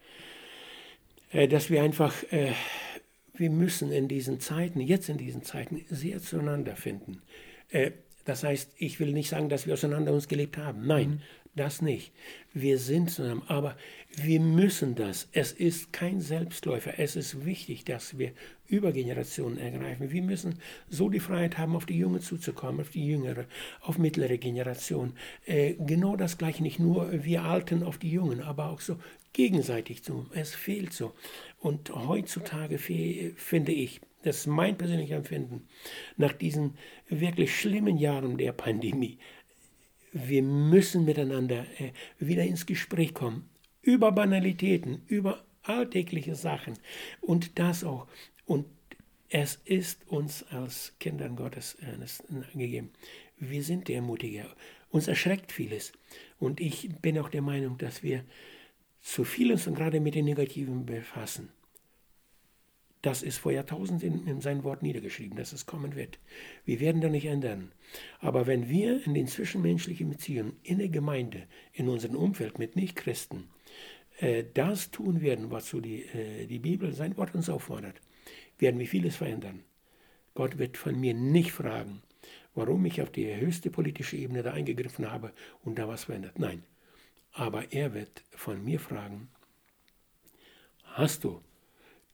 äh, 1.33 1.49
dass 1.49 1.71
wir 1.71 1.83
einfach 1.83 2.15
wir 3.39 3.51
müssen 3.51 3.93
in 3.93 4.09
diesen 4.09 4.41
Zeiten, 4.41 4.81
jetzt 4.81 5.09
in 5.09 5.19
diesen 5.19 5.43
Zeiten, 5.43 5.85
sehr 5.89 6.21
zueinander 6.21 6.77
finden. 6.77 7.23
Äh, 7.71 7.93
das 8.25 8.45
heißt, 8.45 8.73
ich 8.77 9.01
will 9.01 9.13
nicht 9.13 9.31
sagen, 9.31 9.49
dass 9.49 9.67
wir 9.67 9.73
auseinander 9.73 10.13
uns 10.13 10.29
gelebt 10.29 10.59
haben. 10.59 10.87
Nein, 10.87 11.09
mhm. 11.09 11.21
das 11.55 11.81
nicht. 11.81 12.13
Wir 12.53 12.79
sind 12.79 13.11
zusammen, 13.11 13.43
aber 13.47 13.75
wir 14.17 14.41
müssen 14.41 14.97
das. 14.97 15.29
Es 15.33 15.53
ist 15.53 15.95
kein 15.95 16.21
Selbstläufer. 16.21 16.99
Es 16.99 17.17
ist 17.17 17.47
wichtig, 17.47 17.85
dass 17.85 18.19
wir 18.19 18.33
über 18.67 18.93
Generationen 18.93 19.57
ergreifen. 19.57 20.11
Wir 20.11 20.23
müssen 20.23 20.59
so 20.91 21.09
die 21.09 21.21
Freiheit 21.21 21.57
haben, 21.57 21.75
auf 21.75 21.87
die 21.87 21.99
Junge 21.99 22.21
zuzukommen, 22.21 22.83
auf 22.83 22.91
die 22.91 23.07
jüngere, 23.07 23.47
auf 23.81 23.97
mittlere 23.97 24.37
Generation. 24.37 25.15
Äh, 25.47 25.75
genau 25.75 26.17
das 26.17 26.37
gleiche, 26.37 26.63
nicht 26.63 26.79
nur 26.79 27.25
wir 27.25 27.45
Alten 27.45 27.83
auf 27.83 27.97
die 27.97 28.11
Jungen, 28.11 28.43
aber 28.43 28.69
auch 28.69 28.81
so 28.81 28.99
gegenseitig 29.33 30.03
zu. 30.03 30.27
Es 30.35 30.55
fehlt 30.55 30.93
so. 30.93 31.15
Und 31.61 31.91
heutzutage 31.91 32.79
finde 32.79 33.73
ich, 33.73 34.01
das 34.23 34.39
ist 34.39 34.47
mein 34.47 34.77
persönliches 34.77 35.17
Empfinden, 35.17 35.69
nach 36.17 36.33
diesen 36.33 36.77
wirklich 37.09 37.59
schlimmen 37.59 37.99
Jahren 37.99 38.37
der 38.37 38.53
Pandemie, 38.53 39.19
wir 40.13 40.43
müssen 40.43 41.05
miteinander 41.05 41.67
äh, 41.79 41.93
wieder 42.19 42.45
ins 42.45 42.67
Gespräch 42.67 43.15
kommen, 43.15 43.49
über 43.83 44.13
Banalitäten, 44.13 45.03
über 45.07 45.45
alltägliche 45.63 46.35
Sachen 46.35 46.75
und 47.21 47.59
das 47.59 47.85
auch. 47.85 48.07
Und 48.47 48.67
es 49.29 49.57
ist 49.65 50.09
uns 50.09 50.45
als 50.45 50.95
Kindern 50.99 51.37
Gottes 51.37 51.77
äh, 51.81 52.59
gegeben. 52.59 52.91
Wir 53.37 53.63
sind 53.63 53.89
der 53.89 54.03
Mutiger. 54.03 54.47
Uns 54.91 55.07
erschreckt 55.07 55.53
vieles. 55.53 55.93
Und 56.39 56.61
ich 56.61 56.89
bin 57.03 57.19
auch 57.19 57.29
der 57.29 57.43
Meinung, 57.43 57.77
dass 57.77 58.03
wir 58.03 58.25
zu 59.09 59.25
vieles 59.25 59.67
und 59.67 59.75
gerade 59.75 60.01
mit 60.01 60.15
den 60.15 60.27
Negativen 60.27 60.85
befassen. 60.85 61.49
Das 63.01 63.23
ist 63.23 63.39
vor 63.39 63.53
Jahrtausenden 63.53 64.21
in, 64.21 64.27
in 64.27 64.41
sein 64.43 64.65
Wort 64.65 64.83
niedergeschrieben, 64.83 65.39
dass 65.39 65.55
es 65.55 65.65
kommen 65.65 65.95
wird. 65.95 66.19
Wir 66.67 66.79
werden 66.79 67.01
da 67.01 67.09
nicht 67.09 67.25
ändern. 67.25 67.73
Aber 68.21 68.47
wenn 68.47 68.69
wir 68.69 69.03
in 69.07 69.15
den 69.15 69.27
zwischenmenschlichen 69.27 70.11
Beziehungen, 70.11 70.57
in 70.63 70.79
der 70.79 70.91
Gemeinde, 70.91 71.47
in 71.73 71.89
unserem 71.89 72.17
Umfeld 72.17 72.59
mit 72.59 72.77
Nichtchristen, 72.77 73.49
äh, 74.19 74.45
das 74.53 74.91
tun 74.91 75.23
werden, 75.23 75.49
so 75.61 75.81
die, 75.81 76.03
äh, 76.03 76.47
die 76.47 76.59
Bibel, 76.59 76.93
sein 76.93 77.17
Wort 77.17 77.35
uns 77.35 77.49
auffordert, 77.49 78.03
werden 78.59 78.79
wir 78.79 78.87
vieles 78.87 79.17
verändern. 79.17 79.65
Gott 80.35 80.59
wird 80.59 80.77
von 80.77 81.01
mir 81.01 81.15
nicht 81.15 81.53
fragen, 81.53 82.03
warum 82.55 82.85
ich 82.85 83.01
auf 83.01 83.11
die 83.11 83.35
höchste 83.35 83.71
politische 83.71 84.19
Ebene 84.19 84.43
da 84.43 84.53
eingegriffen 84.53 85.11
habe 85.11 85.33
und 85.65 85.79
da 85.79 85.89
was 85.89 86.05
verändert. 86.05 86.39
Nein, 86.39 86.63
aber 87.33 87.73
er 87.73 87.95
wird 87.95 88.23
von 88.31 88.65
mir 88.65 88.81
fragen, 88.81 89.29
hast 90.85 91.25
du 91.25 91.43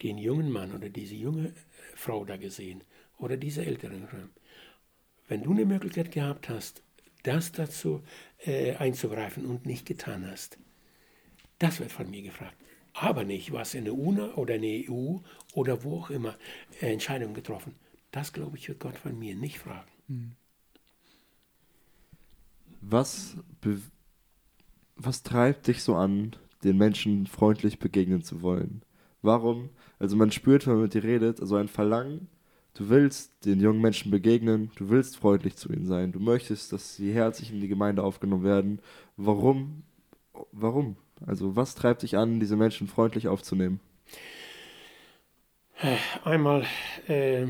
den 0.03 0.19
jungen 0.19 0.51
Mann 0.51 0.73
oder 0.73 0.89
diese 0.89 1.15
junge 1.15 1.55
Frau 1.95 2.25
da 2.25 2.37
gesehen 2.37 2.83
oder 3.19 3.37
diese 3.37 3.65
ältere 3.65 3.97
Frau? 4.07 4.29
wenn 5.29 5.43
du 5.43 5.53
eine 5.53 5.65
Möglichkeit 5.65 6.13
gehabt 6.13 6.49
hast, 6.49 6.83
das 7.23 7.53
dazu 7.53 8.03
äh, 8.45 8.75
einzugreifen 8.77 9.47
und 9.47 9.67
nicht 9.67 9.87
getan 9.87 10.29
hast. 10.31 10.59
Das 11.59 11.81
wird 11.81 11.93
von 11.93 12.11
mir 12.11 12.23
gefragt. 12.23 12.57
Aber 12.93 13.25
nicht, 13.25 13.53
was 13.53 13.75
in 13.75 13.85
der 13.85 13.95
UNA 13.95 14.35
oder 14.35 14.57
in 14.57 14.63
der 14.63 14.91
EU 14.91 15.19
oder 15.55 15.83
wo 15.83 16.01
auch 16.01 16.11
immer 16.11 16.37
äh, 16.81 16.93
Entscheidungen 16.93 17.35
getroffen. 17.35 17.75
Das, 18.11 18.33
glaube 18.33 18.57
ich, 18.57 18.69
wird 18.69 18.81
Gott 18.81 18.99
von 18.99 19.19
mir 19.19 19.35
nicht 19.35 19.59
fragen. 19.59 19.91
Was, 22.81 23.37
was 24.97 25.23
treibt 25.23 25.67
dich 25.67 25.83
so 25.83 25.95
an, 25.95 26.37
den 26.63 26.77
Menschen 26.77 27.27
freundlich 27.27 27.79
begegnen 27.79 28.23
zu 28.23 28.43
wollen? 28.43 28.83
Warum? 29.23 29.71
Also 29.99 30.17
man 30.17 30.31
spürt, 30.31 30.67
wenn 30.67 30.75
man 30.75 30.83
mit 30.83 30.95
dir 30.95 31.05
redet, 31.05 31.41
also 31.41 31.57
ein 31.57 31.69
Verlangen, 31.69 32.29
du 32.75 32.89
willst 32.89 33.45
den 33.45 33.61
jungen 33.61 33.81
Menschen 33.81 34.11
begegnen, 34.11 34.71
du 34.77 34.91
willst 34.91 35.17
freundlich 35.17 35.57
zu 35.57 35.73
ihnen 35.73 35.87
sein, 35.87 36.13
du 36.13 36.21
möchtest, 36.21 36.73
dass 36.73 36.97
sie 36.97 37.13
herzlich 37.13 37.51
in 37.51 37.61
die 37.61 37.69
Gemeinde 37.69 38.03
aufgenommen 38.03 38.45
werden. 38.45 38.81
Warum? 39.17 39.83
Warum? 40.53 40.97
Also 41.27 41.57
was 41.57 41.75
treibt 41.75 42.03
dich 42.03 42.17
an, 42.17 42.41
diese 42.41 42.57
Menschen 42.57 42.89
freundlich 42.89 43.29
aufzunehmen? 43.29 43.81
Einmal, 46.25 46.65
äh, 47.09 47.47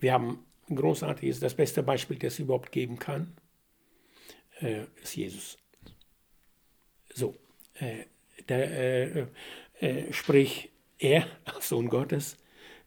wir 0.00 0.12
haben 0.12 0.38
großartiges, 0.74 1.40
das 1.40 1.54
beste 1.54 1.82
Beispiel, 1.82 2.18
das 2.18 2.34
es 2.34 2.38
überhaupt 2.40 2.72
geben 2.72 2.98
kann, 2.98 3.36
äh, 4.60 4.84
ist 5.02 5.16
Jesus. 5.16 5.58
So, 7.16 7.34
äh, 7.76 8.04
der, 8.46 9.16
äh, 9.16 9.26
äh, 9.80 10.12
sprich, 10.12 10.68
er, 10.98 11.26
Sohn 11.60 11.88
Gottes, 11.88 12.36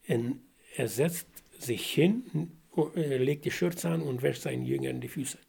in, 0.03 0.41
er 0.75 0.87
setzt 0.87 1.27
sich 1.57 1.91
hin, 1.91 2.51
legt 2.93 3.45
die 3.45 3.51
Schürze 3.51 3.89
an 3.89 4.03
und 4.03 4.21
wäscht 4.21 4.43
seinen 4.43 4.65
Jüngern 4.65 5.01
die 5.01 5.07
Füße. 5.07 5.39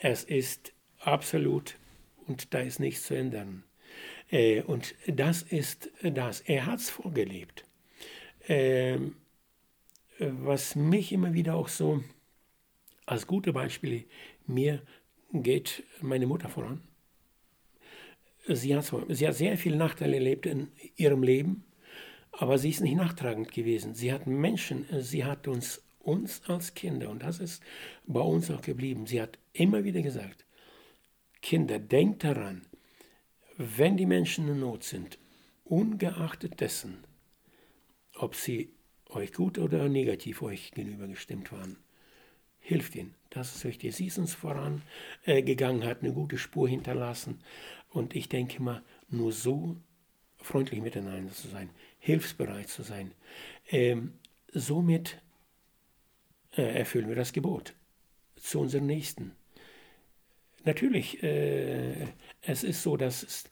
Es 0.00 0.22
ist 0.22 0.74
absolut 0.98 1.76
und 2.26 2.52
da 2.52 2.60
ist 2.60 2.78
nichts 2.78 3.04
zu 3.04 3.14
ändern. 3.14 3.64
Und 4.66 4.94
das 5.08 5.42
ist 5.42 5.90
das. 6.02 6.42
Er 6.42 6.66
hat 6.66 6.78
es 6.78 6.90
vorgelebt. 6.90 7.64
Ähm, 8.46 9.16
was 10.20 10.76
mich 10.76 11.10
immer 11.10 11.32
wieder 11.34 11.56
auch 11.56 11.68
so 11.68 12.04
als 13.06 13.26
gute 13.26 13.52
Beispiele, 13.52 14.04
mir 14.46 14.82
geht 15.32 15.82
meine 16.00 16.26
Mutter 16.26 16.48
voran. 16.48 16.87
Sie 18.50 18.74
hat, 18.74 18.92
sie 19.08 19.28
hat 19.28 19.34
sehr 19.34 19.58
viele 19.58 19.76
Nachteile 19.76 20.14
erlebt 20.14 20.46
in 20.46 20.68
ihrem 20.96 21.22
Leben, 21.22 21.64
aber 22.32 22.58
sie 22.58 22.70
ist 22.70 22.80
nicht 22.80 22.96
nachtragend 22.96 23.52
gewesen. 23.52 23.94
Sie 23.94 24.12
hat 24.12 24.26
Menschen, 24.26 24.86
sie 25.00 25.24
hat 25.24 25.48
uns, 25.48 25.82
uns 25.98 26.42
als 26.46 26.74
Kinder, 26.74 27.10
und 27.10 27.22
das 27.22 27.40
ist 27.40 27.62
bei 28.06 28.20
uns 28.20 28.50
auch 28.50 28.62
geblieben, 28.62 29.06
sie 29.06 29.20
hat 29.20 29.38
immer 29.52 29.84
wieder 29.84 30.00
gesagt, 30.00 30.46
Kinder, 31.42 31.78
denkt 31.78 32.24
daran, 32.24 32.62
wenn 33.56 33.96
die 33.96 34.06
Menschen 34.06 34.48
in 34.48 34.60
Not 34.60 34.84
sind, 34.84 35.18
ungeachtet 35.64 36.60
dessen, 36.60 37.04
ob 38.14 38.34
sie 38.34 38.72
euch 39.10 39.32
gut 39.32 39.58
oder 39.58 39.88
negativ 39.88 40.42
euch 40.42 40.72
gegenüber 40.72 41.06
gestimmt 41.06 41.52
waren, 41.52 41.76
hilft 42.60 42.94
ihnen. 42.96 43.14
Das 43.30 43.54
ist 43.54 43.64
wichtig. 43.64 43.94
Sie 43.94 44.06
ist 44.06 44.18
uns 44.18 44.34
vorangegangen, 44.34 45.82
äh, 45.82 45.86
hat 45.86 46.02
eine 46.02 46.12
gute 46.12 46.38
Spur 46.38 46.68
hinterlassen. 46.68 47.40
Und 47.90 48.14
ich 48.14 48.28
denke 48.28 48.62
mal, 48.62 48.82
nur 49.08 49.32
so 49.32 49.76
freundlich 50.36 50.80
miteinander 50.80 51.32
zu 51.32 51.48
sein, 51.48 51.70
hilfsbereit 51.98 52.68
zu 52.68 52.82
sein, 52.82 53.12
ähm, 53.70 54.14
somit 54.52 55.20
äh, 56.56 56.62
erfüllen 56.62 57.08
wir 57.08 57.16
das 57.16 57.32
Gebot 57.32 57.74
zu 58.36 58.60
unseren 58.60 58.86
Nächsten 58.86 59.32
natürlich, 60.68 61.22
äh, 61.22 62.06
es 62.42 62.62
ist 62.62 62.82
so, 62.82 62.96
dass 62.96 63.22
es, 63.22 63.44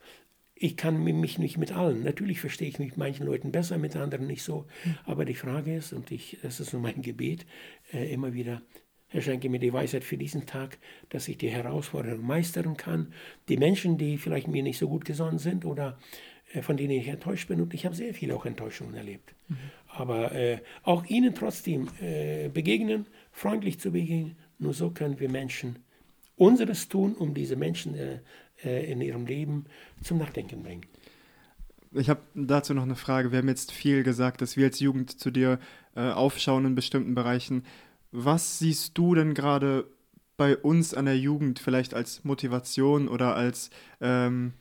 ich 0.55 0.76
kann 0.76 1.03
mich 1.03 1.39
nicht 1.39 1.59
mit 1.59 1.72
allen, 1.72 2.05
natürlich 2.05 2.41
verstehe 2.41 2.68
ich 2.68 2.78
mich 2.78 2.91
mit 2.91 2.99
manchen 2.99 3.26
Leuten 3.26 3.53
besser, 3.53 3.78
mit 3.78 3.97
anderen 3.97 4.26
nicht 4.26 4.43
so. 4.43 4.66
Mhm. 4.84 4.99
Aber 5.05 5.24
die 5.24 5.34
Frage 5.34 5.74
ist, 5.74 5.93
und 5.93 6.11
ich, 6.12 6.39
das 6.43 6.61
ist 6.61 6.70
so 6.70 6.78
mein 6.78 7.03
Gebet, 7.09 7.47
äh, 7.93 8.12
immer 8.12 8.32
wieder, 8.32 8.62
Herr, 9.16 9.22
schenke 9.22 9.48
mir 9.48 9.58
die 9.58 9.72
Weisheit 9.72 10.04
für 10.04 10.18
diesen 10.18 10.44
Tag, 10.44 10.76
dass 11.08 11.26
ich 11.26 11.38
die 11.38 11.48
Herausforderung 11.48 12.26
meistern 12.26 12.76
kann. 12.76 13.14
Die 13.48 13.56
Menschen, 13.56 13.96
die 13.96 14.18
vielleicht 14.18 14.46
mir 14.46 14.62
nicht 14.62 14.78
so 14.78 14.88
gut 14.88 15.06
gesonnen 15.06 15.38
sind 15.38 15.64
oder 15.64 15.98
äh, 16.52 16.60
von 16.60 16.76
denen 16.76 16.90
ich 16.90 17.08
enttäuscht 17.08 17.48
bin, 17.48 17.62
und 17.62 17.72
ich 17.72 17.86
habe 17.86 17.94
sehr 17.94 18.12
viele 18.12 18.36
auch 18.36 18.44
Enttäuschungen 18.44 18.94
erlebt. 18.94 19.34
Mhm. 19.48 19.56
Aber 19.88 20.32
äh, 20.32 20.58
auch 20.82 21.06
ihnen 21.06 21.34
trotzdem 21.34 21.88
äh, 22.02 22.50
begegnen, 22.50 23.06
freundlich 23.32 23.80
zu 23.80 23.92
begegnen, 23.92 24.36
nur 24.58 24.74
so 24.74 24.90
können 24.90 25.18
wir 25.18 25.30
Menschen 25.30 25.78
unseres 26.36 26.90
tun, 26.90 27.14
um 27.14 27.32
diese 27.32 27.56
Menschen 27.56 27.94
äh, 27.94 28.18
äh, 28.62 28.92
in 28.92 29.00
ihrem 29.00 29.24
Leben 29.24 29.64
zum 30.02 30.18
Nachdenken 30.18 30.62
bringen. 30.62 30.84
Ich 31.92 32.10
habe 32.10 32.20
dazu 32.34 32.74
noch 32.74 32.82
eine 32.82 32.96
Frage. 32.96 33.32
Wir 33.32 33.38
haben 33.38 33.48
jetzt 33.48 33.72
viel 33.72 34.02
gesagt, 34.02 34.42
dass 34.42 34.58
wir 34.58 34.66
als 34.66 34.80
Jugend 34.80 35.18
zu 35.18 35.30
dir 35.30 35.58
äh, 35.94 36.10
aufschauen 36.10 36.66
in 36.66 36.74
bestimmten 36.74 37.14
Bereichen. 37.14 37.64
Was 38.18 38.58
siehst 38.58 38.96
du 38.96 39.14
denn 39.14 39.34
gerade 39.34 39.84
bei 40.38 40.56
uns 40.56 40.94
an 40.94 41.04
der 41.04 41.18
Jugend 41.18 41.58
vielleicht 41.58 41.92
als 41.92 42.24
Motivation 42.24 43.08
oder 43.08 43.36
als, 43.36 43.68
ähm, 44.00 44.54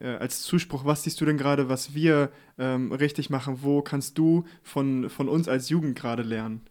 äh, 0.00 0.06
als 0.06 0.40
Zuspruch? 0.40 0.86
Was 0.86 1.02
siehst 1.02 1.20
du 1.20 1.26
denn 1.26 1.36
gerade, 1.36 1.68
was 1.68 1.92
wir 1.92 2.30
ähm, 2.58 2.90
richtig 2.90 3.28
machen? 3.28 3.58
Wo 3.60 3.82
kannst 3.82 4.16
du 4.16 4.44
von, 4.62 5.10
von 5.10 5.28
uns 5.28 5.48
als 5.48 5.68
Jugend 5.68 5.98
gerade 5.98 6.22
lernen? 6.22 6.62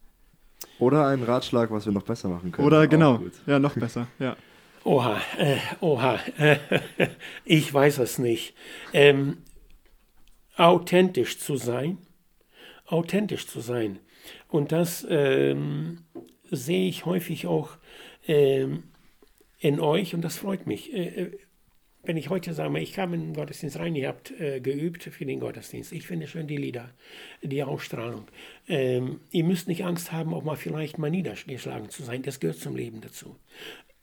Oder 0.80 1.05
ein 1.05 1.22
Ratschlag, 1.22 1.70
was 1.70 1.86
wir 1.86 1.93
noch 1.93 2.01
besser 2.01 2.30
machen 2.30 2.51
können. 2.51 2.65
Oder 2.65 2.88
genau, 2.88 3.22
ja, 3.45 3.59
noch 3.59 3.76
besser, 3.76 4.07
ja. 4.18 4.36
Oha, 4.84 5.22
äh, 5.38 5.57
oha, 5.82 6.20
äh, 6.39 6.57
ich 7.45 7.72
weiß 7.72 7.99
es 7.99 8.18
nicht. 8.18 8.55
Ähm, 8.91 9.38
authentisch 10.55 11.38
zu 11.38 11.57
sein, 11.57 11.99
authentisch 12.88 13.45
zu 13.45 13.59
sein. 13.59 13.99
Und 14.48 14.72
das 14.72 15.06
ähm, 15.10 16.06
sehe 16.50 16.88
ich 16.88 17.06
häufig 17.06 17.48
auch 17.48 17.78
ähm, 18.28 18.84
in 19.60 19.80
euch 19.80 20.14
und 20.14 20.22
das 20.22 20.38
freut 20.38 20.68
mich. 20.68 20.93
Äh, 20.93 21.08
äh 21.08 21.39
wenn 22.04 22.16
ich 22.16 22.30
heute 22.30 22.54
sage, 22.54 22.80
ich 22.80 22.93
kam 22.93 23.14
in 23.14 23.20
den 23.20 23.34
Gottesdienst 23.34 23.80
rein, 23.80 23.93
ihr 23.93 24.08
habt 24.08 24.32
äh, 24.39 24.62
geübt 24.62 25.04
für 25.04 25.26
den 25.26 25.41
Gottesdienst. 25.41 25.91
Ich 25.91 26.08
finde 26.08 26.28
schön 26.28 26.48
die 26.48 26.56
Lieder, 26.56 26.93
die 27.41 27.62
Ausstrahlung. 27.62 28.28
Ähm, 28.70 29.20
ihr 29.32 29.43
müsst 29.43 29.68
nicht 29.68 29.84
Angst 29.84 30.14
haben, 30.14 30.34
auch 30.34 30.43
mal 30.45 30.56
vielleicht 30.56 30.98
mal 30.98 31.12
niedergeschlagen 31.12 31.89
zu 31.89 32.04
sein. 32.04 32.22
Das 32.24 32.39
gehört 32.39 32.60
zum 32.60 32.78
Leben 32.78 33.02
dazu. 33.02 33.36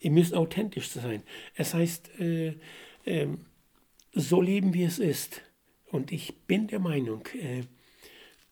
Ihr 0.00 0.10
müsst 0.10 0.34
authentisch 0.34 0.88
sein. 0.88 1.22
Es 1.54 1.72
heißt, 1.72 2.20
äh, 2.20 2.56
äh, 3.06 3.28
so 4.12 4.42
leben, 4.42 4.74
wie 4.74 4.84
es 4.84 4.98
ist. 4.98 5.40
Und 5.86 6.12
ich 6.12 6.34
bin 6.46 6.66
der 6.66 6.80
Meinung, 6.80 7.26
äh, 7.40 7.62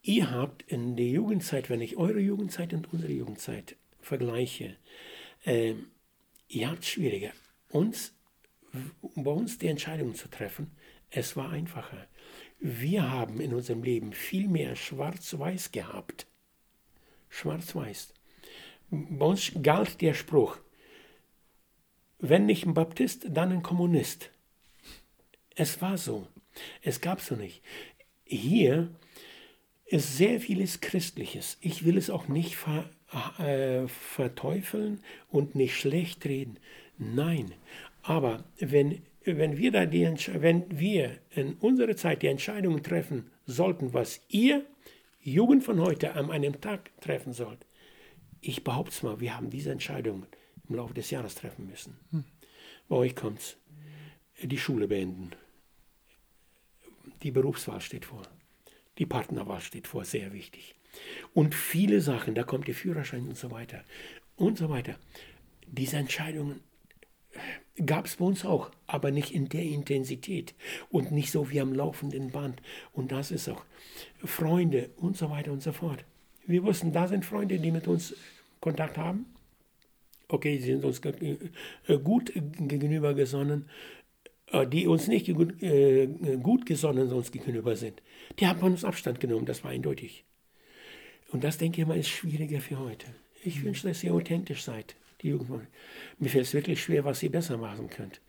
ihr 0.03 0.31
habt 0.31 0.63
in 0.63 0.97
der 0.97 1.07
Jugendzeit, 1.07 1.71
wenn 1.71 1.81
ich 1.81 1.97
eure 1.97 2.21
Jugendzeit 2.21 2.73
und 2.75 2.93
unsere 2.93 3.13
Jugendzeit 3.13 3.77
vergleiche, 4.01 4.77
ähm, 5.45 5.87
ihr 6.49 6.71
habt 6.71 6.83
es 6.83 6.89
schwieriger. 6.89 7.33
Uns 7.69 8.15
bei 9.15 9.31
uns 9.31 9.59
die 9.59 9.69
Entscheidung 9.69 10.15
zu 10.15 10.29
treffen, 10.29 10.71
es 11.11 11.37
war 11.37 11.51
einfacher. 11.51 12.09
Wir 12.59 13.11
haben 13.11 13.41
in 13.41 13.55
unserem 13.55 13.83
Leben 13.83 14.13
viel 14.13 14.49
mehr 14.49 14.77
Schwarz-Weiß 14.77 15.73
gehabt. 15.73 16.27
Schwarz-Weiß. 17.29 18.15
Bei 18.91 19.27
uns 19.27 19.53
galt 19.63 20.01
der 20.01 20.15
Spruch, 20.15 20.59
wenn 22.19 22.47
nicht 22.47 22.65
ein 22.67 22.75
Baptist, 22.75 23.27
dann 23.29 23.53
ein 23.53 23.63
Kommunist. 23.63 24.31
Es 25.55 25.83
war 25.83 25.99
so. 25.99 26.29
Es 26.83 27.01
gab 27.01 27.21
so 27.21 27.35
nicht. 27.35 27.63
Hier 28.25 28.95
ist 29.93 30.17
sehr 30.17 30.41
vieles 30.41 30.81
Christliches. 30.81 31.59
Ich 31.61 31.85
will 31.85 31.99
es 31.99 32.09
auch 32.09 32.27
nicht 32.27 32.57
ver, 32.57 32.89
äh, 33.39 33.87
verteufeln 33.89 35.01
und 35.29 35.55
nicht 35.55 35.77
schlecht 35.77 36.25
reden. 36.25 36.59
Nein, 36.97 37.53
aber 38.03 38.45
wenn, 38.59 39.03
wenn, 39.25 39.59
wir 39.59 39.71
da 39.71 39.85
die, 39.85 40.05
wenn 40.39 40.79
wir 40.79 41.19
in 41.31 41.55
unserer 41.55 41.95
Zeit 41.95 42.23
die 42.23 42.29
Entscheidungen 42.29 42.83
treffen 42.83 43.31
sollten, 43.45 43.93
was 43.93 44.23
ihr 44.29 44.65
Jugend 45.21 45.63
von 45.63 45.79
heute 45.79 46.15
an 46.15 46.31
einem 46.31 46.61
Tag 46.61 46.91
treffen 47.01 47.35
sollt, 47.35 47.67
ich 48.41 48.65
behaupte 48.65 48.93
es 48.93 49.03
mal, 49.03 49.21
wir 49.21 49.37
haben 49.37 49.51
diese 49.51 49.73
Entscheidungen 49.73 50.27
im 50.69 50.77
Laufe 50.77 50.95
des 50.95 51.11
Jahres 51.11 51.35
treffen 51.35 51.67
müssen. 51.67 51.99
Hm. 52.13 52.25
Bei 52.89 52.97
euch 52.97 53.15
kommt 53.15 53.41
es. 53.41 53.57
Die 54.43 54.59
Schule 54.59 54.89
beenden. 54.89 55.33
Die 57.23 57.31
Berufswahl 57.31 57.81
steht 57.83 58.07
vor. 58.07 58.23
Die 58.99 59.07
Partnerwahl 59.07 59.61
steht 59.61 59.87
vor, 59.87 60.05
sehr 60.05 60.33
wichtig. 60.33 60.75
Und 61.35 61.55
viele 61.55 62.01
Sachen, 62.01 62.35
da 62.35 62.43
kommt 62.43 62.69
der 62.69 62.75
Führerschein 62.75 63.27
und 63.29 63.37
so 63.37 63.51
weiter. 63.51 63.85
Und 64.37 64.59
so 64.59 64.69
weiter. 64.69 64.97
Diese 65.67 65.97
Entscheidungen 65.97 66.61
gab 67.87 68.07
es 68.07 68.17
bei 68.17 68.25
uns 68.25 68.45
auch, 68.45 68.71
aber 68.87 69.11
nicht 69.11 69.33
in 69.33 69.49
der 69.49 69.63
Intensität 69.63 70.55
und 70.91 71.13
nicht 71.13 71.31
so 71.31 71.51
wie 71.51 71.61
am 71.61 71.73
laufenden 71.73 72.31
Band. 72.31 72.61
Und 72.93 73.13
das 73.13 73.31
ist 73.31 73.49
auch 73.49 73.65
Freunde 74.23 74.91
und 74.97 75.17
so 75.17 75.31
weiter 75.31 75.53
und 75.53 75.63
so 75.63 75.73
fort. 75.73 76.05
Wir 76.47 76.63
wussten, 76.65 76.93
da 76.93 77.09
sind 77.09 77.25
Freunde, 77.25 77.59
die 77.59 77.71
mit 77.71 77.89
uns 77.89 78.15
Kontakt 78.61 78.99
haben. 78.99 79.27
Okay, 80.29 80.59
sie 80.59 80.73
sind 80.73 80.85
uns 80.85 81.01
äh, 81.05 81.99
gut 81.99 82.33
gegenüber 82.35 83.15
gesonnen. 83.15 83.69
Äh, 84.49 84.67
die 84.67 84.87
uns 84.87 85.09
nicht 85.09 85.33
gut, 85.33 85.63
äh, 85.63 86.07
gut 86.43 86.67
gesonnen 86.67 87.13
uns 87.13 87.31
gegenüber 87.31 87.77
sind. 87.77 88.03
Die 88.39 88.47
haben 88.47 88.61
von 88.61 88.73
uns 88.73 88.85
Abstand 88.85 89.21
genommen, 89.21 89.47
das 89.47 89.65
war 89.65 89.71
eindeutig. 89.71 90.25
Und 91.31 91.45
das, 91.45 91.59
denke 91.59 91.81
ich 91.81 91.87
mal, 91.87 91.99
ist 91.99 92.09
schwieriger 92.09 92.61
für 92.61 92.79
heute. 92.79 93.07
Ich 93.43 93.61
mhm. 93.61 93.65
wünsche, 93.65 93.89
dass 93.89 94.05
ihr 94.05 94.13
authentisch 94.13 94.63
seid. 94.63 94.97
Die 95.23 95.29
Jugend. 95.29 95.69
Mir 96.19 96.31
fällt 96.31 96.47
es 96.47 96.55
wirklich 96.55 96.83
schwer, 96.83 97.05
was 97.05 97.23
ihr 97.23 97.31
besser 97.31 97.57
machen 97.57 97.89
könnt. 97.89 98.21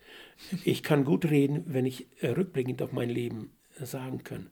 Ich 0.63 0.83
kann 0.83 1.05
gut 1.05 1.25
reden, 1.25 1.63
wenn 1.65 1.87
ich 1.87 2.05
rückblickend 2.21 2.83
auf 2.83 2.91
mein 2.91 3.09
Leben 3.09 3.49
sagen 3.81 4.23
kann. 4.23 4.51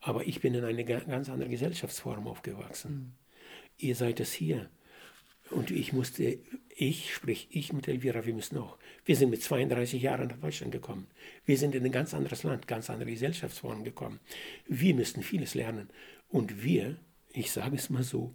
Aber 0.00 0.26
ich 0.26 0.40
bin 0.40 0.54
in 0.54 0.64
einer 0.64 0.84
ganz 0.84 1.28
anderen 1.28 1.50
Gesellschaftsform 1.50 2.26
aufgewachsen. 2.26 2.92
Mhm. 2.92 3.12
Ihr 3.76 3.94
seid 3.94 4.20
es 4.20 4.32
hier. 4.32 4.70
Und 5.50 5.70
ich 5.70 5.92
musste, 5.92 6.38
ich, 6.74 7.12
sprich 7.14 7.48
ich 7.50 7.74
mit 7.74 7.86
Elvira, 7.88 8.24
wir 8.24 8.32
müssen 8.32 8.56
auch. 8.56 8.78
Wir 9.04 9.16
sind 9.16 9.30
mit 9.30 9.42
32 9.42 10.00
Jahren 10.00 10.28
nach 10.28 10.38
Deutschland 10.38 10.72
gekommen. 10.72 11.08
Wir 11.44 11.58
sind 11.58 11.74
in 11.74 11.84
ein 11.84 11.92
ganz 11.92 12.14
anderes 12.14 12.42
Land, 12.44 12.68
ganz 12.68 12.88
andere 12.88 13.10
Gesellschaftsformen 13.10 13.84
gekommen. 13.84 14.20
Wir 14.66 14.94
müssten 14.94 15.22
vieles 15.22 15.54
lernen. 15.54 15.90
Und 16.28 16.62
wir, 16.62 16.96
ich 17.32 17.50
sage 17.50 17.76
es 17.76 17.90
mal 17.90 18.04
so, 18.04 18.32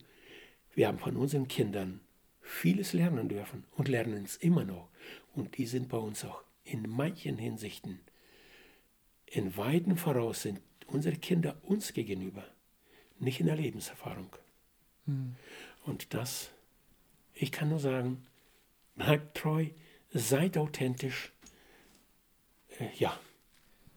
wir 0.76 0.88
haben 0.88 1.00
von 1.00 1.16
unseren 1.16 1.48
Kindern 1.48 2.02
vieles 2.42 2.94
lernen 2.94 3.30
dürfen 3.30 3.64
und 3.76 3.88
lernen 3.88 4.24
es 4.26 4.36
immer 4.38 4.66
noch. 4.66 4.90
Und 5.34 5.58
die 5.58 5.66
sind 5.66 5.90
bei 5.90 5.98
uns 5.98 6.26
auch 6.26 6.44
in 6.64 6.84
manchen 6.90 7.38
Hinsichten 7.38 8.00
in 9.28 9.58
weiten 9.58 9.98
Voraus 9.98 10.42
sind 10.42 10.62
unsere 10.88 11.18
Kinder 11.18 11.58
uns 11.64 11.94
gegenüber, 11.94 12.46
nicht 13.20 13.40
in 13.42 13.48
der 13.48 13.58
Lebenserfahrung. 13.58 14.34
Mhm. 15.06 15.36
Und 15.86 16.14
das, 16.14 16.52
ich 17.34 17.52
kann 17.52 17.70
nur 17.70 17.80
sagen, 17.80 18.26
bleibt 18.96 19.38
treu, 19.38 19.68
seid 20.18 20.58
authentisch. 20.58 21.32
Äh, 22.80 22.88
ja. 22.98 23.18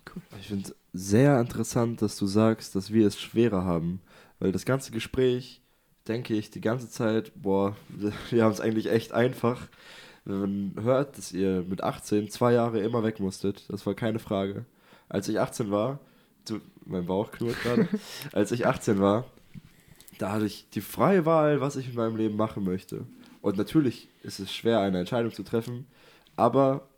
Cool. 0.09 0.23
Ich 0.41 0.49
finde 0.49 0.69
es 0.69 0.75
sehr 0.93 1.41
interessant, 1.41 2.03
dass 2.03 2.17
du 2.17 2.27
sagst, 2.27 2.75
dass 2.75 2.93
wir 2.93 3.07
es 3.07 3.21
schwerer 3.21 3.65
haben, 3.65 4.01
weil 4.39 4.53
das 4.53 4.65
ganze 4.65 4.91
Gespräch, 4.91 5.61
denke 6.09 6.35
ich, 6.35 6.51
die 6.51 6.61
ganze 6.61 6.91
Zeit, 6.91 7.33
boah, 7.35 7.77
wir 8.31 8.45
haben 8.45 8.53
es 8.53 8.61
eigentlich 8.61 8.91
echt 8.91 9.13
einfach. 9.13 9.69
Wenn 10.25 10.73
man 10.75 10.85
hört, 10.85 11.17
dass 11.17 11.33
ihr 11.33 11.65
mit 11.69 11.83
18 11.83 12.29
zwei 12.31 12.53
Jahre 12.53 12.81
immer 12.81 13.03
weg 13.03 13.21
musstet, 13.21 13.65
das 13.69 13.87
war 13.87 13.95
keine 13.95 14.19
Frage. 14.19 14.67
Als 15.09 15.29
ich 15.29 15.41
18 15.41 15.71
war, 15.71 15.99
du, 16.47 16.61
mein 16.85 17.07
Bauch 17.07 17.31
knurrt 17.33 17.61
gerade, 17.63 17.89
als 18.33 18.53
ich 18.53 18.67
18 18.67 19.01
war, 19.01 19.25
da 20.19 20.33
hatte 20.33 20.47
ich 20.47 20.69
die 20.71 20.83
freie 20.83 21.25
Wahl, 21.25 21.61
was 21.61 21.77
ich 21.77 21.89
in 21.89 21.95
meinem 21.95 22.17
Leben 22.17 22.37
machen 22.37 22.65
möchte. 22.65 23.07
Und 23.41 23.57
natürlich 23.57 24.09
ist 24.23 24.39
es 24.39 24.55
schwer, 24.55 24.81
eine 24.81 24.99
Entscheidung 24.99 25.33
zu 25.33 25.43
treffen, 25.43 25.87
aber 26.41 26.89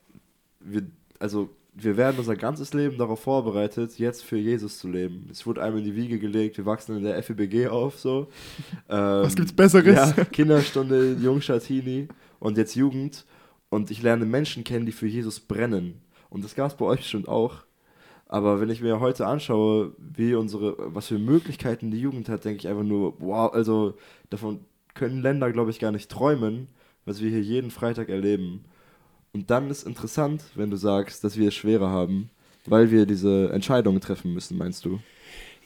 wir, 0.60 0.82
also 1.18 1.50
wir 1.74 1.96
werden 1.96 2.18
unser 2.18 2.36
ganzes 2.36 2.72
Leben 2.74 2.96
darauf 2.98 3.20
vorbereitet, 3.20 3.98
jetzt 3.98 4.22
für 4.22 4.36
Jesus 4.36 4.78
zu 4.78 4.88
leben. 4.88 5.28
Es 5.30 5.46
wurde 5.46 5.62
einmal 5.62 5.80
in 5.80 5.86
die 5.86 5.96
Wiege 5.96 6.18
gelegt, 6.18 6.58
wir 6.58 6.66
wachsen 6.66 6.96
in 6.96 7.02
der 7.02 7.20
FEBG 7.22 7.68
auf, 7.68 7.98
so. 7.98 8.28
Ähm, 8.88 9.22
Was 9.24 9.34
gibt's 9.34 9.52
Besseres? 9.52 10.14
Ja, 10.16 10.24
Kinderstunde, 10.24 11.16
Jungschatini 11.20 12.08
und 12.40 12.56
jetzt 12.58 12.74
Jugend. 12.74 13.24
Und 13.70 13.90
ich 13.90 14.02
lerne 14.02 14.26
Menschen 14.26 14.64
kennen, 14.64 14.84
die 14.84 14.92
für 14.92 15.06
Jesus 15.06 15.40
brennen. 15.40 16.02
Und 16.28 16.44
das 16.44 16.54
gab 16.54 16.70
es 16.70 16.76
bei 16.76 16.84
euch 16.84 17.00
bestimmt 17.00 17.26
auch. 17.26 17.64
Aber 18.26 18.60
wenn 18.60 18.70
ich 18.70 18.82
mir 18.82 19.00
heute 19.00 19.26
anschaue, 19.26 19.92
wie 19.98 20.34
unsere, 20.34 20.76
was 20.94 21.08
für 21.08 21.18
Möglichkeiten 21.18 21.90
die 21.90 22.00
Jugend 22.00 22.28
hat, 22.28 22.44
denke 22.44 22.60
ich 22.60 22.68
einfach 22.68 22.84
nur, 22.84 23.14
wow, 23.18 23.52
also 23.52 23.94
davon 24.30 24.60
können 24.94 25.22
Länder, 25.22 25.50
glaube 25.52 25.70
ich, 25.70 25.78
gar 25.78 25.90
nicht 25.90 26.10
träumen, 26.10 26.68
was 27.06 27.22
wir 27.22 27.30
hier 27.30 27.42
jeden 27.42 27.70
Freitag 27.70 28.10
erleben. 28.10 28.64
Und 29.34 29.50
dann 29.50 29.70
ist 29.70 29.84
interessant, 29.86 30.44
wenn 30.54 30.70
du 30.70 30.76
sagst, 30.76 31.24
dass 31.24 31.38
wir 31.38 31.48
es 31.48 31.54
schwerer 31.54 31.88
haben, 31.88 32.30
weil 32.66 32.90
wir 32.90 33.06
diese 33.06 33.50
Entscheidungen 33.52 34.00
treffen 34.00 34.34
müssen, 34.34 34.58
meinst 34.58 34.84
du? 34.84 35.00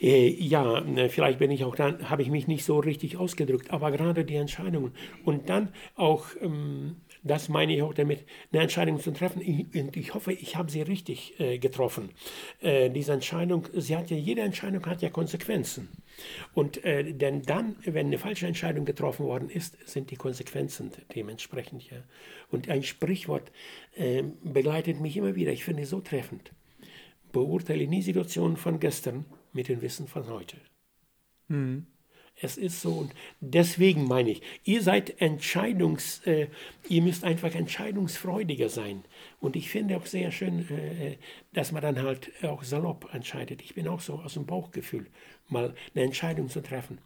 Äh, 0.01 0.29
ja, 0.29 0.81
ne, 0.83 1.09
vielleicht 1.09 1.39
bin 1.39 1.51
ich 1.51 1.65
auch 1.65 1.75
dann, 1.75 2.11
habe 2.11 2.23
ich 2.23 2.31
mich 2.31 2.47
nicht 2.47 2.65
so 2.65 2.79
richtig 2.79 3.17
ausgedrückt, 3.17 3.71
aber 3.73 3.91
gerade 3.91 4.25
die 4.25 4.37
Entscheidungen 4.37 4.93
und 5.25 5.49
dann 5.49 5.71
auch 5.95 6.27
ähm, 6.41 6.97
das 7.27 7.49
meine 7.49 7.75
ich 7.75 7.83
auch 7.83 7.95
damit, 7.95 8.25
eine 8.53 8.63
Entscheidung 8.63 9.01
zu 9.01 9.13
treffen. 9.13 9.41
Und 9.75 9.97
ich 9.97 10.15
hoffe, 10.15 10.33
ich 10.33 10.57
habe 10.57 10.71
sie 10.71 10.83
richtig 10.83 11.39
äh, 11.41 11.59
getroffen. 11.59 12.11
Äh, 12.61 12.91
diese 12.91 13.13
Entscheidung, 13.13 13.69
sie 13.75 13.97
hat 13.97 14.11
ja, 14.11 14.17
jede 14.17 14.43
Entscheidung 14.43 14.85
hat 14.87 15.03
ja 15.03 15.11
Konsequenzen. 15.11 15.89
Und 16.55 16.85
äh, 16.85 17.13
denn 17.13 17.43
dann, 17.43 17.77
wenn 17.85 18.07
eine 18.07 18.19
falsche 18.19 18.47
Entscheidung 18.47 18.85
getroffen 18.85 19.27
worden 19.27 19.51
ist, 19.51 19.77
sind 19.89 20.11
die 20.11 20.17
Konsequenzen 20.17 20.91
dementsprechend. 21.15 21.91
Ja. 21.91 21.99
Und 22.51 22.69
ein 22.69 22.83
Sprichwort 22.83 23.51
äh, 23.95 24.23
begleitet 24.43 25.01
mich 25.01 25.17
immer 25.17 25.35
wieder. 25.35 25.53
Ich 25.53 25.65
finde 25.65 25.83
es 25.83 25.91
so 25.91 26.01
treffend. 26.01 26.53
Beurteile 27.33 27.87
nie 27.87 28.03
Situationen 28.03 28.57
von 28.57 28.81
gestern 28.81 29.27
mit 29.53 29.69
dem 29.69 29.83
Wissen 29.83 30.07
von 30.07 30.29
heute. 30.29 30.57
Mhm. 31.49 31.87
Es 32.39 32.59
ist 32.59 32.83
so 32.83 32.91
und 32.91 33.15
deswegen 33.41 34.07
meine 34.07 34.31
ich, 34.31 34.43
ihr 34.65 34.83
seid 34.83 35.23
Entscheidungs, 35.23 36.21
äh, 36.27 36.49
ihr 36.87 37.01
müsst 37.01 37.25
einfach 37.25 37.55
entscheidungsfreudiger 37.55 38.69
sein. 38.69 39.05
Und 39.41 39.57
ich 39.57 39.71
finde 39.71 39.97
auch 39.97 40.05
sehr 40.05 40.31
schön, 40.31 40.69
äh, 40.71 41.17
dass 41.55 41.73
man 41.73 41.83
dann 41.83 42.03
halt 42.03 42.31
auch 42.45 42.63
salopp 42.63 43.09
entscheidet. 43.15 43.63
Ich 43.63 43.75
bin 43.75 43.89
auch 43.89 44.01
so 44.01 44.15
aus 44.15 44.35
dem 44.35 44.45
Bauchgefühl, 44.45 45.07
mal 45.49 45.75
eine 45.95 46.05
Entscheidung 46.05 46.51
zu 46.51 46.63
treffen. 46.63 46.99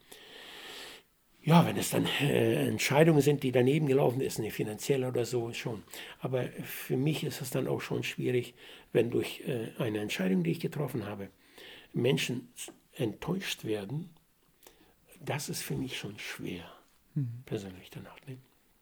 Ja, 1.42 1.64
wenn 1.64 1.76
es 1.76 1.90
dann 1.90 2.06
äh, 2.20 2.66
Entscheidungen 2.66 3.22
sind, 3.22 3.44
die 3.44 3.52
daneben 3.52 3.86
gelaufen 3.86 4.20
ist, 4.20 4.40
eine 4.40 4.50
finanzielle 4.50 5.08
oder 5.08 5.24
so, 5.24 5.52
schon. 5.52 5.84
Aber 6.18 6.44
für 6.64 6.96
mich 6.96 7.22
ist 7.22 7.40
es 7.40 7.50
dann 7.50 7.68
auch 7.68 7.80
schon 7.80 8.02
schwierig, 8.02 8.54
wenn 8.92 9.10
durch 9.10 9.42
äh, 9.46 9.68
eine 9.78 10.00
Entscheidung, 10.00 10.42
die 10.42 10.50
ich 10.50 10.60
getroffen 10.60 11.06
habe, 11.06 11.28
Menschen 11.92 12.52
enttäuscht 12.94 13.64
werden 13.64 14.10
das 15.20 15.48
ist 15.48 15.62
für 15.62 15.76
mich 15.76 15.98
schon 15.98 16.18
schwer, 16.18 16.64
mhm. 17.14 17.42
persönlich 17.46 17.90
danach. 17.90 18.16
Ne? 18.26 18.38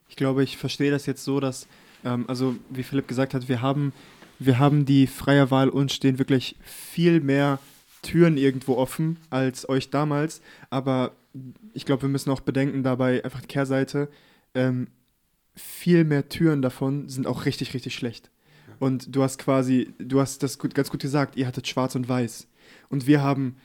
Ich 0.09 0.17
glaube, 0.17 0.43
ich 0.43 0.57
verstehe 0.57 0.91
das 0.91 1.07
jetzt 1.07 1.25
so, 1.25 1.41
dass, 1.41 1.67
ähm, 2.05 2.25
also 2.29 2.57
wie 2.71 2.83
Philipp 2.83 3.09
gesagt 3.09 3.35
hat, 3.35 3.49
wir 3.49 3.61
haben, 3.61 3.93
wir 4.39 4.59
haben 4.59 4.87
die 4.87 5.07
freie 5.07 5.51
Wahl, 5.51 5.69
uns 5.69 5.93
stehen 5.93 6.19
wirklich 6.19 6.57
viel 6.63 7.21
mehr 7.21 7.59
Türen 8.03 8.37
irgendwo 8.37 8.77
offen 8.77 9.19
als 9.31 9.69
euch 9.69 9.91
damals. 9.91 10.41
Aber 10.71 11.13
ich 11.75 11.85
glaube, 11.85 12.03
wir 12.03 12.09
müssen 12.09 12.31
auch 12.31 12.41
bedenken 12.41 12.83
dabei, 12.83 13.25
einfach 13.25 13.41
die 13.41 13.49
Kehrseite, 13.49 14.09
ähm, 14.55 14.89
viel 15.55 16.05
mehr 16.05 16.29
Türen 16.29 16.63
davon 16.63 17.09
sind 17.09 17.27
auch 17.27 17.45
richtig, 17.45 17.75
richtig 17.75 17.95
schlecht. 17.95 18.31
Und 18.79 19.15
du 19.15 19.25
hast 19.25 19.39
quasi, 19.39 19.93
du 19.99 20.21
hast 20.21 20.45
das 20.45 20.59
gut, 20.59 20.75
ganz 20.75 20.89
gut 20.89 21.01
gesagt, 21.01 21.37
ihr 21.37 21.49
hattet 21.49 21.67
schwarz 21.67 21.97
und 21.97 22.09
weiß. 22.09 22.47
Und 22.89 23.09
wir 23.09 23.23
haben 23.23 23.57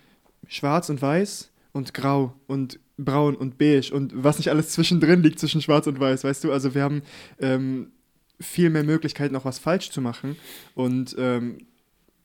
schwarz 0.48 0.90
und 0.90 1.02
weiß 1.02 1.53
und 1.74 1.94
grau 1.94 2.34
und 2.48 2.80
braun 2.98 3.36
und 3.36 3.58
beige 3.58 3.92
und 3.94 4.14
was 4.16 4.38
nicht 4.38 4.50
alles 4.50 4.70
zwischendrin 4.70 5.24
liegt 5.24 5.40
zwischen 5.40 5.62
schwarz 5.62 5.88
und 5.88 6.00
weiß, 6.00 6.24
weißt 6.24 6.44
du? 6.46 6.52
Also 6.54 6.74
wir 6.74 6.84
haben 6.84 7.02
ähm, 7.40 7.92
viel 8.40 8.70
mehr 8.70 8.84
Möglichkeiten, 8.84 9.36
auch 9.36 9.46
was 9.46 9.60
falsch 9.60 9.90
zu 9.90 10.00
machen. 10.00 10.38
Und 10.76 11.16
ähm, 11.18 11.58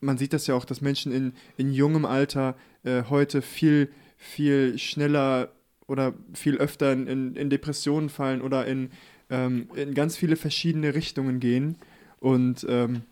man 0.01 0.19
sieht 0.19 0.33
das 0.33 0.47
ja 0.47 0.55
auch, 0.55 0.65
dass 0.65 0.81
Menschen 0.81 1.13
in, 1.13 1.33
in 1.57 1.73
jungem 1.73 2.05
Alter 2.05 2.57
äh, 2.85 3.05
heute 3.09 3.43
viel, 3.43 3.91
viel 4.17 4.79
schneller 4.79 5.53
oder 5.87 6.15
viel 6.35 6.59
öfter 6.59 6.93
in, 6.93 7.35
in 7.35 7.51
Depressionen 7.51 8.11
fallen 8.11 8.43
oder 8.43 8.67
in, 8.67 8.91
ähm, 9.31 9.69
in 9.75 9.95
ganz 9.95 10.17
viele 10.17 10.37
verschiedene 10.37 10.95
Richtungen 10.95 11.41
gehen. 11.41 11.77
Und 12.21 12.67
ähm, 12.69 13.03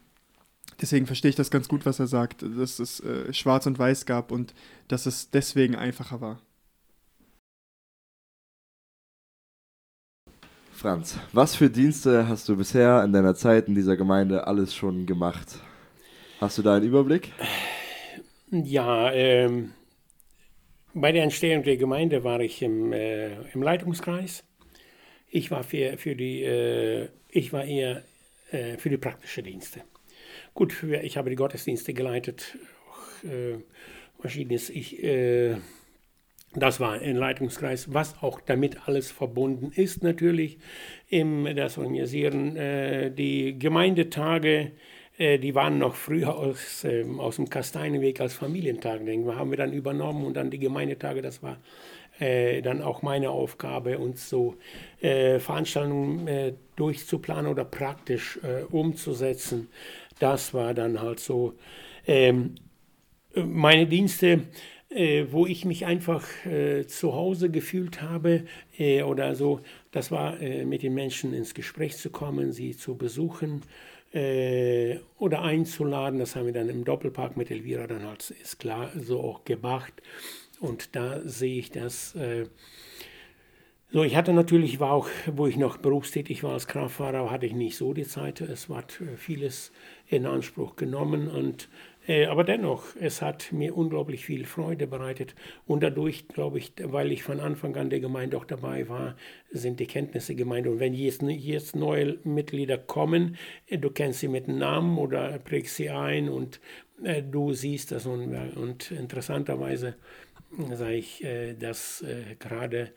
deswegen 0.81 1.07
verstehe 1.07 1.31
ich 1.31 1.37
das 1.37 1.51
ganz 1.51 1.69
gut, 1.69 1.87
was 1.87 1.99
er 1.99 2.07
sagt, 2.07 2.43
dass 2.43 2.79
es 2.79 3.01
äh, 3.01 3.33
schwarz 3.33 3.67
und 3.67 3.79
weiß 3.79 4.07
gab 4.07 4.31
und 4.31 4.55
dass 4.89 5.07
es 5.07 5.31
deswegen 5.31 5.77
einfacher 5.77 6.21
war. 6.21 6.41
Franz, 10.73 11.19
was 11.33 11.57
für 11.57 11.71
Dienste 11.71 12.29
hast 12.29 12.49
du 12.49 12.57
bisher 12.57 13.03
in 13.03 13.13
deiner 13.13 13.35
Zeit 13.35 13.67
in 13.67 13.75
dieser 13.75 13.97
Gemeinde 13.97 14.47
alles 14.47 14.75
schon 14.75 15.07
gemacht? 15.07 15.59
Hast 16.39 16.59
du 16.59 16.63
da 16.63 16.75
einen 16.77 16.87
Überblick? 16.87 17.33
Ja, 18.51 19.11
ähm, 19.11 19.73
bei 20.93 21.13
der 21.13 21.23
Entstehung 21.25 21.63
der 21.63 21.79
Gemeinde 21.79 22.25
war 22.25 22.41
ich 22.41 22.61
im, 22.61 22.93
äh, 22.93 23.41
im 23.53 23.63
Leitungskreis. 23.63 24.45
Ich 25.29 25.51
war 25.51 25.65
für, 25.65 25.97
für 25.97 26.15
die, 26.15 26.43
äh, 26.43 27.09
ich 27.31 27.53
war 27.53 27.65
eher 27.65 28.03
äh, 28.51 28.77
für 28.77 28.91
die 28.91 28.99
praktischen 28.99 29.45
Dienste. 29.45 29.81
Gut, 30.57 30.83
ich 31.03 31.19
habe 31.19 31.29
die 31.29 31.37
Gottesdienste 31.37 31.93
geleitet, 31.93 32.57
äh, 33.25 33.59
verschiedenes. 34.19 34.71
Ich, 34.71 35.03
äh, 35.05 35.57
das 36.55 36.81
war 36.81 36.93
ein 36.93 37.17
Leitungskreis, 37.17 37.93
was 37.93 38.23
auch 38.23 38.41
damit 38.41 38.89
alles 38.89 39.11
verbunden 39.11 39.71
ist, 39.75 40.03
natürlich. 40.03 40.57
Im, 41.11 41.45
das 41.55 41.77
Organisieren, 41.77 42.57
äh, 42.57 43.11
die 43.11 43.59
Gemeindetage, 43.59 44.73
äh, 45.19 45.39
die 45.39 45.55
waren 45.55 45.77
noch 45.77 45.95
früher 45.95 46.35
aus, 46.35 46.85
ähm, 46.85 47.21
aus 47.21 47.37
dem 47.37 47.51
Kasteinenweg 47.51 48.19
als 48.23 48.33
Familientag. 48.33 49.05
Den 49.05 49.27
haben 49.37 49.51
wir 49.51 49.59
dann 49.59 49.75
übernommen 49.75 50.25
und 50.25 50.39
dann 50.39 50.51
die 50.51 50.59
Gemeindetage, 50.59 51.21
das 51.21 51.43
war 51.43 51.59
äh, 52.19 52.63
dann 52.63 52.81
auch 52.81 53.03
meine 53.03 53.29
Aufgabe, 53.29 53.99
uns 53.99 54.31
so 54.31 54.55
äh, 55.03 55.39
Veranstaltungen 55.39 56.27
äh, 56.27 56.55
durchzuplanen 56.77 57.51
oder 57.51 57.67
praktisch 57.67 58.41
äh, 58.43 58.63
umzusetzen. 58.63 59.69
Das 60.19 60.55
war 60.55 60.75
dann 60.75 61.01
halt 61.01 61.21
so 61.21 61.55
ähm, 62.07 62.55
meine 63.35 63.87
Dienste, 63.87 64.43
äh, 64.89 65.27
wo 65.31 65.47
ich 65.47 65.65
mich 65.65 65.85
einfach 65.87 66.25
äh, 66.47 66.87
zu 66.87 67.15
Hause 67.15 67.51
gefühlt 67.51 68.03
habe 68.03 68.45
oder 69.07 69.35
so. 69.35 69.61
Das 69.91 70.11
war 70.11 70.37
mit 70.37 70.83
den 70.83 70.93
Menschen 70.93 71.33
ins 71.33 71.55
Gespräch 71.55 71.97
zu 71.97 72.11
kommen, 72.11 72.53
sie 72.53 72.77
zu 72.77 72.97
besuchen 72.97 73.63
oder 74.13 75.43
einzuladen. 75.43 76.19
Das 76.19 76.37
haben 76.37 76.45
wir 76.45 76.53
dann 76.53 76.69
im 76.69 76.85
Doppelpark 76.85 77.39
mit 77.39 77.51
Elvira 77.51 77.87
dann 77.87 78.05
halt, 78.05 78.31
ist 78.31 78.59
klar, 78.59 78.91
so 78.95 79.21
auch 79.23 79.45
gemacht. 79.45 79.95
Und 80.61 80.97
da 80.97 81.21
sehe 81.25 81.59
ich 81.59 81.71
das. 81.71 82.15
Äh, 82.15 82.47
so, 83.93 84.03
ich 84.03 84.17
hatte 84.17 84.33
natürlich, 84.33 84.81
war 84.81 84.93
auch, 84.93 85.09
wo 85.27 85.47
ich 85.47 85.57
noch 85.57 85.77
berufstätig 85.77 86.43
war 86.43 86.53
als 86.53 86.67
Kraftfahrer, 86.67 87.31
hatte 87.31 87.47
ich 87.47 87.53
nicht 87.53 87.77
so 87.77 87.93
die 87.93 88.05
Zeit. 88.07 88.41
Es 88.41 88.69
äh, 89.01 89.17
vieles 89.17 89.73
in 90.09 90.27
Anspruch 90.27 90.77
genommen 90.77 91.29
und 91.29 91.69
äh, 92.09 92.27
aber 92.27 92.45
dennoch, 92.45 92.85
es 93.01 93.21
hat 93.21 93.53
mir 93.53 93.77
unglaublich 93.77 94.25
viel 94.25 94.45
Freude 94.45 94.87
bereitet. 94.87 95.35
Und 95.67 95.83
dadurch, 95.83 96.29
glaube 96.29 96.59
ich, 96.59 96.73
weil 96.81 97.11
ich 97.11 97.23
von 97.23 97.41
Anfang 97.41 97.77
an 97.77 97.91
der 97.91 98.01
Gemeinde 98.01 98.37
auch 98.37 98.45
dabei 98.45 98.89
war, 98.89 99.17
sind 99.51 99.81
die 99.81 99.87
Kenntnisse 99.87 100.35
Gemeinde. 100.35 100.71
Und 100.71 100.79
wenn 100.79 100.95
jetzt, 100.95 101.23
jetzt 101.23 101.75
neue 101.75 102.19
Mitglieder 102.25 102.79
kommen, 102.79 103.37
äh, 103.67 103.79
du 103.79 103.91
kennst 103.91 104.21
sie 104.21 104.29
mit 104.29 104.47
Namen 104.47 104.99
oder 104.99 105.39
prägst 105.41 105.77
sie 105.77 105.91
ein 105.91 106.29
und 106.29 106.61
äh, 107.03 107.23
du 107.23 107.53
siehst 107.53 107.91
das. 107.91 108.07
Und, 108.07 108.35
und 108.57 108.93
interessanterweise 108.93 109.97
sage 110.73 110.95
ich, 110.95 111.25
äh, 111.25 111.55
dass 111.55 112.03
äh, 112.03 112.37
gerade 112.39 112.93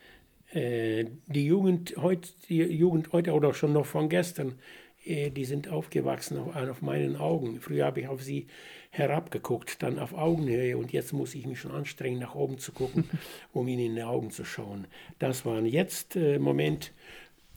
äh, 0.52 1.06
die 1.26 1.46
Jugend 1.46 1.96
heute, 1.98 2.30
die 2.48 2.58
Jugend 2.58 3.12
heute 3.12 3.34
oder 3.34 3.54
schon 3.54 3.74
noch 3.74 3.86
von 3.86 4.08
gestern, 4.08 4.60
die 5.06 5.46
sind 5.46 5.70
aufgewachsen 5.70 6.38
auf, 6.38 6.56
auf 6.56 6.82
meinen 6.82 7.16
Augen. 7.16 7.60
Früher 7.62 7.86
habe 7.86 8.02
ich 8.02 8.08
auf 8.08 8.22
sie 8.22 8.48
herabgeguckt, 8.92 9.82
dann 9.82 10.00
auf 10.00 10.14
Augenhöhe 10.14 10.78
und 10.78 10.92
jetzt 10.92 11.14
muss 11.14 11.36
ich 11.36 11.46
mich 11.46 11.60
schon 11.60 11.72
anstrengen, 11.72 12.20
nach 12.20 12.36
oben 12.36 12.58
zu 12.58 12.72
gucken, 12.72 13.10
um 13.54 13.68
ihnen 13.68 13.86
in 13.86 13.96
die 13.96 14.04
Augen 14.04 14.32
zu 14.32 14.44
schauen. 14.44 14.88
Das 15.20 15.46
waren 15.46 15.66
jetzt 15.66 16.16
äh, 16.16 16.40
Moment, 16.40 16.94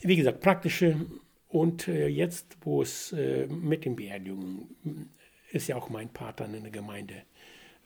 wie 0.01 0.16
gesagt, 0.16 0.40
praktische 0.40 1.07
und 1.49 1.88
äh, 1.88 2.07
jetzt, 2.07 2.57
wo 2.62 2.82
es 2.82 3.12
äh, 3.12 3.47
mit 3.47 3.84
den 3.84 3.97
Beerdigungen 3.97 5.11
ist 5.51 5.68
ja 5.68 5.76
auch 5.76 5.90
mein 5.90 6.09
Partner 6.09 6.55
in 6.55 6.62
der 6.62 6.72
Gemeinde 6.72 7.22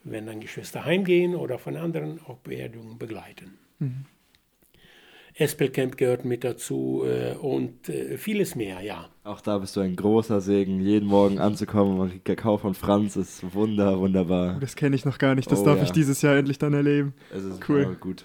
wenn 0.07 0.27
dann 0.27 0.41
Geschwister 0.41 0.85
heimgehen 0.85 1.35
oder 1.35 1.59
von 1.59 1.77
anderen 1.77 2.21
auch 2.27 2.39
Beerdigungen 2.39 2.99
begleiten. 2.99 3.59
Mhm. 3.79 4.07
Espelcamp 5.39 5.99
gehört 5.99 6.25
mit 6.25 6.45
dazu 6.45 7.05
äh, 7.05 7.35
und 7.35 7.91
äh, 7.91 8.17
vieles 8.17 8.55
mehr, 8.55 8.81
ja. 8.81 9.11
Auch 9.23 9.43
da 9.43 9.59
bist 9.59 9.77
du 9.77 9.81
ein 9.81 9.95
großer 9.95 10.41
Segen, 10.41 10.81
jeden 10.81 11.07
Morgen 11.07 11.39
anzukommen. 11.39 12.09
Kriegt 12.09 12.25
Kakao 12.25 12.57
von 12.57 12.75
Franz, 12.75 13.17
ist 13.17 13.55
wunder, 13.55 13.99
wunderbar. 13.99 14.59
Das 14.61 14.77
kenne 14.77 14.97
ich 14.97 15.05
noch 15.05 15.19
gar 15.19 15.35
nicht, 15.35 15.53
das 15.53 15.61
oh, 15.61 15.65
darf 15.67 15.77
ja. 15.77 15.85
ich 15.85 15.93
dieses 15.93 16.23
Jahr 16.23 16.37
endlich 16.37 16.59
dann 16.59 16.73
erleben. 16.73 17.13
Es 17.31 17.45
ist 17.45 17.69
cool. 17.69 17.97
gut. 18.01 18.25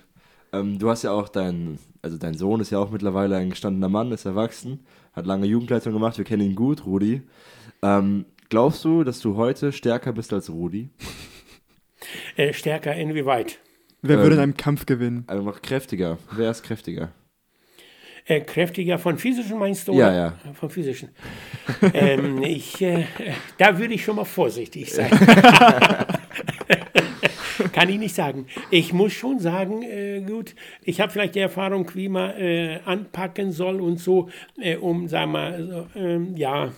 Ähm, 0.53 0.80
du 0.80 0.89
hast 0.89 1.03
ja 1.03 1.12
auch 1.12 1.28
dein, 1.28 1.80
also 2.01 2.18
dein 2.18 2.34
Sohn 2.34 2.62
ist 2.62 2.72
ja 2.72 2.80
auch 2.80 2.91
mittlerweile 2.91 3.36
ein 3.36 3.49
gestandener 3.49 3.89
Mann, 3.89 4.14
ist 4.14 4.26
erwachsen, 4.26 4.80
hat 5.12 5.26
lange 5.26 5.47
Jugendleitung 5.47 5.91
gemacht, 5.91 6.18
wir 6.18 6.26
kennen 6.26 6.43
ihn 6.43 6.55
gut, 6.55 6.86
Rudi. 6.86 7.24
Ähm, 7.82 8.26
glaubst 8.47 8.86
du, 8.86 9.03
dass 9.03 9.20
du 9.20 9.36
heute 9.36 9.74
stärker 9.74 10.14
bist 10.14 10.32
als 10.32 10.49
Rudi? 10.49 10.89
Äh, 12.36 12.53
stärker 12.53 12.95
inwieweit? 12.95 13.59
Wer 14.02 14.18
ähm, 14.18 14.22
würde 14.24 14.36
in 14.36 14.41
einem 14.41 14.58
Kampf 14.58 14.86
gewinnen? 14.86 15.24
Also 15.28 15.43
noch 15.43 15.62
kräftiger. 15.62 16.18
Wer 16.32 16.52
ist 16.52 16.64
kräftiger? 16.64 17.12
Äh, 18.26 18.41
kräftiger 18.41 18.99
von 18.99 19.18
physischen 19.18 19.58
meinst 19.58 19.88
du? 19.88 19.93
Ja, 19.93 20.14
ja. 20.14 20.34
Von 20.54 20.70
physischen. 20.70 21.10
ähm, 21.93 22.43
ich, 22.43 22.82
äh, 22.82 23.06
da 23.58 23.78
würde 23.78 23.93
ich 23.93 24.04
schon 24.04 24.16
mal 24.16 24.26
vorsichtig 24.26 24.93
sein. 24.93 25.10
Kann 27.74 27.89
ich 27.89 27.99
nicht 27.99 28.16
sagen. 28.16 28.47
Ich 28.70 28.93
muss 28.93 29.14
schon 29.14 29.39
sagen, 29.39 29.84
äh, 29.84 30.22
gut, 30.22 30.56
ich 30.84 30.99
habe 31.02 31.12
vielleicht 31.12 31.36
die 31.36 31.39
Erfahrung, 31.39 31.89
wie 31.93 32.10
man 32.10 32.32
äh, 32.32 32.80
anpacken 32.86 33.52
soll 33.52 33.80
und 33.82 33.99
so, 33.99 34.30
äh, 34.60 34.78
um, 34.78 35.08
sagen 35.08 35.32
wir 35.32 35.39
mal, 35.39 35.68
so, 35.68 35.88
ähm, 35.99 36.36
ja, 36.38 36.72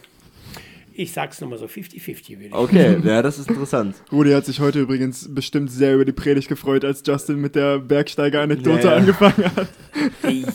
ich 0.96 1.12
sag's 1.12 1.42
nochmal 1.42 1.60
so, 1.60 1.66
50-50 1.66 2.30
würde 2.30 2.46
ich 2.46 2.54
Okay, 2.54 2.98
ja, 3.04 3.22
das 3.22 3.40
ist 3.40 3.50
interessant. 3.50 3.96
Rudi 4.12 4.32
hat 4.32 4.46
sich 4.46 4.60
heute 4.60 4.80
übrigens 4.80 5.34
bestimmt 5.34 5.72
sehr 5.72 5.96
über 5.96 6.06
die 6.06 6.12
Predigt 6.12 6.48
gefreut, 6.48 6.86
als 6.86 7.04
Justin 7.06 7.42
mit 7.42 7.56
der 7.56 7.80
Bergsteiger-Anekdote 7.80 8.88
ja, 8.88 8.96
angefangen 8.96 9.46
hat. 9.56 9.68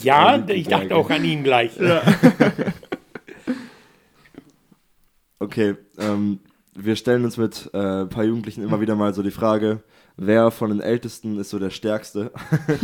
Ja, 0.02 0.44
ich 0.48 0.66
dachte 0.66 0.96
auch 0.96 1.08
an 1.10 1.24
ihn 1.24 1.44
gleich. 1.44 1.78
Ja. 1.78 2.02
okay, 5.38 5.76
ähm, 5.98 6.40
wir 6.74 6.96
stellen 6.96 7.24
uns 7.24 7.36
mit 7.36 7.70
äh, 7.72 8.02
ein 8.02 8.08
paar 8.08 8.24
Jugendlichen 8.24 8.62
immer 8.62 8.80
wieder 8.80 8.96
mal 8.96 9.14
so 9.14 9.22
die 9.22 9.30
Frage, 9.30 9.82
wer 10.18 10.50
von 10.50 10.70
den 10.70 10.80
Ältesten 10.80 11.38
ist 11.38 11.50
so 11.50 11.58
der 11.58 11.70
Stärkste. 11.70 12.32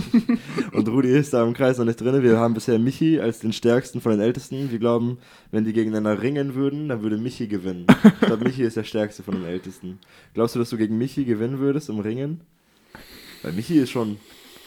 und 0.72 0.88
Rudi 0.88 1.10
ist 1.10 1.34
da 1.34 1.44
im 1.44 1.52
Kreis 1.52 1.76
noch 1.76 1.84
nicht 1.84 2.00
drin. 2.00 2.22
Wir 2.22 2.38
haben 2.38 2.54
bisher 2.54 2.78
Michi 2.78 3.20
als 3.20 3.40
den 3.40 3.52
Stärksten 3.52 4.00
von 4.00 4.12
den 4.12 4.20
Ältesten. 4.20 4.70
Wir 4.70 4.78
glauben, 4.78 5.18
wenn 5.50 5.64
die 5.64 5.72
gegeneinander 5.72 6.22
ringen 6.22 6.54
würden, 6.54 6.88
dann 6.88 7.02
würde 7.02 7.18
Michi 7.18 7.48
gewinnen. 7.48 7.86
Ich 8.04 8.26
glaube, 8.26 8.44
Michi 8.44 8.62
ist 8.62 8.76
der 8.76 8.84
Stärkste 8.84 9.22
von 9.22 9.34
den 9.34 9.44
Ältesten. 9.44 9.98
Glaubst 10.32 10.54
du, 10.54 10.60
dass 10.60 10.70
du 10.70 10.78
gegen 10.78 10.96
Michi 10.96 11.24
gewinnen 11.24 11.58
würdest 11.58 11.88
im 11.88 11.98
Ringen? 11.98 12.40
Weil 13.42 13.52
Michi 13.52 13.78
ist 13.78 13.90
schon 13.90 14.16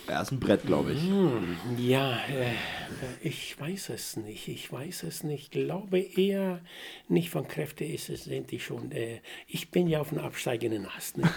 er 0.08 0.22
ist 0.22 0.32
ein 0.32 0.40
Brett, 0.40 0.66
glaube 0.66 0.94
ich. 0.94 1.02
Hm, 1.02 1.58
ja, 1.78 2.14
äh, 2.14 2.54
ich 3.22 3.60
weiß 3.60 3.90
es 3.90 4.18
nicht. 4.18 4.48
Ich 4.48 4.72
weiß 4.72 5.04
es 5.04 5.24
nicht. 5.24 5.44
Ich 5.44 5.52
glaube 5.52 6.00
eher 6.00 6.60
nicht 7.10 7.30
von 7.30 7.48
Kräfte 7.48 7.84
ist 7.84 8.10
es, 8.10 8.24
sind 8.26 8.52
die 8.52 8.60
schon. 8.60 8.92
Äh, 8.92 9.20
ich 9.48 9.70
bin 9.70 9.88
ja 9.88 10.00
auf 10.02 10.12
einem 10.12 10.24
absteigenden 10.24 10.86
Ast. 10.86 11.18
Ne? 11.18 11.30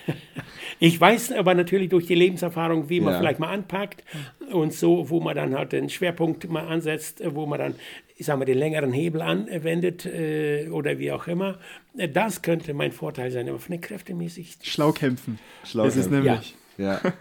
ich 0.80 1.00
weiß 1.00 1.32
aber 1.32 1.54
natürlich 1.54 1.88
durch 1.90 2.06
die 2.06 2.14
Lebenserfahrung, 2.14 2.88
wie 2.88 3.00
man 3.00 3.14
ja. 3.14 3.20
vielleicht 3.20 3.38
mal 3.38 3.52
anpackt 3.52 4.04
und 4.50 4.72
so, 4.72 5.08
wo 5.08 5.20
man 5.20 5.36
dann 5.36 5.56
halt 5.56 5.72
den 5.72 5.88
Schwerpunkt 5.88 6.48
mal 6.50 6.66
ansetzt, 6.66 7.22
wo 7.24 7.46
man 7.46 7.58
dann, 7.58 7.74
ich 8.16 8.26
sag 8.26 8.38
mal, 8.38 8.44
den 8.44 8.58
längeren 8.58 8.92
Hebel 8.92 9.22
anwendet 9.22 10.06
äh, 10.06 10.68
oder 10.68 10.98
wie 10.98 11.12
auch 11.12 11.28
immer. 11.28 11.58
Das 11.94 12.42
könnte 12.42 12.74
mein 12.74 12.92
Vorteil 12.92 13.30
sein, 13.30 13.48
aber 13.48 13.58
von 13.58 13.72
der 13.72 13.80
Kräfte 13.80 14.14
mäßig. 14.14 14.58
Schlau 14.62 14.92
kämpfen. 14.92 15.38
Schlau 15.64 15.84
das 15.84 15.96
ist 15.96 16.10
nämlich. 16.10 16.56
Ja. 16.78 17.00
ja. 17.04 17.12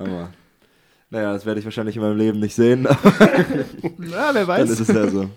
Aber 0.00 0.32
naja, 1.10 1.32
das 1.32 1.44
werde 1.44 1.60
ich 1.60 1.66
wahrscheinlich 1.66 1.96
in 1.96 2.02
meinem 2.02 2.16
Leben 2.16 2.40
nicht 2.40 2.54
sehen. 2.54 2.82
Na, 3.98 4.34
wer 4.34 4.48
weiß. 4.48 4.60
Dann 4.60 4.72
ist 4.72 4.80
es 4.80 4.88
ja 4.88 5.08
so. 5.08 5.28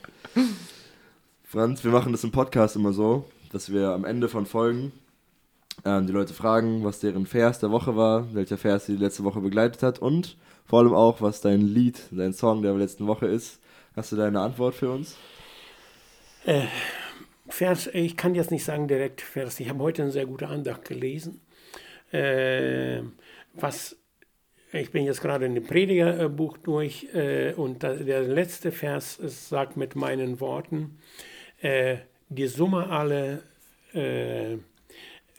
Franz, 1.43 1.84
wir 1.84 1.91
machen 1.91 2.14
das 2.14 2.24
im 2.24 2.32
Podcast 2.32 2.76
immer 2.76 2.93
so, 2.93 3.26
dass 3.51 3.72
wir 3.72 3.89
am 3.89 4.05
Ende 4.05 4.30
von 4.30 4.45
Folgen 4.45 4.93
ähm, 5.84 6.07
die 6.07 6.14
Leute 6.14 6.34
fragen, 6.34 6.84
was 6.84 6.99
deren 6.99 7.26
Vers 7.26 7.59
der 7.59 7.72
Woche 7.72 7.97
war, 7.97 8.34
welcher 8.34 8.57
Vers 8.57 8.86
sie 8.86 8.95
die 8.95 9.03
letzte 9.03 9.24
Woche 9.26 9.41
begleitet 9.41 9.84
hat 9.84 9.99
und 9.99 10.38
vor 10.66 10.80
allem 10.80 10.93
auch, 10.93 11.22
was 11.22 11.41
dein 11.41 11.61
Lied, 11.61 11.99
dein 12.11 12.34
Song 12.34 12.61
der 12.61 12.74
letzten 12.74 13.05
Woche 13.05 13.26
ist. 13.26 13.59
Hast 13.95 14.11
du 14.11 14.16
da 14.16 14.26
eine 14.26 14.39
Antwort 14.39 14.76
für 14.76 14.91
uns? 14.91 15.18
Äh, 16.45 16.64
Vers, 17.49 17.88
ich 17.93 18.16
kann 18.16 18.34
jetzt 18.34 18.51
nicht 18.51 18.64
sagen 18.64 18.88
direkt 18.88 19.22
Vers. 19.22 19.59
Ich 19.59 19.70
habe 19.70 19.84
heute 19.84 20.03
eine 20.03 20.11
sehr 20.11 20.26
gute 20.26 20.47
Andacht 20.47 20.86
gelesen. 20.86 21.41
Äh, 22.11 23.01
was 23.53 23.97
ich 24.74 24.91
bin 24.91 25.05
jetzt 25.05 25.21
gerade 25.21 25.45
in 25.45 25.55
dem 25.55 25.65
Predigerbuch 25.65 26.57
durch 26.57 27.07
äh, 27.13 27.53
und 27.53 27.84
der 27.84 28.21
letzte 28.21 28.71
Vers 28.71 29.19
sagt 29.24 29.78
mit 29.78 29.95
meinen 29.95 30.39
Worten, 30.39 30.97
äh, 31.61 31.97
die 32.30 32.47
Summe 32.47 32.89
alle, 32.89 33.43
äh, 33.93 34.57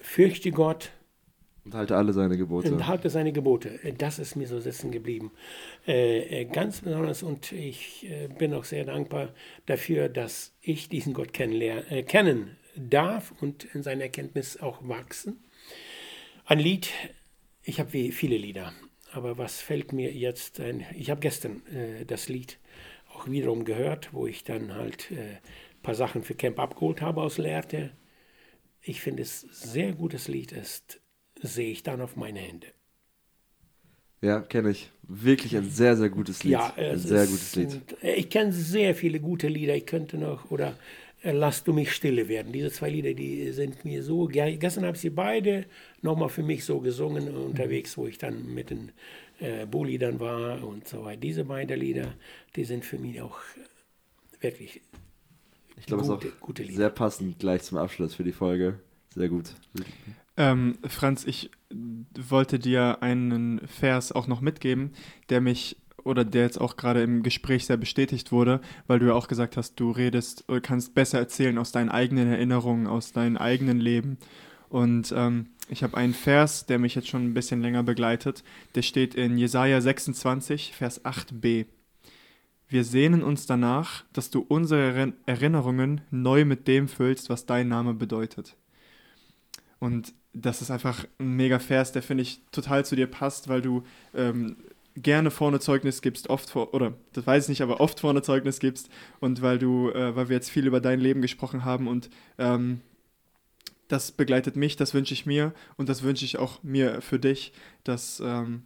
fürchte 0.00 0.50
Gott. 0.52 0.92
Und 1.64 1.74
halte 1.74 1.96
alle 1.96 2.12
seine 2.12 2.36
Gebote. 2.36 2.72
Und 2.72 2.86
halte 2.86 3.08
seine 3.10 3.32
Gebote. 3.32 3.80
Das 3.96 4.18
ist 4.18 4.36
mir 4.36 4.46
so 4.46 4.60
sitzen 4.60 4.90
geblieben. 4.90 5.32
Äh, 5.86 6.42
äh, 6.42 6.44
ganz 6.44 6.82
besonders 6.82 7.22
und 7.22 7.52
ich 7.52 8.06
äh, 8.08 8.28
bin 8.28 8.52
auch 8.52 8.64
sehr 8.64 8.84
dankbar 8.84 9.30
dafür, 9.66 10.08
dass 10.08 10.54
ich 10.60 10.88
diesen 10.88 11.14
Gott 11.14 11.32
kennen 11.32 12.56
darf 12.76 13.32
und 13.40 13.64
in 13.74 13.82
seiner 13.82 14.02
Erkenntnis 14.02 14.60
auch 14.60 14.86
wachsen. 14.86 15.42
Ein 16.44 16.58
Lied, 16.58 16.90
ich 17.62 17.80
habe 17.80 17.90
viele 17.90 18.36
Lieder, 18.36 18.72
aber 19.14 19.38
was 19.38 19.60
fällt 19.60 19.92
mir 19.92 20.12
jetzt 20.12 20.60
ein? 20.60 20.84
Ich 20.96 21.10
habe 21.10 21.20
gestern 21.20 21.62
äh, 21.66 22.04
das 22.04 22.28
Lied 22.28 22.58
auch 23.12 23.28
wiederum 23.28 23.64
gehört, 23.64 24.12
wo 24.12 24.26
ich 24.26 24.44
dann 24.44 24.74
halt 24.74 25.08
ein 25.10 25.18
äh, 25.18 25.36
paar 25.82 25.94
Sachen 25.94 26.22
für 26.22 26.34
Camp 26.34 26.58
abgeholt 26.58 27.00
habe 27.00 27.22
aus 27.22 27.38
Lehrte. 27.38 27.92
Ich 28.82 29.00
finde 29.00 29.22
es 29.22 29.42
sehr 29.42 29.92
gutes 29.92 30.28
Lied 30.28 30.52
ist, 30.52 31.00
sehe 31.42 31.70
ich 31.70 31.82
dann 31.82 32.00
auf 32.00 32.16
meine 32.16 32.40
Hände. 32.40 32.68
Ja, 34.20 34.40
kenne 34.40 34.70
ich. 34.70 34.90
Wirklich 35.02 35.54
ein 35.54 35.68
sehr, 35.68 35.96
sehr 35.96 36.08
gutes 36.08 36.44
Lied. 36.44 36.52
Ja, 36.52 36.74
ein 36.76 36.98
sehr 36.98 37.26
gutes 37.26 37.54
Lied. 37.56 37.82
Ich 38.00 38.30
kenne 38.30 38.52
sehr 38.52 38.94
viele 38.94 39.20
gute 39.20 39.48
Lieder. 39.48 39.74
Ich 39.76 39.84
könnte 39.86 40.16
noch, 40.16 40.50
oder 40.50 40.78
Lass 41.24 41.64
du 41.64 41.72
mich 41.72 41.92
stille 41.92 42.28
werden. 42.28 42.52
Diese 42.52 42.70
zwei 42.70 42.90
Lieder, 42.90 43.14
die 43.14 43.50
sind 43.52 43.84
mir 43.84 44.02
so. 44.02 44.26
Gestern 44.26 44.84
habe 44.84 44.94
ich 44.94 45.00
sie 45.00 45.10
beide 45.10 45.64
nochmal 46.02 46.28
für 46.28 46.42
mich 46.42 46.64
so 46.64 46.80
gesungen 46.80 47.34
unterwegs, 47.34 47.96
wo 47.96 48.06
ich 48.06 48.18
dann 48.18 48.52
mit 48.52 48.68
den 48.68 48.92
äh, 49.40 49.64
Bo-Liedern 49.64 50.20
war 50.20 50.62
und 50.62 50.86
so 50.86 51.04
weiter. 51.04 51.20
Diese 51.20 51.44
beiden 51.44 51.80
Lieder, 51.80 52.14
die 52.56 52.64
sind 52.64 52.84
für 52.84 52.98
mich 52.98 53.22
auch 53.22 53.38
wirklich. 54.40 54.82
Ich 55.78 55.86
glaube, 55.86 56.02
es 56.02 56.08
ist 56.08 56.14
auch 56.14 56.74
sehr 56.74 56.90
passend 56.90 57.38
gleich 57.38 57.62
zum 57.62 57.78
Abschluss 57.78 58.14
für 58.14 58.24
die 58.24 58.32
Folge. 58.32 58.78
Sehr 59.14 59.28
gut. 59.28 59.54
Ähm, 60.36 60.78
Franz, 60.86 61.24
ich 61.24 61.50
wollte 62.14 62.58
dir 62.58 63.02
einen 63.02 63.60
Vers 63.66 64.12
auch 64.12 64.26
noch 64.26 64.40
mitgeben, 64.40 64.92
der 65.30 65.40
mich 65.40 65.76
oder 66.04 66.24
der 66.24 66.42
jetzt 66.42 66.60
auch 66.60 66.76
gerade 66.76 67.02
im 67.02 67.22
Gespräch 67.22 67.66
sehr 67.66 67.76
bestätigt 67.76 68.30
wurde, 68.30 68.60
weil 68.86 68.98
du 68.98 69.06
ja 69.06 69.14
auch 69.14 69.28
gesagt 69.28 69.56
hast, 69.56 69.80
du 69.80 69.90
redest 69.90 70.44
kannst 70.62 70.94
besser 70.94 71.18
erzählen 71.18 71.58
aus 71.58 71.72
deinen 71.72 71.88
eigenen 71.88 72.28
Erinnerungen, 72.28 72.86
aus 72.86 73.12
deinem 73.12 73.36
eigenen 73.36 73.80
Leben. 73.80 74.18
Und 74.68 75.12
ähm, 75.16 75.46
ich 75.68 75.82
habe 75.82 75.96
einen 75.96 76.14
Vers, 76.14 76.66
der 76.66 76.78
mich 76.78 76.94
jetzt 76.94 77.08
schon 77.08 77.24
ein 77.24 77.34
bisschen 77.34 77.62
länger 77.62 77.82
begleitet. 77.82 78.44
Der 78.74 78.82
steht 78.82 79.14
in 79.14 79.38
Jesaja 79.38 79.80
26, 79.80 80.72
Vers 80.74 81.04
8b. 81.04 81.66
Wir 82.68 82.84
sehnen 82.84 83.22
uns 83.22 83.46
danach, 83.46 84.04
dass 84.12 84.30
du 84.30 84.40
unsere 84.40 85.12
Erinnerungen 85.26 86.00
neu 86.10 86.44
mit 86.44 86.66
dem 86.66 86.88
füllst, 86.88 87.30
was 87.30 87.46
dein 87.46 87.68
Name 87.68 87.94
bedeutet. 87.94 88.56
Und 89.78 90.14
das 90.32 90.60
ist 90.60 90.70
einfach 90.70 91.04
ein 91.18 91.36
mega 91.36 91.58
Vers, 91.58 91.92
der 91.92 92.02
finde 92.02 92.22
ich 92.22 92.40
total 92.50 92.84
zu 92.84 92.96
dir 92.96 93.06
passt, 93.06 93.48
weil 93.48 93.62
du 93.62 93.84
ähm, 94.14 94.56
gerne 94.96 95.30
vorne 95.30 95.60
Zeugnis 95.60 96.02
gibst, 96.02 96.30
oft 96.30 96.50
vor, 96.50 96.72
oder 96.74 96.94
das 97.12 97.26
weiß 97.26 97.44
ich 97.44 97.48
nicht, 97.48 97.62
aber 97.62 97.80
oft 97.80 98.00
vorne 98.00 98.22
Zeugnis 98.22 98.60
gibst 98.60 98.88
und 99.20 99.42
weil 99.42 99.58
du, 99.58 99.90
äh, 99.90 100.14
weil 100.14 100.28
wir 100.28 100.36
jetzt 100.36 100.50
viel 100.50 100.66
über 100.66 100.80
dein 100.80 101.00
Leben 101.00 101.22
gesprochen 101.22 101.64
haben 101.64 101.88
und 101.88 102.10
ähm, 102.38 102.80
das 103.88 104.12
begleitet 104.12 104.56
mich, 104.56 104.76
das 104.76 104.94
wünsche 104.94 105.14
ich 105.14 105.26
mir 105.26 105.52
und 105.76 105.88
das 105.88 106.02
wünsche 106.02 106.24
ich 106.24 106.38
auch 106.38 106.62
mir 106.62 107.00
für 107.00 107.18
dich, 107.18 107.52
dass 107.82 108.22
ähm, 108.24 108.62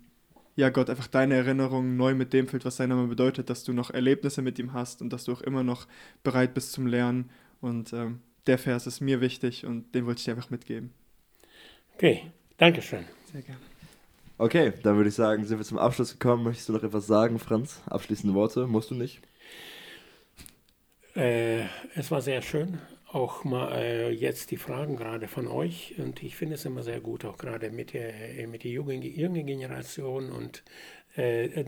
ja 0.54 0.68
Gott 0.68 0.90
einfach 0.90 1.06
deine 1.06 1.34
Erinnerungen 1.34 1.96
neu 1.96 2.14
mit 2.14 2.32
dem 2.32 2.46
füllt, 2.46 2.64
was 2.64 2.76
sein 2.76 2.90
Name 2.90 3.06
bedeutet, 3.08 3.48
dass 3.50 3.64
du 3.64 3.72
noch 3.72 3.90
Erlebnisse 3.90 4.42
mit 4.42 4.58
ihm 4.58 4.72
hast 4.72 5.02
und 5.02 5.12
dass 5.12 5.24
du 5.24 5.32
auch 5.32 5.40
immer 5.40 5.62
noch 5.62 5.86
bereit 6.22 6.54
bist 6.54 6.72
zum 6.72 6.86
Lernen 6.86 7.30
und 7.60 7.92
ähm, 7.92 8.20
der 8.46 8.58
Vers 8.58 8.86
ist 8.86 9.00
mir 9.00 9.20
wichtig 9.20 9.64
und 9.66 9.94
den 9.94 10.06
wollte 10.06 10.20
ich 10.20 10.24
dir 10.24 10.34
einfach 10.34 10.50
mitgeben. 10.50 10.92
Okay, 11.94 12.30
danke 12.56 12.82
schön. 12.82 13.04
Sehr 13.32 13.42
gerne. 13.42 13.60
Okay, 14.40 14.72
dann 14.84 14.94
würde 14.94 15.08
ich 15.08 15.16
sagen, 15.16 15.44
sind 15.44 15.58
wir 15.58 15.64
zum 15.64 15.78
Abschluss 15.78 16.12
gekommen. 16.12 16.44
Möchtest 16.44 16.68
du 16.68 16.72
noch 16.72 16.84
etwas 16.84 17.08
sagen, 17.08 17.40
Franz? 17.40 17.82
Abschließende 17.86 18.36
Worte? 18.36 18.68
Musst 18.68 18.88
du 18.92 18.94
nicht? 18.94 19.20
Äh, 21.16 21.64
es 21.96 22.12
war 22.12 22.20
sehr 22.20 22.40
schön, 22.40 22.78
auch 23.08 23.42
mal 23.42 23.72
äh, 23.72 24.10
jetzt 24.10 24.52
die 24.52 24.56
Fragen 24.56 24.94
gerade 24.94 25.26
von 25.26 25.48
euch. 25.48 25.96
Und 25.98 26.22
ich 26.22 26.36
finde 26.36 26.54
es 26.54 26.64
immer 26.64 26.84
sehr 26.84 27.00
gut, 27.00 27.24
auch 27.24 27.36
gerade 27.36 27.72
mit 27.72 27.92
der, 27.94 28.38
äh, 28.38 28.46
mit 28.46 28.62
der 28.62 28.70
jungen, 28.70 29.00
Generation. 29.00 30.30
Und 30.30 30.62
äh, 31.16 31.46
äh, 31.46 31.64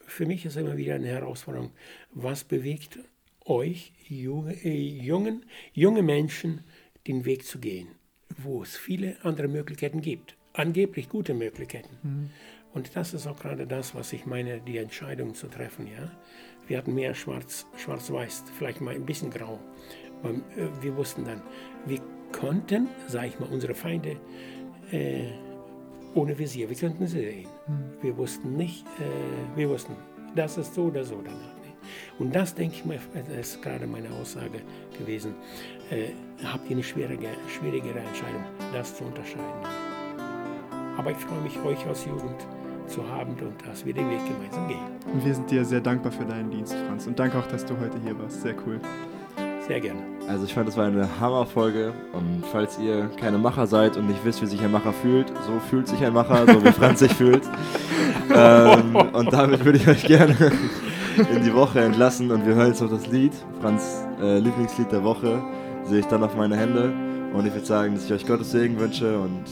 für 0.00 0.26
mich 0.26 0.44
ist 0.44 0.58
immer 0.58 0.76
wieder 0.76 0.96
eine 0.96 1.08
Herausforderung, 1.08 1.70
was 2.10 2.44
bewegt 2.44 2.98
euch, 3.46 3.94
junge, 4.06 4.52
äh, 4.62 4.76
jungen, 4.76 5.46
junge 5.72 6.02
Menschen, 6.02 6.64
den 7.06 7.24
Weg 7.24 7.46
zu 7.46 7.60
gehen, 7.60 7.88
wo 8.36 8.62
es 8.62 8.76
viele 8.76 9.16
andere 9.24 9.48
Möglichkeiten 9.48 10.02
gibt 10.02 10.36
angeblich 10.56 11.08
gute 11.08 11.34
Möglichkeiten. 11.34 11.96
Mhm. 12.02 12.30
Und 12.74 12.94
das 12.94 13.14
ist 13.14 13.26
auch 13.26 13.38
gerade 13.38 13.66
das, 13.66 13.94
was 13.94 14.12
ich 14.12 14.26
meine, 14.26 14.60
die 14.60 14.78
Entscheidung 14.78 15.34
zu 15.34 15.46
treffen. 15.46 15.86
Ja? 15.86 16.10
Wir 16.66 16.78
hatten 16.78 16.94
mehr 16.94 17.14
schwarz, 17.14 17.66
schwarz-weiß, 17.76 18.44
vielleicht 18.58 18.80
mal 18.80 18.94
ein 18.94 19.06
bisschen 19.06 19.30
grau. 19.30 19.58
Aber, 20.22 20.34
äh, 20.34 20.68
wir 20.82 20.96
wussten 20.96 21.24
dann, 21.24 21.42
wir 21.86 22.00
konnten, 22.32 22.88
sage 23.06 23.28
ich 23.28 23.40
mal, 23.40 23.48
unsere 23.48 23.74
Feinde 23.74 24.16
äh, 24.90 25.30
ohne 26.14 26.38
Visier, 26.38 26.68
wir 26.68 26.76
könnten 26.76 27.06
sie 27.06 27.20
sehen. 27.20 27.48
Mhm. 27.66 28.02
Wir 28.02 28.16
wussten 28.16 28.56
nicht, 28.56 28.84
äh, 28.98 29.56
wir 29.56 29.68
wussten, 29.68 29.94
das 30.34 30.58
ist 30.58 30.74
so 30.74 30.84
oder 30.84 31.04
so 31.04 31.20
danach. 31.22 31.56
Und 32.18 32.34
das, 32.34 32.54
denke 32.54 32.76
ich 32.76 32.84
mal, 32.84 32.98
ist 33.40 33.62
gerade 33.62 33.86
meine 33.86 34.10
Aussage 34.10 34.60
gewesen. 34.98 35.34
Äh, 35.90 36.08
habt 36.44 36.68
ihr 36.68 36.76
eine 36.76 36.82
schwierige, 36.82 37.28
schwierigere 37.48 38.00
Entscheidung, 38.00 38.44
das 38.72 38.96
zu 38.96 39.04
unterscheiden. 39.04 39.85
Aber 40.96 41.10
ich 41.10 41.18
freue 41.18 41.40
mich, 41.40 41.58
euch 41.64 41.86
als 41.86 42.04
Jugend 42.04 42.46
zu 42.88 43.02
haben 43.08 43.32
und 43.32 43.66
dass 43.66 43.84
wir 43.84 43.92
den 43.92 44.08
Weg 44.10 44.20
gemeinsam 44.26 44.68
gehen. 44.68 44.78
Und 45.12 45.24
wir 45.24 45.34
sind 45.34 45.50
dir 45.50 45.64
sehr 45.64 45.80
dankbar 45.80 46.12
für 46.12 46.24
deinen 46.24 46.50
Dienst, 46.50 46.74
Franz. 46.86 47.06
Und 47.06 47.18
danke 47.18 47.38
auch, 47.38 47.46
dass 47.46 47.64
du 47.64 47.74
heute 47.78 47.98
hier 48.02 48.18
warst. 48.18 48.42
Sehr 48.42 48.54
cool. 48.66 48.80
Sehr 49.66 49.80
gerne. 49.80 50.00
Also 50.28 50.44
ich 50.44 50.54
fand, 50.54 50.68
das 50.68 50.76
war 50.76 50.86
eine 50.86 51.08
Hammerfolge. 51.20 51.92
Und 52.12 52.44
falls 52.52 52.78
ihr 52.78 53.10
keine 53.20 53.38
Macher 53.38 53.66
seid 53.66 53.96
und 53.96 54.06
nicht 54.06 54.24
wisst, 54.24 54.40
wie 54.42 54.46
sich 54.46 54.60
ein 54.62 54.70
Macher 54.70 54.92
fühlt, 54.92 55.28
so 55.46 55.58
fühlt 55.68 55.88
sich 55.88 56.04
ein 56.04 56.12
Macher, 56.12 56.46
so 56.46 56.64
wie 56.64 56.72
Franz 56.72 57.00
sich 57.00 57.12
fühlt. 57.12 57.42
Ähm, 58.28 58.96
und 58.96 59.32
damit 59.32 59.64
würde 59.64 59.78
ich 59.78 59.86
euch 59.86 60.04
gerne 60.04 60.34
in 61.32 61.44
die 61.44 61.54
Woche 61.54 61.80
entlassen. 61.80 62.32
Und 62.32 62.44
wir 62.44 62.56
hören 62.56 62.66
jetzt 62.66 62.82
noch 62.82 62.90
das 62.90 63.06
Lied, 63.06 63.32
Franz 63.60 64.04
äh, 64.20 64.40
Lieblingslied 64.40 64.90
der 64.90 65.04
Woche, 65.04 65.40
sehe 65.84 66.00
ich 66.00 66.06
dann 66.06 66.24
auf 66.24 66.34
meine 66.34 66.56
Hände. 66.56 66.92
Und 67.32 67.46
ich 67.46 67.54
würde 67.54 67.64
sagen, 67.64 67.94
dass 67.94 68.06
ich 68.06 68.12
euch 68.12 68.26
Gottes 68.26 68.50
Segen 68.50 68.80
wünsche 68.80 69.16
und 69.16 69.44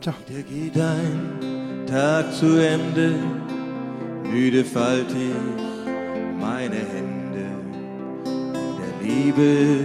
Ciao. 0.00 0.14
Wieder 0.26 0.42
geht 0.44 0.80
ein 0.80 1.86
Tag 1.86 2.32
zu 2.32 2.56
Ende, 2.56 3.16
müde 4.22 4.64
falte 4.64 5.14
ich 5.14 6.40
meine 6.40 6.76
Hände. 6.76 7.44
Der 8.24 9.06
Liebe 9.06 9.84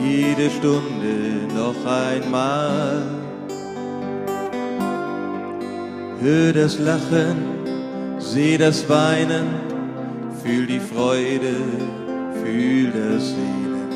jede 0.00 0.48
Stunde 0.48 1.52
noch 1.56 1.74
einmal. 1.84 3.02
Hör 6.20 6.52
das 6.52 6.78
Lachen, 6.78 7.36
seh 8.20 8.58
das 8.58 8.88
Weinen, 8.88 9.46
fühl 10.40 10.66
die 10.66 10.78
Freude, 10.78 11.56
fühl 12.44 12.92
das 12.92 13.30
Sehnen. 13.30 13.88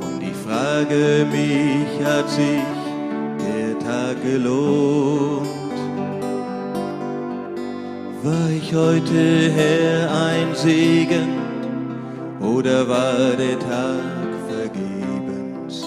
Und 0.00 0.22
ich 0.22 0.36
frage 0.36 1.26
mich, 1.30 2.06
hat 2.06 2.30
sich 2.30 2.77
Tag 3.88 4.22
gelohnt. 4.22 5.48
War 8.22 8.50
ich 8.50 8.74
heute 8.74 9.50
Herr 9.56 10.12
ein 10.26 10.54
Segen 10.54 11.30
oder 12.38 12.86
war 12.86 13.30
der 13.44 13.58
Tag 13.58 14.28
vergebens, 14.50 15.86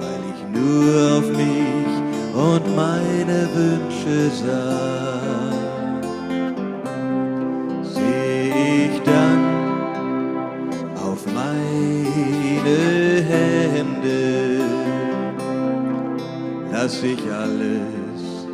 weil 0.00 0.22
ich 0.32 0.40
nur 0.56 1.18
auf 1.18 1.28
mich 1.42 1.92
und 2.32 2.76
meine 2.76 3.48
Wünsche 3.56 4.30
sah? 4.30 5.65
Lass 16.86 17.02
ich 17.02 17.18
alles 17.32 18.46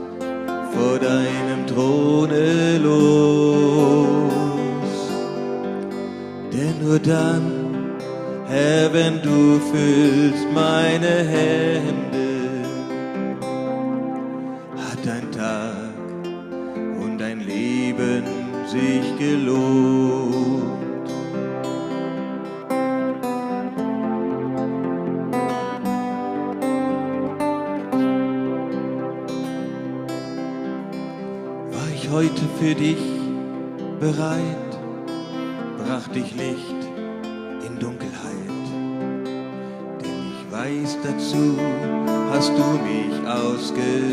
vor 0.72 0.98
deinem 0.98 1.66
Throne 1.66 2.78
los. 2.78 4.32
Denn 6.50 6.82
nur 6.82 6.98
dann, 6.98 7.44
Herr, 8.46 8.90
wenn 8.94 9.20
du 9.20 9.60
füllst 9.70 10.46
meine 10.54 11.14
Hände, 11.34 12.01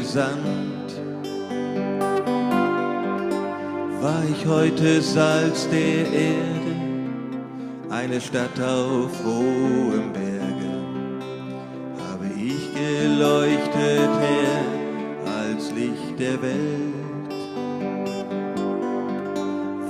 gesandt, 0.09 0.91
war 4.01 4.23
ich 4.27 4.43
heute 4.47 5.01
Salz 5.03 5.67
der 5.69 6.11
Erde, 6.11 6.73
eine 7.91 8.19
Stadt 8.19 8.59
auf 8.59 9.11
hohem 9.23 10.11
Berge, 10.11 10.71
habe 12.07 12.25
ich 12.35 12.73
geleuchtet, 12.73 14.09
her 14.25 14.63
als 15.43 15.71
Licht 15.73 16.19
der 16.19 16.41
Welt. 16.41 17.29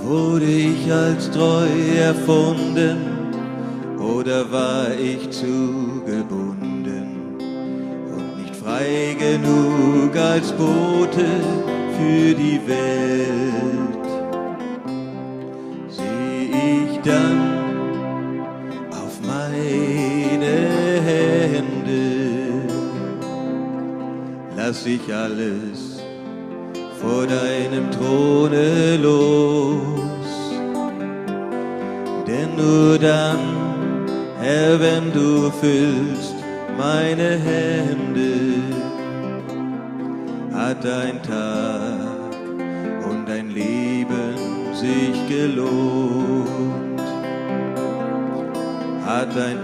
Wurde 0.04 0.46
ich 0.46 0.92
als 0.92 1.32
treu 1.32 1.68
erfunden 1.98 2.98
oder 4.00 4.52
war 4.52 4.92
ich 4.92 5.30
zu 5.30 5.79
als 10.30 10.52
Bote 10.52 11.26
für 11.98 12.36
die 12.36 12.62
Welt. 12.68 13.49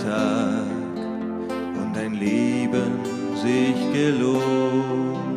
Tag 0.06 0.96
und 1.82 1.94
dein 1.96 2.14
Leben 2.14 3.00
sich 3.42 3.76
gelohnt. 3.92 5.35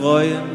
freuen. 0.00 0.49